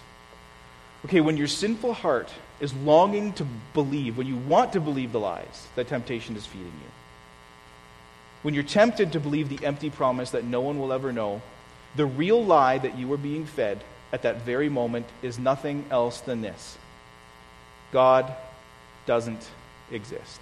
Okay, 1.03 1.19
when 1.19 1.35
your 1.35 1.47
sinful 1.47 1.95
heart 1.95 2.31
is 2.61 2.73
longing 2.75 3.33
to 3.33 3.45
believe, 3.73 4.17
when 4.17 4.27
you 4.27 4.37
want 4.37 4.71
to 4.71 4.79
believe 4.79 5.11
the 5.11 5.19
lies 5.19 5.67
that 5.75 5.89
temptation 5.89 6.37
is 6.37 6.45
feeding 6.45 6.67
you, 6.67 6.91
when 8.41 8.53
you're 8.53 8.63
tempted 8.63 9.11
to 9.11 9.19
believe 9.19 9.49
the 9.49 9.65
empty 9.65 9.89
promise 9.89 10.31
that 10.31 10.43
no 10.43 10.61
one 10.61 10.79
will 10.79 10.91
ever 10.91 11.11
know, 11.11 11.41
the 11.95 12.05
real 12.05 12.43
lie 12.43 12.77
that 12.77 12.97
you 12.97 13.11
are 13.13 13.17
being 13.17 13.45
fed 13.45 13.83
at 14.11 14.23
that 14.23 14.41
very 14.41 14.69
moment 14.69 15.05
is 15.21 15.37
nothing 15.37 15.85
else 15.89 16.21
than 16.21 16.41
this 16.41 16.77
God 17.91 18.33
doesn't 19.05 19.45
exist. 19.91 20.41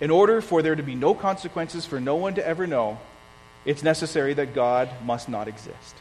In 0.00 0.10
order 0.10 0.40
for 0.40 0.62
there 0.62 0.74
to 0.74 0.82
be 0.82 0.94
no 0.94 1.14
consequences 1.14 1.86
for 1.86 2.00
no 2.00 2.16
one 2.16 2.34
to 2.34 2.46
ever 2.46 2.66
know, 2.66 2.98
it's 3.64 3.82
necessary 3.82 4.34
that 4.34 4.54
God 4.54 4.88
must 5.04 5.28
not 5.28 5.48
exist. 5.48 5.94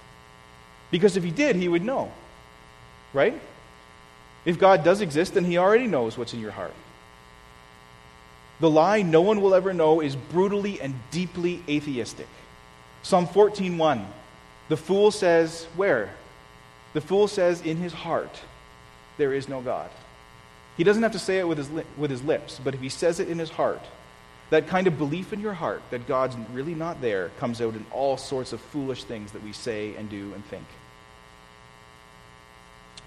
Because 0.90 1.16
if 1.16 1.24
he 1.24 1.32
did, 1.32 1.56
he 1.56 1.68
would 1.68 1.84
know. 1.84 2.12
Right? 3.14 3.40
If 4.44 4.58
God 4.58 4.84
does 4.84 5.02
exist, 5.02 5.36
then 5.36 5.46
he 5.46 5.58
already 5.58 5.88
knows 5.88 6.18
what's 6.18 6.34
in 6.34 6.40
your 6.40 6.52
heart. 6.52 6.74
The 8.62 8.70
lie 8.70 9.02
no 9.02 9.22
one 9.22 9.42
will 9.42 9.56
ever 9.56 9.74
know 9.74 10.02
is 10.02 10.16
brutally 10.16 10.80
and 10.80 10.94
deeply 11.10 11.64
atheistic. 11.68 12.28
Psalm 13.02 13.28
14:1. 13.28 14.06
The 14.70 14.78
fool 14.78 15.12
says, 15.12 15.66
where? 15.76 16.14
The 16.94 17.02
fool 17.02 17.28
says 17.28 17.62
in 17.62 17.78
his 17.78 17.92
heart, 17.92 18.40
there 19.18 19.34
is 19.34 19.50
no 19.50 19.62
God. 19.62 19.90
He 20.78 20.84
doesn't 20.84 21.04
have 21.04 21.12
to 21.12 21.20
say 21.20 21.40
it 21.40 21.48
with 21.48 21.58
his, 21.58 21.70
li- 21.72 21.84
with 21.98 22.12
his 22.12 22.24
lips, 22.24 22.60
but 22.64 22.74
if 22.74 22.80
he 22.80 22.88
says 22.88 23.20
it 23.20 23.28
in 23.28 23.40
his 23.40 23.50
heart, 23.50 23.82
that 24.52 24.68
kind 24.68 24.88
of 24.88 24.98
belief 24.98 25.34
in 25.34 25.40
your 25.40 25.54
heart 25.54 25.82
that 25.90 26.08
God's 26.08 26.38
really 26.54 26.76
not 26.76 27.02
there 27.02 27.32
comes 27.40 27.62
out 27.62 27.74
in 27.74 27.86
all 27.92 28.16
sorts 28.16 28.54
of 28.54 28.62
foolish 28.62 29.04
things 29.06 29.32
that 29.32 29.44
we 29.44 29.54
say 29.54 29.96
and 29.96 30.10
do 30.10 30.34
and 30.34 30.46
think. 30.46 30.66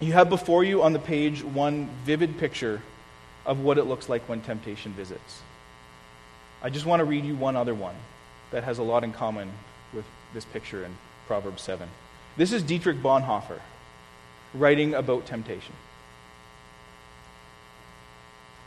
You 0.01 0.13
have 0.15 0.29
before 0.29 0.65
you 0.65 0.83
on 0.83 0.93
the 0.93 0.99
page 0.99 1.45
one 1.45 1.89
vivid 2.05 2.39
picture 2.39 2.83
of 3.47 3.61
what 3.61 3.79
it 3.79 3.85
looks 3.85 4.09
like 4.09 4.29
when 4.29 4.41
temptation 4.41 4.93
visits. 4.93 5.43
I 6.63 6.71
just 6.71 6.87
want 6.87 7.01
to 7.01 7.05
read 7.05 7.25
you 7.25 7.35
one 7.35 7.57
other 7.57 7.75
one 7.75 7.97
that 8.51 8.65
has 8.65 8.79
a 8.79 8.83
lot 8.83 9.05
in 9.05 9.13
common 9.13 9.53
with 9.93 10.05
this 10.33 10.45
picture 10.45 10.85
in 10.85 10.97
Proverbs 11.27 11.63
7. 11.63 11.89
This 12.37 12.53
is 12.53 12.63
Dietrich 12.63 13.03
Bonhoeffer 13.03 13.61
writing 14.55 14.95
about 14.95 15.27
temptation. 15.27 15.75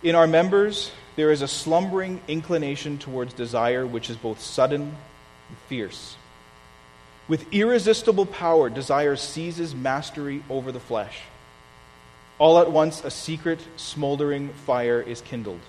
In 0.04 0.16
our 0.16 0.28
members, 0.28 0.92
there 1.16 1.32
is 1.32 1.42
a 1.42 1.48
slumbering 1.48 2.22
inclination 2.28 2.98
towards 2.98 3.34
desire 3.34 3.86
which 3.86 4.10
is 4.10 4.18
both 4.18 4.40
sudden 4.40 4.82
and 4.82 5.58
fierce. 5.68 6.16
With 7.28 7.52
irresistible 7.52 8.26
power, 8.26 8.70
desire 8.70 9.16
seizes 9.16 9.74
mastery 9.74 10.44
over 10.50 10.72
the 10.72 10.80
flesh. 10.80 11.22
All 12.39 12.60
at 12.60 12.71
once, 12.71 13.04
a 13.04 13.10
secret, 13.10 13.60
smoldering 13.78 14.50
fire 14.50 15.02
is 15.02 15.21
kindled. 15.21 15.60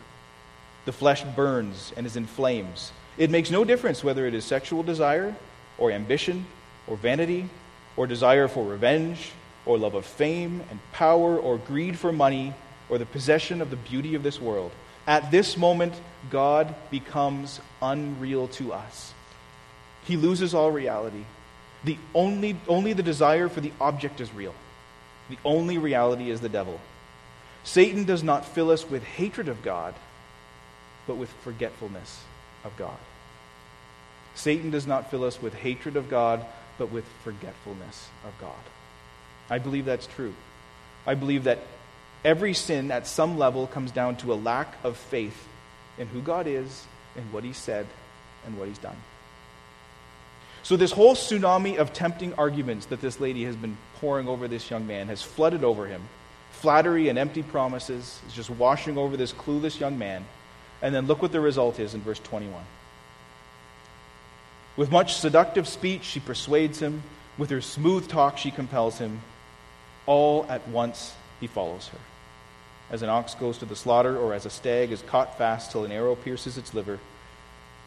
The 0.84 0.92
flesh 0.92 1.24
burns 1.24 1.92
and 1.96 2.06
is 2.06 2.16
in 2.16 2.26
flames. 2.26 2.92
It 3.16 3.30
makes 3.30 3.50
no 3.50 3.64
difference 3.64 4.04
whether 4.04 4.26
it 4.26 4.34
is 4.34 4.44
sexual 4.44 4.82
desire, 4.82 5.34
or 5.78 5.90
ambition, 5.90 6.46
or 6.86 6.96
vanity, 6.96 7.48
or 7.96 8.06
desire 8.06 8.48
for 8.48 8.64
revenge, 8.64 9.32
or 9.64 9.78
love 9.78 9.94
of 9.94 10.04
fame 10.04 10.62
and 10.70 10.78
power, 10.92 11.38
or 11.38 11.56
greed 11.56 11.98
for 11.98 12.12
money, 12.12 12.52
or 12.90 12.98
the 12.98 13.06
possession 13.06 13.62
of 13.62 13.70
the 13.70 13.76
beauty 13.76 14.14
of 14.14 14.22
this 14.22 14.40
world. 14.40 14.70
At 15.06 15.30
this 15.30 15.56
moment, 15.56 15.94
God 16.28 16.74
becomes 16.90 17.60
unreal 17.80 18.48
to 18.48 18.74
us. 18.74 19.14
He 20.04 20.16
loses 20.16 20.52
all 20.52 20.70
reality. 20.70 21.24
The 21.84 21.96
only, 22.14 22.56
only 22.68 22.92
the 22.92 23.02
desire 23.02 23.48
for 23.48 23.62
the 23.62 23.72
object 23.80 24.20
is 24.20 24.32
real. 24.34 24.54
The 25.28 25.38
only 25.44 25.78
reality 25.78 26.30
is 26.30 26.40
the 26.40 26.48
devil. 26.48 26.80
Satan 27.64 28.04
does 28.04 28.22
not 28.22 28.46
fill 28.46 28.70
us 28.70 28.88
with 28.88 29.02
hatred 29.04 29.48
of 29.48 29.62
God, 29.62 29.94
but 31.06 31.16
with 31.16 31.30
forgetfulness 31.44 32.22
of 32.64 32.76
God. 32.76 32.96
Satan 34.34 34.70
does 34.70 34.86
not 34.86 35.10
fill 35.10 35.24
us 35.24 35.42
with 35.42 35.54
hatred 35.54 35.96
of 35.96 36.08
God, 36.08 36.44
but 36.78 36.92
with 36.92 37.04
forgetfulness 37.24 38.08
of 38.24 38.32
God. 38.40 38.54
I 39.50 39.58
believe 39.58 39.84
that's 39.84 40.06
true. 40.06 40.34
I 41.06 41.14
believe 41.14 41.44
that 41.44 41.58
every 42.24 42.54
sin 42.54 42.90
at 42.90 43.06
some 43.06 43.36
level 43.38 43.66
comes 43.66 43.90
down 43.90 44.16
to 44.16 44.32
a 44.32 44.34
lack 44.34 44.76
of 44.84 44.96
faith 44.96 45.48
in 45.98 46.06
who 46.06 46.20
God 46.20 46.46
is, 46.46 46.86
in 47.16 47.24
what 47.32 47.44
He 47.44 47.52
said, 47.52 47.86
and 48.46 48.58
what 48.58 48.68
He's 48.68 48.78
done. 48.78 48.96
So, 50.68 50.76
this 50.76 50.92
whole 50.92 51.14
tsunami 51.14 51.78
of 51.78 51.94
tempting 51.94 52.34
arguments 52.34 52.84
that 52.86 53.00
this 53.00 53.20
lady 53.20 53.42
has 53.44 53.56
been 53.56 53.78
pouring 54.00 54.28
over 54.28 54.46
this 54.48 54.70
young 54.70 54.86
man 54.86 55.08
has 55.08 55.22
flooded 55.22 55.64
over 55.64 55.86
him. 55.86 56.02
Flattery 56.50 57.08
and 57.08 57.18
empty 57.18 57.42
promises 57.42 58.20
is 58.26 58.34
just 58.34 58.50
washing 58.50 58.98
over 58.98 59.16
this 59.16 59.32
clueless 59.32 59.80
young 59.80 59.98
man. 59.98 60.26
And 60.82 60.94
then 60.94 61.06
look 61.06 61.22
what 61.22 61.32
the 61.32 61.40
result 61.40 61.80
is 61.80 61.94
in 61.94 62.02
verse 62.02 62.18
21. 62.18 62.62
With 64.76 64.90
much 64.90 65.14
seductive 65.14 65.66
speech, 65.66 66.04
she 66.04 66.20
persuades 66.20 66.80
him. 66.80 67.02
With 67.38 67.48
her 67.48 67.62
smooth 67.62 68.06
talk, 68.06 68.36
she 68.36 68.50
compels 68.50 68.98
him. 68.98 69.22
All 70.04 70.44
at 70.50 70.68
once, 70.68 71.14
he 71.40 71.46
follows 71.46 71.88
her. 71.88 71.98
As 72.90 73.00
an 73.00 73.08
ox 73.08 73.34
goes 73.34 73.56
to 73.56 73.64
the 73.64 73.74
slaughter, 73.74 74.18
or 74.18 74.34
as 74.34 74.44
a 74.44 74.50
stag 74.50 74.92
is 74.92 75.00
caught 75.00 75.38
fast 75.38 75.72
till 75.72 75.86
an 75.86 75.92
arrow 75.92 76.14
pierces 76.14 76.58
its 76.58 76.74
liver, 76.74 76.98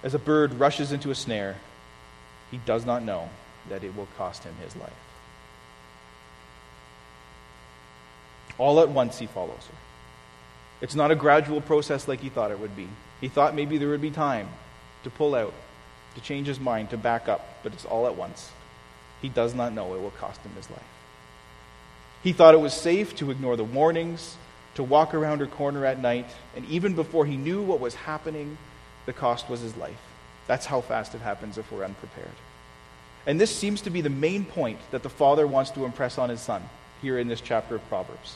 as 0.01 0.15
a 0.15 0.19
bird 0.19 0.55
rushes 0.55 0.91
into 0.91 1.11
a 1.11 1.15
snare, 1.15 1.57
he 2.51 2.57
does 2.57 2.85
not 2.85 3.03
know 3.03 3.29
that 3.69 3.83
it 3.83 3.95
will 3.95 4.07
cost 4.17 4.43
him 4.43 4.53
his 4.63 4.75
life. 4.75 4.91
All 8.57 8.79
at 8.81 8.89
once 8.89 9.17
he 9.17 9.25
follows 9.25 9.65
her. 9.67 9.77
It's 10.81 10.95
not 10.95 11.11
a 11.11 11.15
gradual 11.15 11.61
process 11.61 12.07
like 12.07 12.19
he 12.19 12.29
thought 12.29 12.51
it 12.51 12.59
would 12.59 12.75
be. 12.75 12.87
He 13.21 13.27
thought 13.27 13.55
maybe 13.55 13.77
there 13.77 13.89
would 13.89 14.01
be 14.01 14.11
time 14.11 14.49
to 15.03 15.09
pull 15.09 15.35
out, 15.35 15.53
to 16.15 16.21
change 16.21 16.47
his 16.47 16.59
mind, 16.59 16.89
to 16.89 16.97
back 16.97 17.29
up, 17.29 17.47
but 17.63 17.73
it's 17.73 17.85
all 17.85 18.07
at 18.07 18.15
once. 18.15 18.51
He 19.21 19.29
does 19.29 19.53
not 19.53 19.73
know 19.73 19.93
it 19.93 20.01
will 20.01 20.11
cost 20.11 20.41
him 20.41 20.51
his 20.55 20.69
life. 20.69 20.81
He 22.23 22.33
thought 22.33 22.53
it 22.53 22.59
was 22.59 22.73
safe 22.73 23.15
to 23.17 23.31
ignore 23.31 23.55
the 23.55 23.63
warnings, 23.63 24.35
to 24.75 24.83
walk 24.83 25.13
around 25.13 25.39
her 25.39 25.47
corner 25.47 25.85
at 25.85 25.99
night, 25.99 26.29
and 26.55 26.65
even 26.65 26.93
before 26.95 27.25
he 27.25 27.37
knew 27.37 27.61
what 27.61 27.79
was 27.79 27.95
happening, 27.95 28.57
the 29.05 29.13
cost 29.13 29.49
was 29.49 29.61
his 29.61 29.75
life. 29.77 30.10
That's 30.51 30.65
how 30.65 30.81
fast 30.81 31.15
it 31.15 31.21
happens 31.21 31.57
if 31.57 31.71
we're 31.71 31.85
unprepared. 31.85 32.27
And 33.25 33.39
this 33.39 33.55
seems 33.55 33.79
to 33.83 33.89
be 33.89 34.01
the 34.01 34.09
main 34.09 34.43
point 34.43 34.79
that 34.91 35.01
the 35.01 35.09
father 35.09 35.47
wants 35.47 35.71
to 35.71 35.85
impress 35.85 36.17
on 36.17 36.27
his 36.27 36.41
son 36.41 36.61
here 37.01 37.17
in 37.17 37.29
this 37.29 37.39
chapter 37.39 37.75
of 37.75 37.87
Proverbs. 37.87 38.35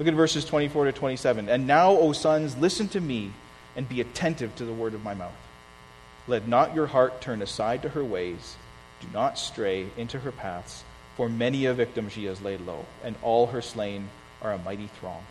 Look 0.00 0.08
at 0.08 0.14
verses 0.14 0.44
24 0.44 0.86
to 0.86 0.92
27. 0.92 1.48
And 1.48 1.68
now, 1.68 1.92
O 1.92 2.10
sons, 2.10 2.56
listen 2.58 2.88
to 2.88 3.00
me 3.00 3.30
and 3.76 3.88
be 3.88 4.00
attentive 4.00 4.56
to 4.56 4.64
the 4.64 4.72
word 4.72 4.92
of 4.92 5.04
my 5.04 5.14
mouth. 5.14 5.36
Let 6.26 6.48
not 6.48 6.74
your 6.74 6.88
heart 6.88 7.20
turn 7.20 7.42
aside 7.42 7.82
to 7.82 7.90
her 7.90 8.02
ways. 8.02 8.56
Do 9.00 9.06
not 9.12 9.38
stray 9.38 9.86
into 9.96 10.18
her 10.18 10.32
paths, 10.32 10.82
for 11.16 11.28
many 11.28 11.66
a 11.66 11.74
victim 11.74 12.08
she 12.08 12.24
has 12.24 12.42
laid 12.42 12.62
low, 12.62 12.86
and 13.04 13.14
all 13.22 13.46
her 13.46 13.62
slain 13.62 14.08
are 14.42 14.50
a 14.50 14.58
mighty 14.58 14.88
throng. 14.98 15.22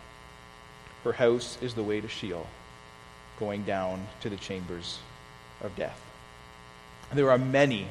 Her 1.04 1.12
house 1.12 1.58
is 1.60 1.74
the 1.74 1.82
way 1.82 2.00
to 2.00 2.08
Sheol, 2.08 2.46
going 3.38 3.64
down 3.64 4.06
to 4.22 4.30
the 4.30 4.36
chambers 4.38 4.98
of 5.62 5.74
death. 5.76 6.00
There 7.12 7.30
are 7.30 7.38
many, 7.38 7.88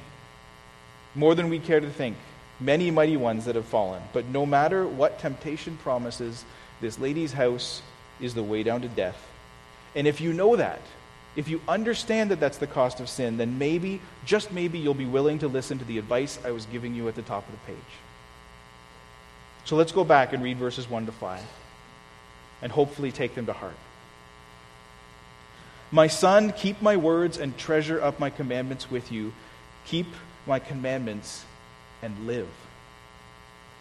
more 1.15 1.35
than 1.35 1.49
we 1.49 1.59
care 1.59 1.79
to 1.79 1.89
think, 1.89 2.17
many 2.59 2.91
mighty 2.91 3.17
ones 3.17 3.45
that 3.45 3.55
have 3.55 3.65
fallen. 3.65 4.01
But 4.13 4.25
no 4.25 4.45
matter 4.45 4.87
what 4.87 5.19
temptation 5.19 5.77
promises, 5.77 6.45
this 6.81 6.99
lady's 6.99 7.33
house 7.33 7.81
is 8.19 8.33
the 8.33 8.43
way 8.43 8.63
down 8.63 8.81
to 8.81 8.87
death. 8.87 9.27
And 9.95 10.07
if 10.07 10.21
you 10.21 10.33
know 10.33 10.55
that, 10.55 10.81
if 11.35 11.47
you 11.47 11.61
understand 11.67 12.31
that 12.31 12.39
that's 12.39 12.57
the 12.57 12.67
cost 12.67 12.99
of 12.99 13.09
sin, 13.09 13.37
then 13.37 13.57
maybe, 13.57 14.01
just 14.25 14.51
maybe, 14.51 14.79
you'll 14.79 14.93
be 14.93 15.05
willing 15.05 15.39
to 15.39 15.47
listen 15.47 15.79
to 15.79 15.85
the 15.85 15.97
advice 15.97 16.39
I 16.43 16.51
was 16.51 16.65
giving 16.65 16.95
you 16.95 17.07
at 17.07 17.15
the 17.15 17.21
top 17.21 17.45
of 17.47 17.51
the 17.51 17.73
page. 17.73 17.91
So 19.65 19.75
let's 19.75 19.91
go 19.91 20.03
back 20.03 20.33
and 20.33 20.41
read 20.41 20.57
verses 20.57 20.89
1 20.89 21.05
to 21.05 21.11
5 21.11 21.41
and 22.61 22.71
hopefully 22.71 23.11
take 23.11 23.35
them 23.35 23.45
to 23.45 23.53
heart. 23.53 23.75
My 25.91 26.07
son, 26.07 26.53
keep 26.53 26.81
my 26.81 26.97
words 26.97 27.37
and 27.37 27.57
treasure 27.57 28.01
up 28.01 28.19
my 28.19 28.29
commandments 28.29 28.91
with 28.91 29.11
you. 29.11 29.33
Keep 29.85 30.07
my 30.45 30.59
commandments 30.59 31.43
and 32.01 32.27
live. 32.27 32.47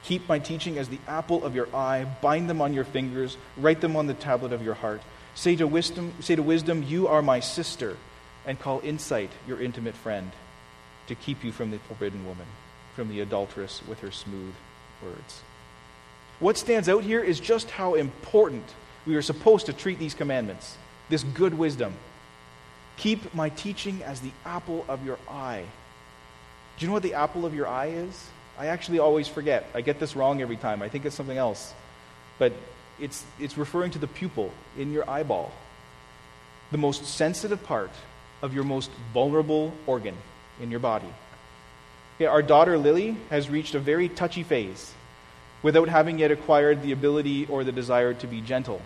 Keep 0.05 0.29
my 0.29 0.38
teaching 0.38 0.79
as 0.79 0.88
the 0.88 0.99
apple 1.07 1.44
of 1.44 1.55
your 1.55 1.68
eye. 1.75 2.07
Bind 2.23 2.49
them 2.49 2.62
on 2.62 2.73
your 2.73 2.85
fingers. 2.85 3.37
Write 3.57 3.81
them 3.81 3.94
on 3.94 4.07
the 4.07 4.14
tablet 4.14 4.53
of 4.53 4.62
your 4.62 4.75
heart. 4.75 5.03
Say 5.35 5.55
to 5.57 5.66
wisdom, 5.66 6.14
say 6.21 6.35
to 6.35 6.42
wisdom, 6.42 6.83
you 6.83 7.09
are 7.09 7.21
my 7.21 7.40
sister, 7.40 7.97
and 8.47 8.59
call 8.59 8.81
insight 8.83 9.31
your 9.47 9.61
intimate 9.61 9.94
friend, 9.94 10.33
to 11.09 11.14
keep 11.14 11.44
you 11.44 11.53
from 11.53 11.71
the 11.71 11.79
forbidden 11.79 12.27
woman, 12.27 12.47
from 12.97 13.09
the 13.09 13.21
adulteress 13.21 13.83
with 13.87 14.01
her 14.01 14.11
smooth 14.11 14.55
words. 15.03 15.42
What 16.40 16.57
stands 16.57 16.88
out 16.88 17.05
here 17.05 17.23
is 17.23 17.38
just 17.38 17.71
how 17.71 17.94
important 17.94 18.64
we 19.07 19.14
are 19.16 19.23
supposed 19.23 19.66
to 19.66 19.73
treat 19.73 19.99
these 19.99 20.14
commandments, 20.14 20.77
this 21.09 21.23
good 21.23 21.55
wisdom. 21.55 21.94
Keep 22.97 23.35
my 23.35 23.49
teaching 23.49 24.03
as 24.03 24.21
the 24.21 24.33
apple 24.44 24.85
of 24.88 25.05
your 25.05 25.18
eye. 25.29 25.64
Do 26.77 26.85
you 26.85 26.88
know 26.88 26.94
what 26.94 27.03
the 27.03 27.14
apple 27.14 27.47
of 27.47 27.55
your 27.55 27.68
eye 27.68 27.90
is? 27.90 28.29
I 28.59 28.66
actually 28.66 28.99
always 28.99 29.29
forget. 29.29 29.66
I 29.75 29.81
get 29.81 30.01
this 30.01 30.16
wrong 30.16 30.42
every 30.42 30.57
time. 30.57 30.83
I 30.83 30.88
think 30.88 31.05
it's 31.05 31.14
something 31.14 31.38
else. 31.38 31.73
But 32.38 32.53
it's, 33.01 33.25
it's 33.38 33.57
referring 33.57 33.92
to 33.92 33.99
the 33.99 34.09
pupil 34.09 34.53
in 34.77 34.92
your 34.92 35.09
eyeball, 35.09 35.53
the 36.71 36.79
most 36.79 37.05
sensitive 37.07 37.62
part 37.62 37.90
of 38.42 38.55
your 38.55 38.64
most 38.64 38.90
vulnerable 39.12 39.73
organ 39.87 40.16
in 40.61 40.71
your 40.71 40.81
body. 40.81 41.12
Okay, 42.16 42.27
our 42.27 42.42
daughter 42.42 42.77
Lily 42.77 43.16
has 43.31 43.49
reached 43.49 43.77
a 43.77 43.79
very 43.79 44.09
touchy 44.09 44.42
phase 44.42 44.92
without 45.62 45.88
having 45.88 46.18
yet 46.18 46.33
acquired 46.33 46.83
the 46.83 46.92
ability 46.92 47.47
or 47.47 47.62
the 47.62 47.73
desire 47.73 48.14
to 48.14 48.27
be 48.27 48.40
gentle. 48.40 48.83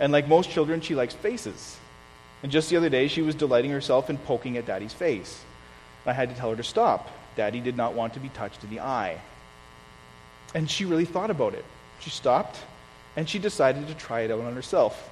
And 0.00 0.12
like 0.12 0.26
most 0.26 0.50
children, 0.50 0.80
she 0.80 0.96
likes 0.96 1.14
faces. 1.14 1.76
And 2.42 2.50
just 2.50 2.70
the 2.70 2.76
other 2.76 2.88
day, 2.88 3.06
she 3.06 3.22
was 3.22 3.34
delighting 3.34 3.70
herself 3.70 4.10
in 4.10 4.16
poking 4.16 4.56
at 4.56 4.66
Daddy's 4.66 4.94
face. 4.94 5.44
I 6.06 6.14
had 6.14 6.30
to 6.30 6.34
tell 6.34 6.50
her 6.50 6.56
to 6.56 6.64
stop. 6.64 7.10
Daddy 7.36 7.60
did 7.60 7.76
not 7.76 7.94
want 7.94 8.14
to 8.14 8.20
be 8.20 8.30
touched 8.30 8.64
in 8.64 8.70
the 8.70 8.80
eye. 8.80 9.20
And 10.54 10.68
she 10.68 10.86
really 10.86 11.04
thought 11.04 11.30
about 11.30 11.54
it. 11.54 11.64
She 12.00 12.10
stopped 12.10 12.58
and 13.14 13.28
she 13.28 13.38
decided 13.38 13.86
to 13.88 13.94
try 13.94 14.22
it 14.22 14.30
out 14.30 14.40
on 14.40 14.54
herself. 14.54 15.08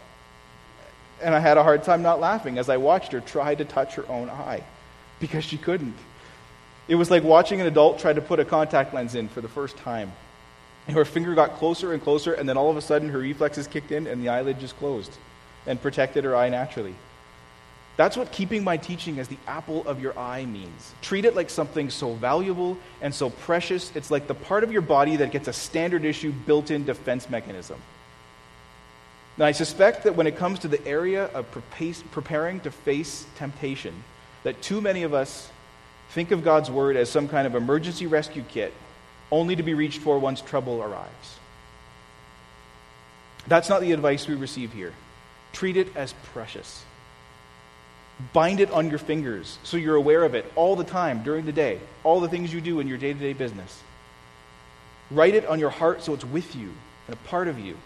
And 1.23 1.35
I 1.35 1.41
had 1.41 1.59
a 1.59 1.63
hard 1.63 1.83
time 1.83 2.03
not 2.03 2.21
laughing 2.21 2.59
as 2.59 2.69
I 2.69 2.79
watched 2.79 3.13
her 3.13 3.21
try 3.21 3.55
to 3.55 3.65
touch 3.65 3.95
her 3.97 4.09
own 4.09 4.31
eye 4.31 4.63
because 5.21 5.45
she 5.45 5.59
couldn't. 5.59 5.97
It 6.87 6.95
was 6.95 7.11
like 7.11 7.23
watching 7.23 7.61
an 7.61 7.67
adult 7.67 7.99
try 7.99 8.13
to 8.13 8.23
put 8.23 8.41
a 8.41 8.45
contact 8.45 8.95
lens 8.95 9.15
in 9.15 9.29
for 9.29 9.43
the 9.43 9.49
first 9.49 9.77
time. 9.77 10.13
And 10.89 10.97
her 10.97 11.05
finger 11.05 11.35
got 11.35 11.55
closer 11.55 11.93
and 11.93 12.03
closer, 12.03 12.33
and 12.33 12.49
then 12.49 12.57
all 12.57 12.71
of 12.71 12.77
a 12.77 12.83
sudden 12.83 13.11
her 13.11 13.19
reflexes 13.19 13.69
kicked 13.69 13.93
in 13.93 14.07
and 14.07 14.21
the 14.21 14.31
eyelid 14.31 14.59
just 14.59 14.77
closed 14.79 15.17
and 15.67 15.81
protected 15.81 16.25
her 16.25 16.35
eye 16.35 16.49
naturally. 16.49 16.95
That's 17.99 18.17
what 18.17 18.33
keeping 18.33 18.65
my 18.65 18.77
teaching 18.77 19.19
as 19.19 19.29
the 19.29 19.37
apple 19.47 19.87
of 19.87 20.01
your 20.01 20.19
eye 20.19 20.47
means. 20.47 20.95
Treat 21.03 21.25
it 21.25 21.35
like 21.35 21.51
something 21.51 21.91
so 21.91 22.15
valuable 22.15 22.79
and 23.03 23.15
so 23.15 23.29
precious. 23.29 23.91
It's 23.95 24.11
like 24.11 24.29
the 24.29 24.35
part 24.35 24.65
of 24.65 24.73
your 24.73 24.83
body 24.83 25.17
that 25.17 25.31
gets 25.33 25.49
a 25.49 25.53
standard 25.53 26.05
issue 26.05 26.33
built 26.33 26.71
in 26.71 26.85
defense 26.85 27.29
mechanism. 27.29 27.79
Now, 29.37 29.47
I 29.47 29.53
suspect 29.53 30.05
that 30.05 30.17
when 30.17 30.27
it 30.27 30.37
comes 30.37 30.61
to 30.61 30.69
the 30.69 30.85
area 30.87 31.25
of 31.27 31.47
preparing 31.51 32.61
to 32.61 32.71
face 32.71 33.27
temptation, 33.37 34.05
that 34.45 34.63
too 34.63 34.81
many 34.81 35.03
of 35.03 35.13
us 35.13 35.51
think 36.11 36.31
of 36.31 36.43
God's 36.43 36.71
word 36.71 36.97
as 36.97 37.11
some 37.11 37.29
kind 37.29 37.47
of 37.47 37.55
emergency 37.55 38.07
rescue 38.07 38.45
kit 38.49 38.73
only 39.31 39.57
to 39.57 39.63
be 39.63 39.75
reached 39.75 40.01
for 40.01 40.19
once 40.19 40.41
trouble 40.41 40.83
arrives. 40.83 41.39
That's 43.47 43.69
not 43.69 43.81
the 43.81 43.93
advice 43.93 44.29
we 44.29 44.35
receive 44.35 44.73
here. 44.73 44.93
Treat 45.53 45.77
it 45.77 45.95
as 45.97 46.13
precious. 46.33 46.85
Bind 48.33 48.61
it 48.61 48.71
on 48.71 48.91
your 48.91 48.99
fingers 48.99 49.59
so 49.63 49.77
you're 49.77 49.95
aware 49.95 50.25
of 50.25 50.35
it 50.35 50.51
all 50.57 50.77
the 50.77 50.85
time 50.85 51.23
during 51.23 51.47
the 51.47 51.53
day, 51.53 51.81
all 52.05 52.21
the 52.21 52.29
things 52.29 52.53
you 52.53 52.61
do 52.61 52.81
in 52.81 52.89
your 52.89 52.99
day 52.99 53.13
to 53.13 53.19
day 53.19 53.33
business. 53.33 53.83
Write 55.11 55.35
it 55.35 55.47
on 55.47 55.59
your 55.59 55.71
heart 55.71 56.03
so 56.03 56.15
it's 56.15 56.25
with 56.25 56.55
you 56.55 56.71
and 57.07 57.15
a 57.15 57.29
part 57.29 57.49
of 57.49 57.59
you. 57.59 57.77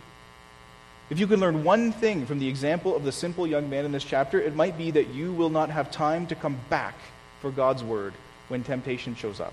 If 1.10 1.18
you 1.18 1.26
can 1.26 1.40
learn 1.40 1.62
one 1.62 1.92
thing 1.92 2.24
from 2.24 2.38
the 2.38 2.48
example 2.48 2.96
of 2.96 3.04
the 3.04 3.12
simple 3.12 3.46
young 3.46 3.68
man 3.68 3.84
in 3.84 3.92
this 3.92 4.04
chapter, 4.04 4.40
it 4.40 4.56
might 4.56 4.78
be 4.78 4.90
that 4.92 5.08
you 5.08 5.32
will 5.32 5.50
not 5.50 5.68
have 5.68 5.90
time 5.90 6.26
to 6.28 6.34
come 6.34 6.58
back 6.70 6.94
for 7.40 7.50
God's 7.50 7.84
word 7.84 8.14
when 8.48 8.64
temptation 8.64 9.14
shows 9.14 9.38
up. 9.38 9.52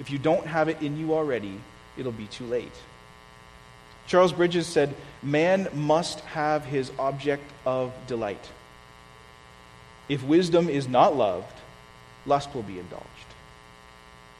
If 0.00 0.10
you 0.10 0.18
don't 0.18 0.46
have 0.46 0.68
it 0.68 0.82
in 0.82 0.98
you 0.98 1.14
already, 1.14 1.60
it'll 1.96 2.12
be 2.12 2.26
too 2.26 2.46
late. 2.46 2.72
Charles 4.06 4.32
Bridges 4.32 4.66
said, 4.66 4.94
Man 5.22 5.68
must 5.72 6.20
have 6.20 6.64
his 6.64 6.90
object 6.98 7.50
of 7.64 7.92
delight. 8.06 8.50
If 10.08 10.22
wisdom 10.22 10.68
is 10.68 10.86
not 10.88 11.16
loved, 11.16 11.56
lust 12.26 12.54
will 12.54 12.62
be 12.62 12.78
indulged. 12.78 13.06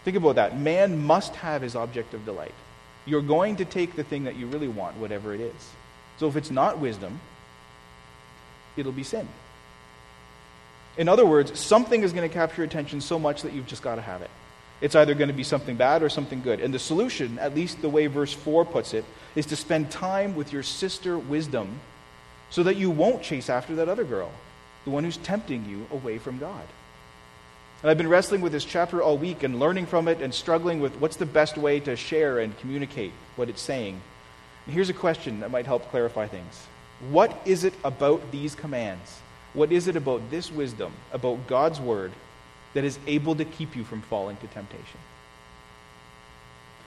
Think 0.05 0.17
about 0.19 0.35
that. 0.35 0.59
Man 0.59 1.07
must 1.07 1.35
have 1.37 1.63
his 1.63 1.75
object 1.75 2.13
of 2.13 2.27
delight. 2.27 2.55
You're 3.07 3.23
going 3.23 3.57
to 3.57 3.65
take 3.65 3.97
the 3.97 4.05
thing 4.05 4.25
that 4.25 4.37
you 4.37 4.47
really 4.47 4.69
want, 4.69 4.97
whatever 4.99 5.35
it 5.35 5.41
is. 5.41 5.71
So 6.19 6.29
if 6.29 6.37
it's 6.37 6.51
not 6.51 6.79
wisdom, 6.79 7.21
it'll 8.77 8.93
be 8.93 9.03
sin. 9.03 9.27
In 10.97 11.09
other 11.09 11.27
words, 11.27 11.59
something 11.59 12.03
is 12.03 12.13
going 12.13 12.29
to 12.29 12.33
capture 12.33 12.63
attention 12.63 13.01
so 13.01 13.19
much 13.19 13.43
that 13.43 13.53
you've 13.53 13.67
just 13.67 13.83
got 13.83 13.97
to 13.97 14.03
have 14.03 14.23
it. 14.23 14.31
It's 14.85 14.95
either 14.95 15.15
going 15.15 15.29
to 15.29 15.35
be 15.35 15.45
something 15.45 15.77
bad 15.77 16.03
or 16.03 16.11
something 16.11 16.43
good. 16.43 16.61
And 16.61 16.75
the 16.75 16.79
solution, 16.79 17.39
at 17.39 17.55
least 17.55 17.81
the 17.81 17.89
way 17.89 18.07
verse 18.07 18.35
4 18.35 18.67
puts 18.67 18.93
it, 18.93 19.07
is 19.35 19.47
to 19.47 19.57
spend 19.57 19.91
time 19.91 20.37
with 20.37 20.53
your 20.53 20.63
sister 20.63 21.17
wisdom 21.17 21.81
so 22.51 22.63
that 22.65 22.77
you 22.77 22.91
won't 22.91 23.23
chase 23.23 23.49
after 23.49 23.77
that 23.77 23.89
other 23.89 24.05
girl 24.05 24.31
the 24.85 24.91
one 24.91 25.03
who's 25.03 25.17
tempting 25.17 25.65
you 25.65 25.87
away 25.91 26.19
from 26.19 26.37
God. 26.37 26.67
And 27.81 27.91
I've 27.91 27.97
been 27.97 28.11
wrestling 28.11 28.43
with 28.43 28.53
this 28.53 28.67
chapter 28.67 29.03
all 29.03 29.17
week 29.17 29.43
and 29.43 29.59
learning 29.59 29.87
from 29.87 30.07
it 30.07 30.21
and 30.21 30.35
struggling 30.35 30.81
with 30.81 30.95
what's 30.97 31.17
the 31.17 31.25
best 31.25 31.57
way 31.57 31.81
to 31.81 31.97
share 31.97 32.41
and 32.41 32.55
communicate 32.59 33.13
what 33.37 33.49
it's 33.49 33.63
saying. 33.63 33.99
And 34.67 34.75
here's 34.75 34.91
a 34.91 34.93
question 34.95 35.41
that 35.41 35.51
might 35.51 35.65
help 35.65 35.89
clarify 35.89 36.27
things 36.27 36.61
What 37.09 37.35
is 37.47 37.65
it 37.65 37.73
about 37.85 38.31
these 38.31 38.55
commands? 38.55 39.19
What 39.55 39.73
is 39.73 39.89
it 39.89 39.97
about 39.97 40.31
this 40.31 40.53
wisdom, 40.53 40.93
about 41.11 41.47
God's 41.47 41.81
word, 41.81 42.13
that 42.75 42.85
is 42.85 42.99
able 43.07 43.35
to 43.37 43.45
keep 43.45 43.75
you 43.75 43.85
from 43.85 44.03
falling 44.03 44.37
to 44.39 44.47
temptation? 44.49 45.01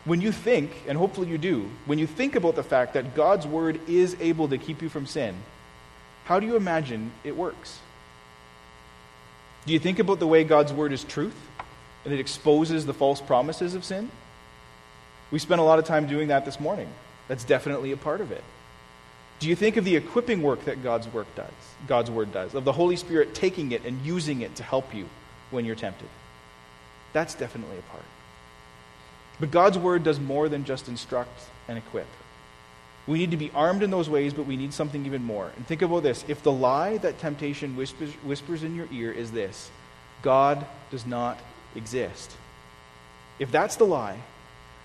When 0.05 0.21
you 0.21 0.31
think, 0.31 0.71
and 0.87 0.97
hopefully 0.97 1.27
you 1.27 1.37
do, 1.37 1.69
when 1.85 1.99
you 1.99 2.07
think 2.07 2.35
about 2.35 2.55
the 2.55 2.63
fact 2.63 2.93
that 2.93 3.15
God's 3.15 3.45
word 3.45 3.79
is 3.89 4.15
able 4.21 4.47
to 4.47 4.57
keep 4.57 4.81
you 4.81 4.87
from 4.87 5.05
sin, 5.05 5.35
how 6.25 6.39
do 6.39 6.45
you 6.45 6.55
imagine 6.55 7.11
it 7.23 7.35
works? 7.35 7.79
Do 9.65 9.73
you 9.73 9.79
think 9.79 9.99
about 9.99 10.19
the 10.19 10.27
way 10.27 10.45
God's 10.45 10.71
word 10.71 10.93
is 10.93 11.03
truth 11.03 11.35
and 12.05 12.13
it 12.13 12.21
exposes 12.21 12.85
the 12.85 12.93
false 12.93 13.19
promises 13.19 13.75
of 13.75 13.83
sin? 13.83 14.09
We 15.29 15.39
spent 15.39 15.59
a 15.59 15.63
lot 15.63 15.77
of 15.77 15.83
time 15.83 16.07
doing 16.07 16.29
that 16.29 16.45
this 16.45 16.59
morning. 16.59 16.87
That's 17.27 17.43
definitely 17.43 17.91
a 17.91 17.97
part 17.97 18.21
of 18.21 18.31
it. 18.31 18.43
Do 19.39 19.49
you 19.49 19.55
think 19.55 19.75
of 19.75 19.83
the 19.83 19.97
equipping 19.97 20.41
work 20.41 20.65
that 20.65 20.83
God's 20.83 21.07
work 21.09 21.27
does, 21.35 21.51
God's 21.85 22.09
word 22.09 22.31
does, 22.31 22.55
of 22.55 22.63
the 22.63 22.71
Holy 22.71 22.95
Spirit 22.95 23.35
taking 23.35 23.71
it 23.71 23.85
and 23.85 24.03
using 24.05 24.41
it 24.41 24.55
to 24.55 24.63
help 24.63 24.95
you 24.95 25.07
when 25.51 25.65
you're 25.65 25.75
tempted? 25.75 26.09
That's 27.13 27.33
definitely 27.33 27.77
a 27.77 27.91
part. 27.91 28.03
But 29.39 29.51
God's 29.51 29.77
word 29.77 30.03
does 30.03 30.19
more 30.19 30.49
than 30.49 30.65
just 30.65 30.87
instruct 30.87 31.39
and 31.67 31.77
equip. 31.77 32.07
We 33.05 33.19
need 33.19 33.31
to 33.31 33.37
be 33.37 33.51
armed 33.55 33.83
in 33.83 33.91
those 33.91 34.09
ways, 34.09 34.33
but 34.33 34.45
we 34.45 34.57
need 34.57 34.73
something 34.73 35.05
even 35.05 35.23
more. 35.23 35.51
And 35.55 35.65
think 35.65 35.81
about 35.81 36.03
this 36.03 36.25
if 36.27 36.43
the 36.43 36.51
lie 36.51 36.97
that 36.97 37.19
temptation 37.19 37.75
whispers, 37.75 38.11
whispers 38.23 38.63
in 38.63 38.75
your 38.75 38.87
ear 38.91 39.11
is 39.11 39.31
this 39.31 39.71
God 40.21 40.65
does 40.91 41.05
not 41.05 41.39
exist. 41.75 42.35
If 43.39 43.51
that's 43.51 43.75
the 43.75 43.85
lie, 43.85 44.17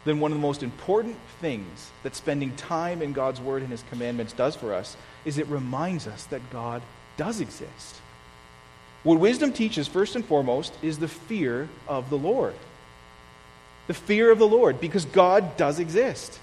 then 0.04 0.20
one 0.20 0.30
of 0.30 0.38
the 0.38 0.42
most 0.42 0.62
important 0.62 1.16
things 1.40 1.90
that 2.02 2.14
spending 2.14 2.54
time 2.56 3.02
in 3.02 3.12
God's 3.12 3.40
Word 3.40 3.62
and 3.62 3.70
His 3.70 3.84
commandments 3.88 4.32
does 4.32 4.54
for 4.54 4.74
us 4.74 4.96
is 5.24 5.38
it 5.38 5.46
reminds 5.46 6.06
us 6.06 6.24
that 6.26 6.50
God 6.50 6.82
does 7.16 7.40
exist. 7.40 8.01
What 9.02 9.18
wisdom 9.18 9.52
teaches, 9.52 9.88
first 9.88 10.14
and 10.14 10.24
foremost, 10.24 10.72
is 10.82 10.98
the 10.98 11.08
fear 11.08 11.68
of 11.88 12.08
the 12.08 12.18
Lord. 12.18 12.54
The 13.88 13.94
fear 13.94 14.30
of 14.30 14.38
the 14.38 14.46
Lord, 14.46 14.80
because 14.80 15.04
God 15.04 15.56
does 15.56 15.80
exist. 15.80 16.38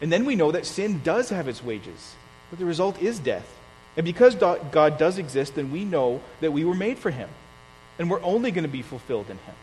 And 0.00 0.10
then 0.10 0.24
we 0.24 0.34
know 0.34 0.50
that 0.50 0.66
sin 0.66 1.00
does 1.04 1.28
have 1.30 1.46
its 1.46 1.62
wages, 1.62 2.14
but 2.48 2.58
the 2.58 2.64
result 2.64 3.00
is 3.00 3.18
death. 3.18 3.56
And 3.96 4.04
because 4.04 4.34
God 4.34 4.98
does 4.98 5.18
exist, 5.18 5.54
then 5.54 5.70
we 5.70 5.84
know 5.84 6.20
that 6.40 6.52
we 6.52 6.64
were 6.64 6.74
made 6.74 6.98
for 6.98 7.10
Him, 7.10 7.28
and 7.98 8.10
we're 8.10 8.22
only 8.22 8.50
going 8.50 8.64
to 8.64 8.68
be 8.68 8.82
fulfilled 8.82 9.30
in 9.30 9.38
Him. 9.38 9.54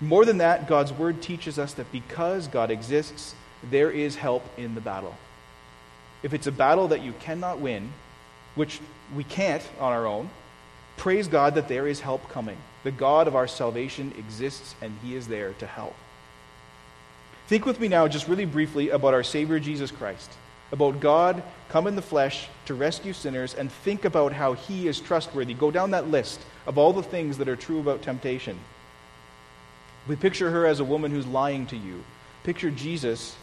More 0.00 0.24
than 0.24 0.38
that, 0.38 0.66
God's 0.66 0.92
Word 0.92 1.22
teaches 1.22 1.58
us 1.58 1.74
that 1.74 1.92
because 1.92 2.48
God 2.48 2.70
exists, 2.70 3.34
there 3.62 3.90
is 3.90 4.16
help 4.16 4.44
in 4.58 4.74
the 4.74 4.80
battle. 4.80 5.16
If 6.22 6.34
it's 6.34 6.46
a 6.46 6.52
battle 6.52 6.88
that 6.88 7.02
you 7.02 7.12
cannot 7.20 7.60
win, 7.60 7.92
which 8.54 8.80
we 9.14 9.22
can't 9.22 9.62
on 9.78 9.92
our 9.92 10.06
own, 10.06 10.30
praise 10.96 11.28
God 11.28 11.54
that 11.54 11.68
there 11.68 11.86
is 11.86 12.00
help 12.00 12.28
coming. 12.30 12.58
The 12.82 12.90
God 12.90 13.28
of 13.28 13.34
our 13.34 13.46
salvation 13.46 14.12
exists, 14.18 14.74
and 14.82 14.96
He 15.02 15.14
is 15.16 15.26
there 15.28 15.52
to 15.54 15.66
help. 15.66 15.94
Think 17.46 17.66
with 17.66 17.78
me 17.78 17.88
now, 17.88 18.08
just 18.08 18.28
really 18.28 18.46
briefly, 18.46 18.90
about 18.90 19.14
our 19.14 19.22
Savior 19.22 19.58
Jesus 19.58 19.90
Christ. 19.90 20.30
about 20.72 21.00
God 21.00 21.42
come 21.68 21.86
in 21.86 21.96
the 21.96 22.02
flesh 22.02 22.48
to 22.66 22.74
rescue 22.74 23.12
sinners 23.12 23.54
and 23.54 23.70
think 23.70 24.04
about 24.04 24.32
how 24.32 24.54
he 24.54 24.88
is 24.88 25.00
trustworthy. 25.00 25.54
Go 25.54 25.70
down 25.70 25.92
that 25.92 26.10
list 26.10 26.40
of 26.66 26.78
all 26.78 26.92
the 26.92 27.02
things 27.02 27.38
that 27.38 27.48
are 27.48 27.56
true 27.56 27.80
about 27.80 28.02
temptation. 28.02 28.58
We 30.08 30.16
picture 30.16 30.50
her 30.50 30.66
as 30.66 30.80
a 30.80 30.84
woman 30.84 31.10
who's 31.10 31.26
lying 31.26 31.66
to 31.66 31.76
you. 31.76 32.02
Picture 32.42 32.70
Jesus 32.70 33.36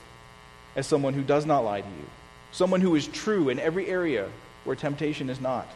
as 0.75 0.85
someone 0.85 1.13
who 1.13 1.23
does 1.23 1.45
not 1.45 1.63
lie 1.63 1.81
to 1.81 1.87
you, 1.87 2.05
someone 2.51 2.81
who 2.81 2.95
is 2.95 3.07
true 3.07 3.49
in 3.49 3.59
every 3.59 3.87
area 3.87 4.29
where 4.63 4.75
temptation 4.75 5.29
is 5.29 5.41
not. 5.41 5.67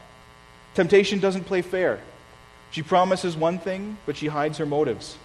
Temptation 0.76 1.20
doesn't 1.20 1.46
play 1.46 1.62
fair. 1.62 2.02
She 2.70 2.84
promises 2.84 3.38
one 3.38 3.60
thing, 3.60 3.98
but 4.06 4.18
she 4.18 4.28
hides 4.28 4.58
her 4.58 4.66
motives. 4.66 5.18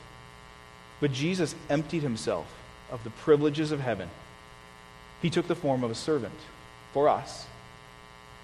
But 1.00 1.12
Jesus 1.12 1.54
emptied 1.68 2.02
himself 2.02 2.46
of 2.90 3.02
the 3.04 3.10
privileges 3.10 3.72
of 3.72 3.80
heaven. 3.80 4.08
He 5.20 5.30
took 5.30 5.48
the 5.48 5.56
form 5.56 5.82
of 5.82 5.90
a 5.90 5.94
servant 5.96 6.38
for 6.92 7.08
us. 7.08 7.46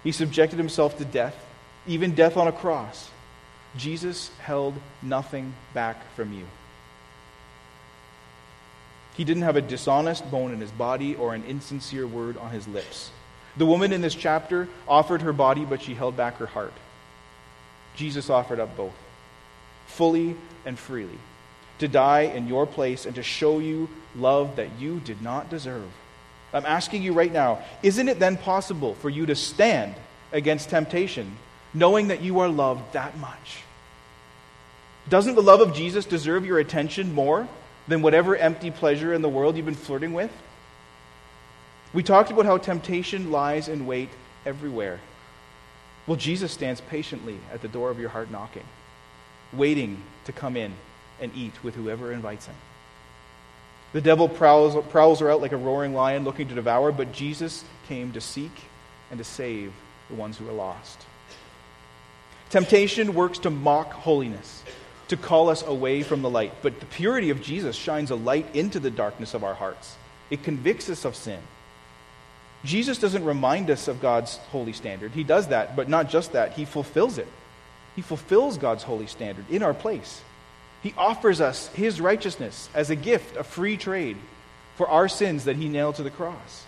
He 0.03 0.11
subjected 0.11 0.57
himself 0.57 0.97
to 0.97 1.05
death, 1.05 1.35
even 1.87 2.13
death 2.13 2.35
on 2.37 2.47
a 2.47 2.51
cross. 2.51 3.09
Jesus 3.77 4.29
held 4.39 4.73
nothing 5.01 5.53
back 5.73 6.11
from 6.15 6.33
you. 6.33 6.45
He 9.15 9.23
didn't 9.23 9.43
have 9.43 9.55
a 9.55 9.61
dishonest 9.61 10.29
bone 10.29 10.53
in 10.53 10.59
his 10.59 10.71
body 10.71 11.15
or 11.15 11.33
an 11.33 11.43
insincere 11.45 12.05
word 12.05 12.37
on 12.37 12.51
his 12.51 12.67
lips. 12.67 13.11
The 13.55 13.65
woman 13.65 13.91
in 13.91 14.01
this 14.01 14.13
chapter 14.13 14.67
offered 14.87 15.23
her 15.23 15.33
body, 15.33 15.65
but 15.65 15.81
she 15.81 15.95
held 15.95 16.15
back 16.15 16.37
her 16.37 16.45
heart. 16.45 16.73
Jesus 17.97 18.29
offered 18.29 18.59
up 18.59 18.77
both, 18.77 18.95
fully 19.87 20.35
and 20.65 20.79
freely, 20.79 21.17
to 21.79 21.87
die 21.87 22.21
in 22.21 22.47
your 22.47 22.65
place 22.65 23.05
and 23.05 23.15
to 23.15 23.23
show 23.23 23.59
you 23.59 23.89
love 24.15 24.55
that 24.55 24.79
you 24.79 25.01
did 25.01 25.21
not 25.21 25.49
deserve. 25.49 25.87
I'm 26.53 26.65
asking 26.65 27.03
you 27.03 27.13
right 27.13 27.31
now 27.31 27.61
isn't 27.83 28.07
it 28.07 28.19
then 28.19 28.37
possible 28.37 28.95
for 28.95 29.09
you 29.09 29.25
to 29.25 29.35
stand 29.35 29.95
against 30.31 30.69
temptation 30.69 31.37
knowing 31.73 32.07
that 32.07 32.21
you 32.21 32.39
are 32.39 32.47
loved 32.47 32.93
that 32.93 33.17
much? 33.17 33.59
Doesn't 35.09 35.35
the 35.35 35.41
love 35.41 35.61
of 35.61 35.73
Jesus 35.73 36.05
deserve 36.05 36.45
your 36.45 36.59
attention 36.59 37.13
more 37.13 37.47
than 37.87 38.01
whatever 38.01 38.35
empty 38.35 38.71
pleasure 38.71 39.13
in 39.13 39.21
the 39.21 39.29
world 39.29 39.55
you've 39.55 39.65
been 39.65 39.75
flirting 39.75 40.13
with? 40.13 40.31
We 41.93 42.03
talked 42.03 42.31
about 42.31 42.45
how 42.45 42.57
temptation 42.57 43.31
lies 43.31 43.67
in 43.69 43.85
wait 43.85 44.09
everywhere. 44.45 44.99
Well, 46.07 46.17
Jesus 46.17 46.51
stands 46.53 46.81
patiently 46.81 47.37
at 47.53 47.61
the 47.61 47.67
door 47.67 47.89
of 47.91 47.99
your 47.99 48.09
heart 48.09 48.31
knocking, 48.31 48.63
waiting 49.53 50.01
to 50.25 50.31
come 50.31 50.55
in 50.55 50.73
and 51.19 51.31
eat 51.35 51.63
with 51.63 51.75
whoever 51.75 52.11
invites 52.11 52.45
him. 52.45 52.55
The 53.93 54.01
devil 54.01 54.29
prowls, 54.29 54.75
prowls 54.87 55.21
out 55.21 55.41
like 55.41 55.51
a 55.51 55.57
roaring 55.57 55.93
lion 55.93 56.23
looking 56.23 56.47
to 56.47 56.55
devour, 56.55 56.91
but 56.91 57.11
Jesus 57.11 57.63
came 57.87 58.11
to 58.13 58.21
seek 58.21 58.51
and 59.11 59.17
to 59.17 59.23
save 59.23 59.73
the 60.09 60.15
ones 60.15 60.37
who 60.37 60.47
are 60.47 60.53
lost. 60.53 61.05
Temptation 62.49 63.13
works 63.13 63.39
to 63.39 63.49
mock 63.49 63.91
holiness 63.91 64.63
to 65.09 65.17
call 65.17 65.49
us 65.49 65.63
away 65.63 66.03
from 66.03 66.21
the 66.21 66.29
light. 66.29 66.53
But 66.61 66.79
the 66.79 66.85
purity 66.85 67.29
of 67.29 67.41
Jesus 67.41 67.75
shines 67.75 68.11
a 68.11 68.15
light 68.15 68.55
into 68.55 68.79
the 68.79 68.91
darkness 68.91 69.33
of 69.33 69.43
our 69.43 69.53
hearts, 69.53 69.95
it 70.29 70.43
convicts 70.43 70.89
us 70.89 71.05
of 71.05 71.15
sin. 71.15 71.39
Jesus 72.63 72.97
doesn't 72.97 73.23
remind 73.23 73.69
us 73.69 73.87
of 73.87 74.01
God's 74.01 74.37
holy 74.51 74.73
standard. 74.73 75.11
He 75.11 75.23
does 75.23 75.47
that, 75.47 75.75
but 75.75 75.89
not 75.89 76.09
just 76.09 76.33
that, 76.33 76.53
He 76.53 76.65
fulfills 76.65 77.17
it. 77.17 77.27
He 77.95 78.01
fulfills 78.01 78.57
God's 78.57 78.83
holy 78.83 79.07
standard 79.07 79.45
in 79.49 79.63
our 79.63 79.73
place. 79.73 80.21
He 80.83 80.93
offers 80.97 81.41
us 81.41 81.67
His 81.69 82.01
righteousness 82.01 82.69
as 82.73 82.89
a 82.89 82.95
gift, 82.95 83.37
a 83.37 83.43
free 83.43 83.77
trade 83.77 84.17
for 84.75 84.87
our 84.87 85.07
sins 85.07 85.45
that 85.45 85.55
He 85.55 85.69
nailed 85.69 85.95
to 85.95 86.03
the 86.03 86.11
cross. 86.11 86.65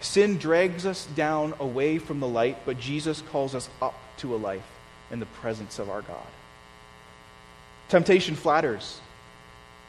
Sin 0.00 0.38
drags 0.38 0.86
us 0.86 1.06
down 1.14 1.54
away 1.60 1.98
from 1.98 2.20
the 2.20 2.28
light, 2.28 2.58
but 2.64 2.80
Jesus 2.80 3.22
calls 3.30 3.54
us 3.54 3.68
up 3.82 3.94
to 4.18 4.34
a 4.34 4.38
life 4.38 4.66
in 5.10 5.20
the 5.20 5.26
presence 5.26 5.78
of 5.78 5.90
our 5.90 6.02
God. 6.02 6.26
Temptation 7.88 8.34
flatters. 8.34 8.98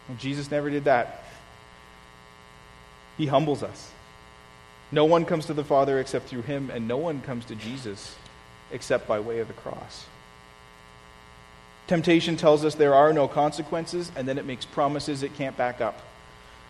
Well, 0.08 0.18
Jesus 0.18 0.52
never 0.52 0.70
did 0.70 0.86
that. 0.86 1.24
He 3.18 3.28
humbles 3.28 3.64
us. 3.64 3.92
No 4.92 5.06
one 5.06 5.26
comes 5.26 5.46
to 5.46 5.54
the 5.54 5.64
Father 5.64 6.00
except 6.00 6.28
through 6.28 6.42
him, 6.42 6.70
and 6.70 6.88
no 6.88 6.98
one 6.98 7.22
comes 7.22 7.46
to 7.46 7.56
Jesus 7.56 8.16
except 8.72 9.08
by 9.08 9.20
way 9.20 9.40
of 9.40 9.48
the 9.48 9.54
cross. 9.54 10.06
Temptation 11.88 12.38
tells 12.38 12.64
us 12.64 12.76
there 12.76 12.96
are 12.96 13.14
no 13.14 13.28
consequences, 13.28 14.12
and 14.16 14.28
then 14.28 14.38
it 14.38 14.46
makes 14.46 14.66
promises 14.66 15.24
it 15.24 15.36
can't 15.36 15.58
back 15.58 15.82
up. 15.82 16.02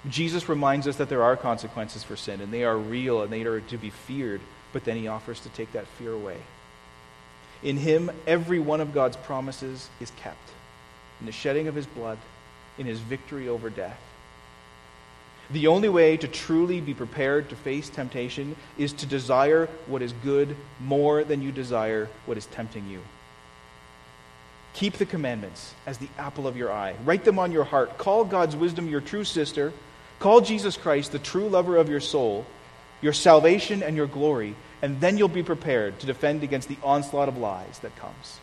Jesus 0.09 0.49
reminds 0.49 0.87
us 0.87 0.95
that 0.97 1.09
there 1.09 1.23
are 1.23 1.37
consequences 1.37 2.03
for 2.03 2.15
sin, 2.15 2.41
and 2.41 2.51
they 2.51 2.63
are 2.63 2.77
real 2.77 3.21
and 3.21 3.31
they 3.31 3.43
are 3.43 3.61
to 3.61 3.77
be 3.77 3.91
feared, 3.91 4.41
but 4.73 4.83
then 4.83 4.97
he 4.97 5.07
offers 5.07 5.39
to 5.41 5.49
take 5.49 5.71
that 5.73 5.87
fear 5.87 6.13
away. 6.13 6.37
In 7.61 7.77
him, 7.77 8.11
every 8.25 8.59
one 8.59 8.81
of 8.81 8.93
God's 8.93 9.17
promises 9.17 9.89
is 9.99 10.11
kept 10.17 10.49
in 11.19 11.27
the 11.27 11.31
shedding 11.31 11.67
of 11.67 11.75
his 11.75 11.85
blood, 11.85 12.17
in 12.79 12.87
his 12.87 12.99
victory 12.99 13.47
over 13.47 13.69
death. 13.69 13.99
The 15.51 15.67
only 15.67 15.89
way 15.89 16.15
to 16.17 16.27
truly 16.27 16.79
be 16.79 16.93
prepared 16.93 17.49
to 17.49 17.55
face 17.55 17.89
temptation 17.89 18.55
is 18.77 18.93
to 18.93 19.05
desire 19.05 19.67
what 19.87 20.01
is 20.01 20.13
good 20.23 20.55
more 20.79 21.23
than 21.23 21.41
you 21.41 21.51
desire 21.51 22.07
what 22.25 22.37
is 22.37 22.45
tempting 22.45 22.87
you. 22.87 23.01
Keep 24.73 24.93
the 24.93 25.05
commandments 25.05 25.73
as 25.85 25.97
the 25.97 26.07
apple 26.17 26.47
of 26.47 26.55
your 26.55 26.71
eye. 26.71 26.95
Write 27.03 27.25
them 27.25 27.39
on 27.39 27.51
your 27.51 27.65
heart. 27.65 27.97
Call 27.97 28.23
God's 28.23 28.55
wisdom 28.55 28.87
your 28.87 29.01
true 29.01 29.25
sister. 29.25 29.73
Call 30.19 30.39
Jesus 30.39 30.77
Christ 30.77 31.11
the 31.11 31.19
true 31.19 31.49
lover 31.49 31.75
of 31.75 31.89
your 31.89 31.99
soul, 31.99 32.45
your 33.01 33.11
salvation 33.11 33.83
and 33.83 33.97
your 33.97 34.07
glory, 34.07 34.55
and 34.81 35.01
then 35.01 35.17
you'll 35.17 35.27
be 35.27 35.43
prepared 35.43 35.99
to 35.99 36.05
defend 36.05 36.43
against 36.43 36.69
the 36.69 36.77
onslaught 36.83 37.27
of 37.27 37.37
lies 37.37 37.79
that 37.79 37.95
comes. 37.97 38.39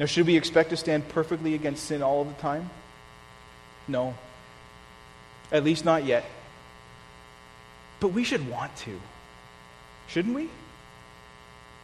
Now, 0.00 0.06
should 0.06 0.26
we 0.26 0.36
expect 0.36 0.70
to 0.70 0.76
stand 0.76 1.08
perfectly 1.08 1.54
against 1.54 1.84
sin 1.84 2.02
all 2.02 2.22
of 2.22 2.28
the 2.28 2.42
time? 2.42 2.68
No. 3.86 4.14
At 5.52 5.64
least 5.64 5.84
not 5.84 6.04
yet. 6.04 6.24
But 8.00 8.08
we 8.08 8.24
should 8.24 8.48
want 8.48 8.76
to. 8.78 9.00
Shouldn't 10.08 10.34
we? 10.34 10.48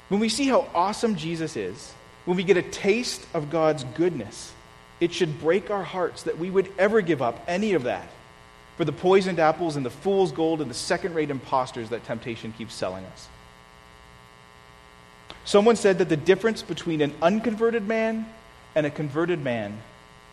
When 0.09 0.20
we 0.20 0.29
see 0.29 0.46
how 0.46 0.68
awesome 0.75 1.16
Jesus 1.16 1.57
is, 1.57 1.92
when 2.25 2.37
we 2.37 2.44
get 2.44 2.57
a 2.57 2.62
taste 2.62 3.27
of 3.35 3.51
God's 3.51 3.85
goodness, 3.85 4.53
it 5.01 5.12
should 5.12 5.40
break 5.40 5.70
our 5.70 5.83
hearts 5.83 6.25
that 6.25 6.38
we 6.38 6.51
would 6.51 6.70
ever 6.79 7.01
give 7.01 7.22
up 7.22 7.42
any 7.48 7.72
of 7.72 7.85
that 7.85 8.07
for 8.77 8.85
the 8.85 8.92
poisoned 8.92 9.38
apples 9.38 9.77
and 9.77 9.85
the 9.85 9.90
fool's 9.90 10.33
gold 10.33 10.61
and 10.61 10.70
the 10.70 10.75
second 10.75 11.14
rate 11.14 11.31
impostors 11.31 11.88
that 11.90 12.05
temptation 12.05 12.53
keeps 12.53 12.75
selling 12.75 13.05
us. 13.05 13.29
Someone 15.44 15.77
said 15.77 15.98
that 15.98 16.09
the 16.09 16.16
difference 16.16 16.62
between 16.62 17.01
an 17.01 17.14
unconverted 17.20 17.87
man 17.87 18.27
and 18.75 18.87
a 18.87 18.90
converted 18.90 19.42
man 19.42 19.81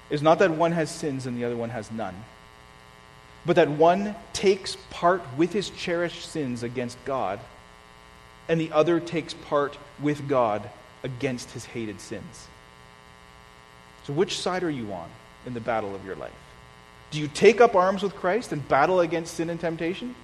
is 0.10 0.22
not 0.22 0.40
that 0.40 0.52
one 0.52 0.72
has 0.72 0.94
sins 0.94 1.26
and 1.26 1.38
the 1.38 1.46
other 1.46 1.58
one 1.58 1.70
has 1.70 1.92
none, 1.92 2.16
but 3.46 3.56
that 3.56 3.70
one 3.70 4.16
takes 4.34 4.76
part 4.90 5.22
with 5.38 5.54
his 5.54 5.70
cherished 5.70 6.30
sins 6.30 6.64
against 6.64 6.98
God, 7.06 7.40
and 8.48 8.60
the 8.60 8.72
other 8.72 9.00
takes 9.00 9.34
part 9.34 9.78
with 10.02 10.28
God 10.28 10.70
against 11.04 11.52
his 11.52 11.66
hated 11.66 12.02
sins. 12.02 12.48
So, 14.06 14.14
which 14.14 14.40
side 14.40 14.64
are 14.64 14.70
you 14.70 14.92
on 14.92 15.10
in 15.46 15.54
the 15.54 15.60
battle 15.60 15.96
of 15.96 16.06
your 16.06 16.16
life? 16.16 16.32
Do 17.12 17.20
you 17.20 17.28
take 17.28 17.62
up 17.62 17.76
arms 17.76 18.04
with 18.04 18.16
Christ 18.16 18.52
and 18.52 18.68
battle 18.68 19.00
against 19.00 19.36
sin 19.36 19.50
and 19.50 19.60
temptation, 19.60 20.16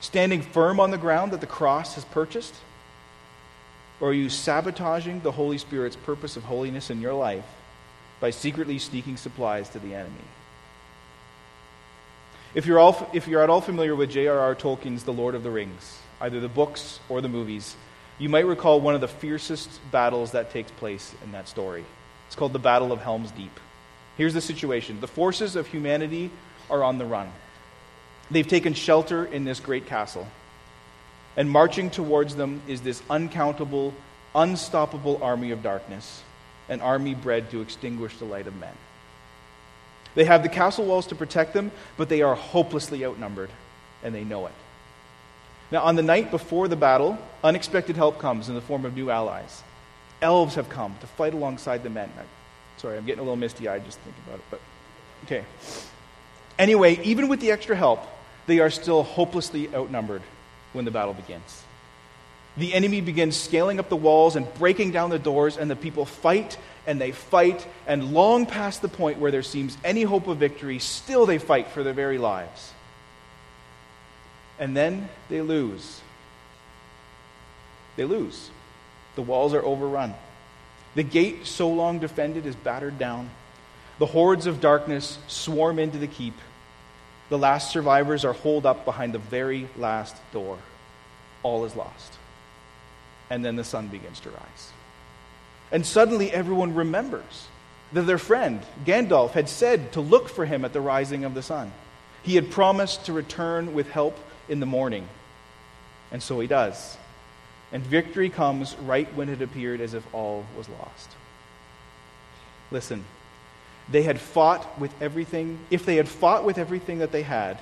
standing 0.00 0.42
firm 0.42 0.80
on 0.80 0.90
the 0.90 0.98
ground 0.98 1.32
that 1.32 1.40
the 1.40 1.46
cross 1.46 1.94
has 1.94 2.04
purchased? 2.04 2.54
Or 4.00 4.08
are 4.08 4.14
you 4.14 4.28
sabotaging 4.28 5.20
the 5.20 5.32
Holy 5.32 5.58
Spirit's 5.58 5.96
purpose 5.96 6.36
of 6.36 6.44
holiness 6.44 6.90
in 6.90 7.00
your 7.00 7.14
life 7.14 7.44
by 8.20 8.30
secretly 8.30 8.78
sneaking 8.78 9.16
supplies 9.16 9.68
to 9.70 9.78
the 9.78 9.94
enemy? 9.94 10.24
If 12.54 12.66
you're, 12.66 12.78
all, 12.78 13.08
if 13.14 13.28
you're 13.28 13.42
at 13.42 13.48
all 13.48 13.62
familiar 13.62 13.96
with 13.96 14.10
J.R.R. 14.10 14.54
Tolkien's 14.54 15.04
The 15.04 15.12
Lord 15.12 15.34
of 15.34 15.42
the 15.42 15.50
Rings, 15.50 15.98
either 16.20 16.38
the 16.38 16.48
books 16.48 17.00
or 17.08 17.22
the 17.22 17.28
movies, 17.28 17.74
you 18.18 18.28
might 18.28 18.44
recall 18.44 18.78
one 18.78 18.94
of 18.94 19.00
the 19.00 19.08
fiercest 19.08 19.70
battles 19.90 20.32
that 20.32 20.50
takes 20.50 20.70
place 20.72 21.14
in 21.24 21.32
that 21.32 21.48
story. 21.48 21.82
It's 22.26 22.36
called 22.36 22.52
the 22.52 22.58
Battle 22.58 22.92
of 22.92 23.00
Helm's 23.00 23.30
Deep. 23.30 23.58
Here's 24.18 24.34
the 24.34 24.42
situation 24.42 25.00
the 25.00 25.08
forces 25.08 25.56
of 25.56 25.66
humanity 25.66 26.30
are 26.68 26.84
on 26.84 26.98
the 26.98 27.06
run. 27.06 27.32
They've 28.30 28.46
taken 28.46 28.74
shelter 28.74 29.24
in 29.24 29.44
this 29.44 29.58
great 29.58 29.86
castle. 29.86 30.28
And 31.38 31.50
marching 31.50 31.88
towards 31.88 32.36
them 32.36 32.60
is 32.68 32.82
this 32.82 33.02
uncountable, 33.08 33.94
unstoppable 34.34 35.22
army 35.22 35.52
of 35.52 35.62
darkness, 35.62 36.22
an 36.68 36.82
army 36.82 37.14
bred 37.14 37.50
to 37.52 37.62
extinguish 37.62 38.18
the 38.18 38.26
light 38.26 38.46
of 38.46 38.54
men. 38.56 38.74
They 40.14 40.24
have 40.24 40.42
the 40.42 40.48
castle 40.48 40.84
walls 40.84 41.06
to 41.08 41.14
protect 41.14 41.54
them, 41.54 41.70
but 41.96 42.08
they 42.08 42.22
are 42.22 42.34
hopelessly 42.34 43.04
outnumbered, 43.04 43.50
and 44.02 44.14
they 44.14 44.24
know 44.24 44.46
it. 44.46 44.52
Now, 45.70 45.82
on 45.82 45.96
the 45.96 46.02
night 46.02 46.30
before 46.30 46.68
the 46.68 46.76
battle, 46.76 47.18
unexpected 47.42 47.96
help 47.96 48.18
comes 48.18 48.48
in 48.48 48.54
the 48.54 48.60
form 48.60 48.84
of 48.84 48.94
new 48.94 49.10
allies. 49.10 49.62
Elves 50.20 50.54
have 50.56 50.68
come 50.68 50.94
to 51.00 51.06
fight 51.06 51.32
alongside 51.32 51.82
the 51.82 51.90
men. 51.90 52.10
Sorry, 52.76 52.98
I'm 52.98 53.06
getting 53.06 53.20
a 53.20 53.22
little 53.22 53.36
misty 53.36 53.68
eyed 53.68 53.84
just 53.84 53.98
thinking 54.00 54.22
about 54.26 54.38
it, 54.40 54.44
but 54.50 54.60
okay. 55.24 55.44
Anyway, 56.58 57.00
even 57.02 57.28
with 57.28 57.40
the 57.40 57.50
extra 57.50 57.74
help, 57.74 58.00
they 58.46 58.58
are 58.58 58.70
still 58.70 59.02
hopelessly 59.02 59.74
outnumbered 59.74 60.22
when 60.72 60.84
the 60.84 60.90
battle 60.90 61.14
begins. 61.14 61.62
The 62.56 62.74
enemy 62.74 63.00
begins 63.00 63.36
scaling 63.36 63.78
up 63.78 63.88
the 63.88 63.96
walls 63.96 64.36
and 64.36 64.52
breaking 64.54 64.92
down 64.92 65.10
the 65.10 65.18
doors, 65.18 65.56
and 65.56 65.70
the 65.70 65.76
people 65.76 66.04
fight 66.04 66.58
and 66.86 67.00
they 67.00 67.12
fight, 67.12 67.66
and 67.86 68.12
long 68.12 68.46
past 68.46 68.82
the 68.82 68.88
point 68.88 69.18
where 69.18 69.30
there 69.30 69.42
seems 69.42 69.76
any 69.84 70.02
hope 70.02 70.26
of 70.26 70.38
victory, 70.38 70.78
still 70.78 71.26
they 71.26 71.38
fight 71.38 71.68
for 71.68 71.82
their 71.82 71.92
very 71.92 72.18
lives. 72.18 72.72
And 74.58 74.76
then 74.76 75.08
they 75.28 75.40
lose. 75.40 76.00
They 77.96 78.04
lose. 78.04 78.50
The 79.14 79.22
walls 79.22 79.54
are 79.54 79.62
overrun. 79.62 80.14
The 80.94 81.02
gate, 81.02 81.46
so 81.46 81.70
long 81.70 82.00
defended, 82.00 82.46
is 82.46 82.56
battered 82.56 82.98
down. 82.98 83.30
The 83.98 84.06
hordes 84.06 84.46
of 84.46 84.60
darkness 84.60 85.18
swarm 85.28 85.78
into 85.78 85.98
the 85.98 86.06
keep. 86.06 86.34
The 87.28 87.38
last 87.38 87.70
survivors 87.70 88.24
are 88.24 88.32
holed 88.32 88.66
up 88.66 88.84
behind 88.84 89.14
the 89.14 89.18
very 89.18 89.68
last 89.76 90.16
door. 90.32 90.58
All 91.42 91.64
is 91.64 91.76
lost. 91.76 92.12
And 93.32 93.42
then 93.42 93.56
the 93.56 93.64
sun 93.64 93.88
begins 93.88 94.20
to 94.20 94.30
rise. 94.30 94.72
And 95.70 95.86
suddenly 95.86 96.30
everyone 96.30 96.74
remembers 96.74 97.46
that 97.94 98.02
their 98.02 98.18
friend, 98.18 98.60
Gandalf, 98.84 99.30
had 99.30 99.48
said 99.48 99.92
to 99.92 100.02
look 100.02 100.28
for 100.28 100.44
him 100.44 100.66
at 100.66 100.74
the 100.74 100.82
rising 100.82 101.24
of 101.24 101.32
the 101.32 101.40
sun. 101.40 101.72
He 102.22 102.34
had 102.34 102.50
promised 102.50 103.06
to 103.06 103.14
return 103.14 103.72
with 103.72 103.90
help 103.90 104.18
in 104.50 104.60
the 104.60 104.66
morning. 104.66 105.08
And 106.10 106.22
so 106.22 106.40
he 106.40 106.46
does. 106.46 106.98
And 107.72 107.82
victory 107.82 108.28
comes 108.28 108.76
right 108.76 109.08
when 109.14 109.30
it 109.30 109.40
appeared 109.40 109.80
as 109.80 109.94
if 109.94 110.04
all 110.14 110.44
was 110.54 110.68
lost. 110.68 111.08
Listen, 112.70 113.02
they 113.90 114.02
had 114.02 114.20
fought 114.20 114.78
with 114.78 114.92
everything, 115.00 115.58
if 115.70 115.86
they 115.86 115.96
had 115.96 116.06
fought 116.06 116.44
with 116.44 116.58
everything 116.58 116.98
that 116.98 117.12
they 117.12 117.22
had, 117.22 117.58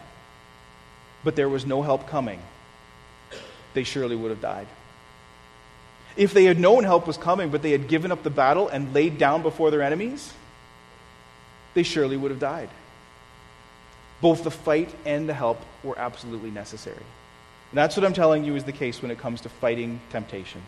but 1.22 1.36
there 1.36 1.48
was 1.48 1.64
no 1.64 1.82
help 1.82 2.08
coming, 2.08 2.42
they 3.72 3.84
surely 3.84 4.16
would 4.16 4.30
have 4.30 4.40
died. 4.40 4.66
If 6.16 6.34
they 6.34 6.44
had 6.44 6.58
known 6.58 6.84
help 6.84 7.06
was 7.06 7.16
coming, 7.16 7.50
but 7.50 7.62
they 7.62 7.70
had 7.70 7.88
given 7.88 8.12
up 8.12 8.22
the 8.22 8.30
battle 8.30 8.68
and 8.68 8.92
laid 8.94 9.18
down 9.18 9.42
before 9.42 9.70
their 9.70 9.82
enemies, 9.82 10.32
they 11.74 11.82
surely 11.82 12.16
would 12.16 12.30
have 12.30 12.40
died. 12.40 12.68
Both 14.20 14.44
the 14.44 14.50
fight 14.50 14.94
and 15.06 15.28
the 15.28 15.34
help 15.34 15.61
were 15.82 15.98
absolutely 15.98 16.50
necessary. 16.50 16.96
And 16.96 17.78
that's 17.78 17.96
what 17.96 18.04
I'm 18.04 18.12
telling 18.12 18.44
you 18.44 18.56
is 18.56 18.64
the 18.64 18.72
case 18.72 19.00
when 19.00 19.11
it 19.11 19.18
comes 19.18 19.42
to 19.42 19.48
fighting 19.48 20.00
temptation. 20.11 20.61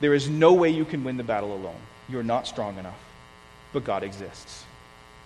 There 0.00 0.14
is 0.14 0.28
no 0.28 0.52
way 0.54 0.70
you 0.70 0.84
can 0.84 1.04
win 1.04 1.16
the 1.16 1.24
battle 1.24 1.54
alone. 1.54 1.80
You're 2.08 2.22
not 2.22 2.46
strong 2.46 2.78
enough. 2.78 2.98
But 3.72 3.84
God 3.84 4.02
exists. 4.02 4.64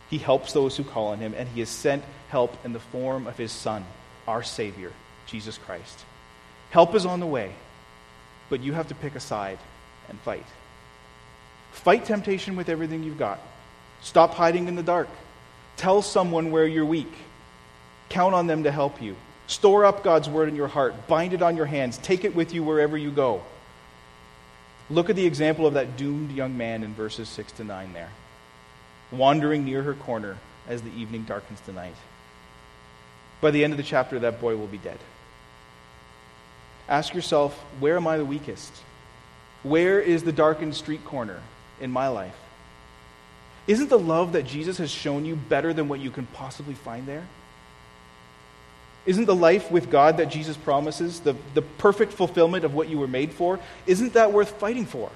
He 0.08 0.18
helps 0.18 0.52
those 0.52 0.76
who 0.76 0.84
call 0.84 1.08
on 1.08 1.18
him, 1.18 1.34
and 1.36 1.48
he 1.48 1.60
has 1.60 1.68
sent 1.68 2.02
help 2.28 2.56
in 2.64 2.72
the 2.72 2.80
form 2.80 3.26
of 3.26 3.36
his 3.36 3.52
Son, 3.52 3.84
our 4.26 4.42
Savior, 4.42 4.92
Jesus 5.26 5.58
Christ. 5.58 6.04
Help 6.70 6.94
is 6.94 7.04
on 7.04 7.20
the 7.20 7.26
way 7.26 7.52
but 8.50 8.60
you 8.60 8.72
have 8.72 8.88
to 8.88 8.94
pick 8.94 9.14
a 9.14 9.20
side 9.20 9.58
and 10.08 10.18
fight. 10.20 10.46
Fight 11.72 12.04
temptation 12.04 12.56
with 12.56 12.68
everything 12.68 13.02
you've 13.02 13.18
got. 13.18 13.40
Stop 14.00 14.34
hiding 14.34 14.68
in 14.68 14.74
the 14.74 14.82
dark. 14.82 15.08
Tell 15.76 16.02
someone 16.02 16.50
where 16.50 16.66
you're 16.66 16.84
weak. 16.84 17.12
Count 18.08 18.34
on 18.34 18.46
them 18.46 18.64
to 18.64 18.70
help 18.70 19.02
you. 19.02 19.16
Store 19.46 19.84
up 19.84 20.02
God's 20.02 20.28
word 20.28 20.48
in 20.48 20.56
your 20.56 20.68
heart. 20.68 21.06
Bind 21.06 21.32
it 21.32 21.42
on 21.42 21.56
your 21.56 21.66
hands. 21.66 21.98
Take 21.98 22.24
it 22.24 22.34
with 22.34 22.52
you 22.52 22.62
wherever 22.62 22.96
you 22.96 23.10
go. 23.10 23.42
Look 24.90 25.10
at 25.10 25.16
the 25.16 25.26
example 25.26 25.66
of 25.66 25.74
that 25.74 25.96
doomed 25.96 26.32
young 26.32 26.56
man 26.56 26.82
in 26.82 26.94
verses 26.94 27.28
6 27.28 27.52
to 27.52 27.64
9 27.64 27.92
there, 27.92 28.10
wandering 29.10 29.64
near 29.64 29.82
her 29.82 29.94
corner 29.94 30.38
as 30.66 30.82
the 30.82 30.94
evening 30.94 31.24
darkens 31.24 31.60
the 31.60 31.72
night. 31.72 31.94
By 33.40 33.50
the 33.50 33.64
end 33.64 33.72
of 33.72 33.76
the 33.76 33.82
chapter, 33.82 34.18
that 34.18 34.40
boy 34.40 34.56
will 34.56 34.66
be 34.66 34.78
dead. 34.78 34.98
Ask 36.88 37.14
yourself, 37.14 37.54
where 37.80 37.96
am 37.96 38.06
I 38.06 38.16
the 38.16 38.24
weakest? 38.24 38.72
Where 39.62 40.00
is 40.00 40.22
the 40.22 40.32
darkened 40.32 40.74
street 40.74 41.04
corner 41.04 41.40
in 41.80 41.90
my 41.90 42.08
life? 42.08 42.36
Isn't 43.66 43.90
the 43.90 43.98
love 43.98 44.32
that 44.32 44.46
Jesus 44.46 44.78
has 44.78 44.90
shown 44.90 45.26
you 45.26 45.36
better 45.36 45.74
than 45.74 45.88
what 45.88 46.00
you 46.00 46.10
can 46.10 46.26
possibly 46.26 46.74
find 46.74 47.06
there? 47.06 47.26
Isn't 49.04 49.26
the 49.26 49.34
life 49.34 49.70
with 49.70 49.90
God 49.90 50.16
that 50.16 50.30
Jesus 50.30 50.56
promises, 50.56 51.20
the, 51.20 51.36
the 51.52 51.62
perfect 51.62 52.14
fulfillment 52.14 52.64
of 52.64 52.74
what 52.74 52.88
you 52.88 52.98
were 52.98 53.06
made 53.06 53.32
for, 53.32 53.60
isn't 53.86 54.14
that 54.14 54.32
worth 54.32 54.52
fighting 54.52 54.86
for? 54.86 55.10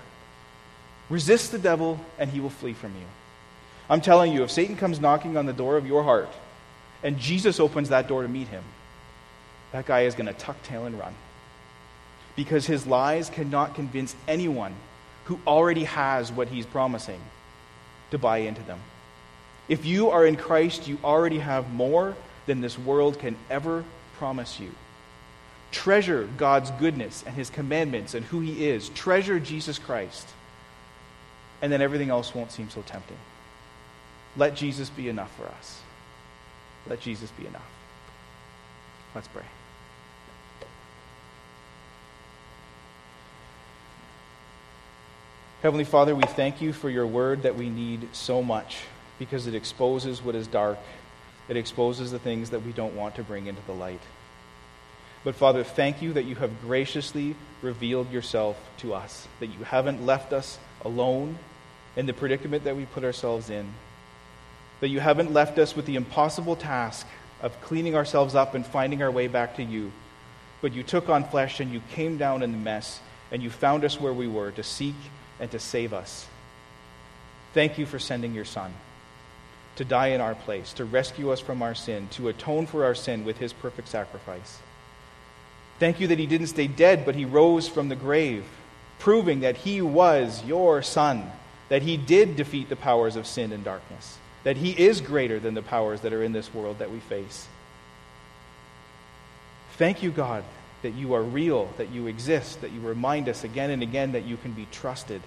Resist 1.08 1.52
the 1.52 1.58
devil, 1.58 1.98
and 2.18 2.30
he 2.30 2.40
will 2.40 2.50
flee 2.50 2.74
from 2.74 2.90
you. 2.90 3.06
I'm 3.88 4.00
telling 4.00 4.32
you, 4.32 4.44
if 4.44 4.50
Satan 4.50 4.76
comes 4.76 5.00
knocking 5.00 5.36
on 5.36 5.46
the 5.46 5.52
door 5.52 5.76
of 5.76 5.86
your 5.86 6.02
heart, 6.02 6.30
and 7.02 7.18
Jesus 7.18 7.58
opens 7.58 7.88
that 7.88 8.08
door 8.08 8.22
to 8.22 8.28
meet 8.28 8.48
him, 8.48 8.62
that 9.72 9.86
guy 9.86 10.02
is 10.02 10.14
going 10.14 10.26
to 10.26 10.32
tuck 10.34 10.62
tail 10.62 10.84
and 10.84 10.98
run 10.98 11.14
because 12.36 12.66
his 12.66 12.86
lies 12.86 13.30
cannot 13.30 13.74
convince 13.74 14.16
anyone 14.26 14.74
who 15.24 15.38
already 15.46 15.84
has 15.84 16.32
what 16.32 16.48
he's 16.48 16.66
promising 16.66 17.20
to 18.10 18.18
buy 18.18 18.38
into 18.38 18.62
them. 18.62 18.80
If 19.68 19.84
you 19.86 20.10
are 20.10 20.26
in 20.26 20.36
Christ, 20.36 20.88
you 20.88 20.98
already 21.04 21.38
have 21.38 21.72
more 21.72 22.16
than 22.46 22.60
this 22.60 22.78
world 22.78 23.18
can 23.18 23.36
ever 23.48 23.84
promise 24.18 24.58
you. 24.58 24.70
Treasure 25.70 26.28
God's 26.36 26.70
goodness 26.72 27.24
and 27.26 27.34
his 27.34 27.48
commandments 27.48 28.14
and 28.14 28.24
who 28.26 28.40
he 28.40 28.66
is. 28.66 28.88
Treasure 28.90 29.38
Jesus 29.38 29.78
Christ. 29.78 30.28
And 31.62 31.72
then 31.72 31.80
everything 31.80 32.10
else 32.10 32.34
won't 32.34 32.52
seem 32.52 32.68
so 32.68 32.82
tempting. 32.82 33.16
Let 34.36 34.54
Jesus 34.54 34.90
be 34.90 35.08
enough 35.08 35.34
for 35.36 35.46
us. 35.46 35.80
Let 36.88 37.00
Jesus 37.00 37.30
be 37.30 37.46
enough. 37.46 37.70
Let's 39.14 39.28
pray. 39.28 39.44
Heavenly 45.62 45.84
Father, 45.84 46.16
we 46.16 46.24
thank 46.24 46.60
you 46.60 46.72
for 46.72 46.90
your 46.90 47.06
word 47.06 47.42
that 47.42 47.54
we 47.54 47.70
need 47.70 48.08
so 48.10 48.42
much 48.42 48.78
because 49.20 49.46
it 49.46 49.54
exposes 49.54 50.20
what 50.20 50.34
is 50.34 50.48
dark. 50.48 50.80
It 51.48 51.56
exposes 51.56 52.10
the 52.10 52.18
things 52.18 52.50
that 52.50 52.64
we 52.66 52.72
don't 52.72 52.96
want 52.96 53.14
to 53.14 53.22
bring 53.22 53.46
into 53.46 53.62
the 53.68 53.72
light. 53.72 54.00
But 55.22 55.36
Father, 55.36 55.62
thank 55.62 56.02
you 56.02 56.14
that 56.14 56.24
you 56.24 56.34
have 56.34 56.62
graciously 56.62 57.36
revealed 57.62 58.10
yourself 58.10 58.56
to 58.78 58.92
us, 58.92 59.28
that 59.38 59.46
you 59.46 59.62
haven't 59.62 60.04
left 60.04 60.32
us 60.32 60.58
alone 60.84 61.38
in 61.94 62.06
the 62.06 62.12
predicament 62.12 62.64
that 62.64 62.76
we 62.76 62.84
put 62.86 63.04
ourselves 63.04 63.48
in, 63.48 63.72
that 64.80 64.88
you 64.88 64.98
haven't 64.98 65.32
left 65.32 65.60
us 65.60 65.76
with 65.76 65.86
the 65.86 65.94
impossible 65.94 66.56
task 66.56 67.06
of 67.40 67.60
cleaning 67.60 67.94
ourselves 67.94 68.34
up 68.34 68.56
and 68.56 68.66
finding 68.66 69.00
our 69.00 69.12
way 69.12 69.28
back 69.28 69.54
to 69.54 69.62
you, 69.62 69.92
but 70.60 70.72
you 70.72 70.82
took 70.82 71.08
on 71.08 71.22
flesh 71.22 71.60
and 71.60 71.72
you 71.72 71.80
came 71.92 72.18
down 72.18 72.42
in 72.42 72.50
the 72.50 72.58
mess 72.58 72.98
and 73.30 73.44
you 73.44 73.48
found 73.48 73.84
us 73.84 74.00
where 74.00 74.12
we 74.12 74.26
were 74.26 74.50
to 74.50 74.64
seek 74.64 74.96
and 75.40 75.50
to 75.50 75.58
save 75.58 75.92
us. 75.92 76.26
Thank 77.54 77.78
you 77.78 77.86
for 77.86 77.98
sending 77.98 78.34
your 78.34 78.44
Son 78.44 78.72
to 79.76 79.84
die 79.84 80.08
in 80.08 80.20
our 80.20 80.34
place, 80.34 80.72
to 80.74 80.84
rescue 80.84 81.30
us 81.30 81.40
from 81.40 81.62
our 81.62 81.74
sin, 81.74 82.08
to 82.12 82.28
atone 82.28 82.66
for 82.66 82.84
our 82.84 82.94
sin 82.94 83.24
with 83.24 83.38
his 83.38 83.52
perfect 83.52 83.88
sacrifice. 83.88 84.58
Thank 85.78 85.98
you 85.98 86.06
that 86.08 86.18
he 86.18 86.26
didn't 86.26 86.48
stay 86.48 86.66
dead, 86.66 87.04
but 87.04 87.14
he 87.14 87.24
rose 87.24 87.68
from 87.68 87.88
the 87.88 87.96
grave, 87.96 88.44
proving 88.98 89.40
that 89.40 89.56
he 89.56 89.80
was 89.80 90.44
your 90.44 90.82
Son, 90.82 91.30
that 91.68 91.82
he 91.82 91.96
did 91.96 92.36
defeat 92.36 92.68
the 92.68 92.76
powers 92.76 93.16
of 93.16 93.26
sin 93.26 93.52
and 93.52 93.64
darkness, 93.64 94.18
that 94.44 94.58
he 94.58 94.70
is 94.70 95.00
greater 95.00 95.40
than 95.40 95.54
the 95.54 95.62
powers 95.62 96.02
that 96.02 96.12
are 96.12 96.22
in 96.22 96.32
this 96.32 96.52
world 96.52 96.78
that 96.78 96.90
we 96.90 97.00
face. 97.00 97.48
Thank 99.78 100.02
you, 100.02 100.10
God, 100.10 100.44
that 100.82 100.94
you 100.94 101.14
are 101.14 101.22
real, 101.22 101.68
that 101.78 101.90
you 101.90 102.06
exist, 102.06 102.60
that 102.60 102.72
you 102.72 102.80
remind 102.80 103.28
us 103.28 103.44
again 103.44 103.70
and 103.70 103.82
again 103.82 104.12
that 104.12 104.24
you 104.24 104.36
can 104.36 104.52
be 104.52 104.66
trusted. 104.70 105.22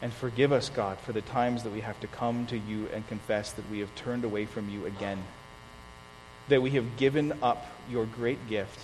And 0.00 0.12
forgive 0.12 0.52
us, 0.52 0.68
God, 0.68 0.98
for 0.98 1.12
the 1.12 1.22
times 1.22 1.62
that 1.64 1.72
we 1.72 1.80
have 1.80 1.98
to 2.00 2.06
come 2.06 2.46
to 2.46 2.58
you 2.58 2.88
and 2.92 3.06
confess 3.08 3.52
that 3.52 3.68
we 3.70 3.80
have 3.80 3.94
turned 3.94 4.24
away 4.24 4.44
from 4.44 4.68
you 4.68 4.86
again, 4.86 5.22
that 6.48 6.62
we 6.62 6.70
have 6.72 6.96
given 6.96 7.32
up 7.42 7.66
your 7.90 8.06
great 8.06 8.48
gift 8.48 8.78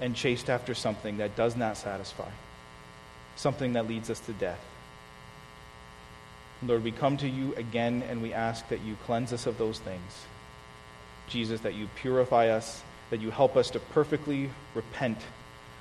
and 0.00 0.14
chased 0.14 0.50
after 0.50 0.74
something 0.74 1.18
that 1.18 1.36
does 1.36 1.56
not 1.56 1.76
satisfy, 1.76 2.30
something 3.36 3.74
that 3.74 3.86
leads 3.86 4.10
us 4.10 4.20
to 4.20 4.32
death. 4.32 4.60
Lord, 6.62 6.82
we 6.82 6.90
come 6.90 7.18
to 7.18 7.28
you 7.28 7.54
again 7.54 8.02
and 8.08 8.22
we 8.22 8.32
ask 8.32 8.66
that 8.68 8.80
you 8.80 8.96
cleanse 9.04 9.32
us 9.32 9.46
of 9.46 9.58
those 9.58 9.78
things. 9.78 10.26
Jesus, 11.28 11.60
that 11.60 11.74
you 11.74 11.88
purify 11.96 12.48
us 12.48 12.82
that 13.10 13.20
you 13.20 13.30
help 13.30 13.56
us 13.56 13.70
to 13.70 13.78
perfectly 13.78 14.50
repent 14.74 15.18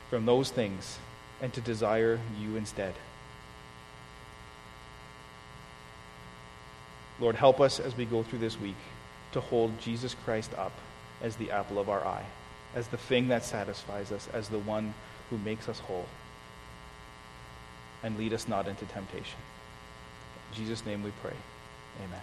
from 0.10 0.26
those 0.26 0.52
things 0.52 1.00
and 1.42 1.54
to 1.54 1.62
desire 1.62 2.20
you 2.40 2.56
instead. 2.56 2.94
Lord, 7.20 7.36
help 7.36 7.62
us 7.62 7.80
as 7.80 7.96
we 7.96 8.06
go 8.06 8.24
through 8.24 8.40
this 8.40 8.60
week 8.60 8.76
to 9.32 9.42
hold 9.42 9.80
Jesus 9.80 10.16
Christ 10.26 10.54
up 10.58 10.74
as 11.22 11.36
the 11.38 11.52
apple 11.52 11.80
of 11.80 11.90
our 11.90 12.06
eye, 12.06 12.26
as 12.76 12.88
the 12.88 12.98
thing 12.98 13.30
that 13.30 13.46
satisfies 13.46 14.12
us, 14.12 14.28
as 14.34 14.50
the 14.50 14.60
one 14.60 14.94
who 15.30 15.38
makes 15.38 15.70
us 15.70 15.80
whole. 15.80 16.06
And 18.04 18.18
lead 18.18 18.34
us 18.34 18.48
not 18.48 18.68
into 18.68 18.86
temptation. 18.86 19.40
In 20.52 20.58
Jesus' 20.58 20.86
name 20.86 21.04
we 21.04 21.12
pray. 21.22 21.34
Amen. 22.04 22.22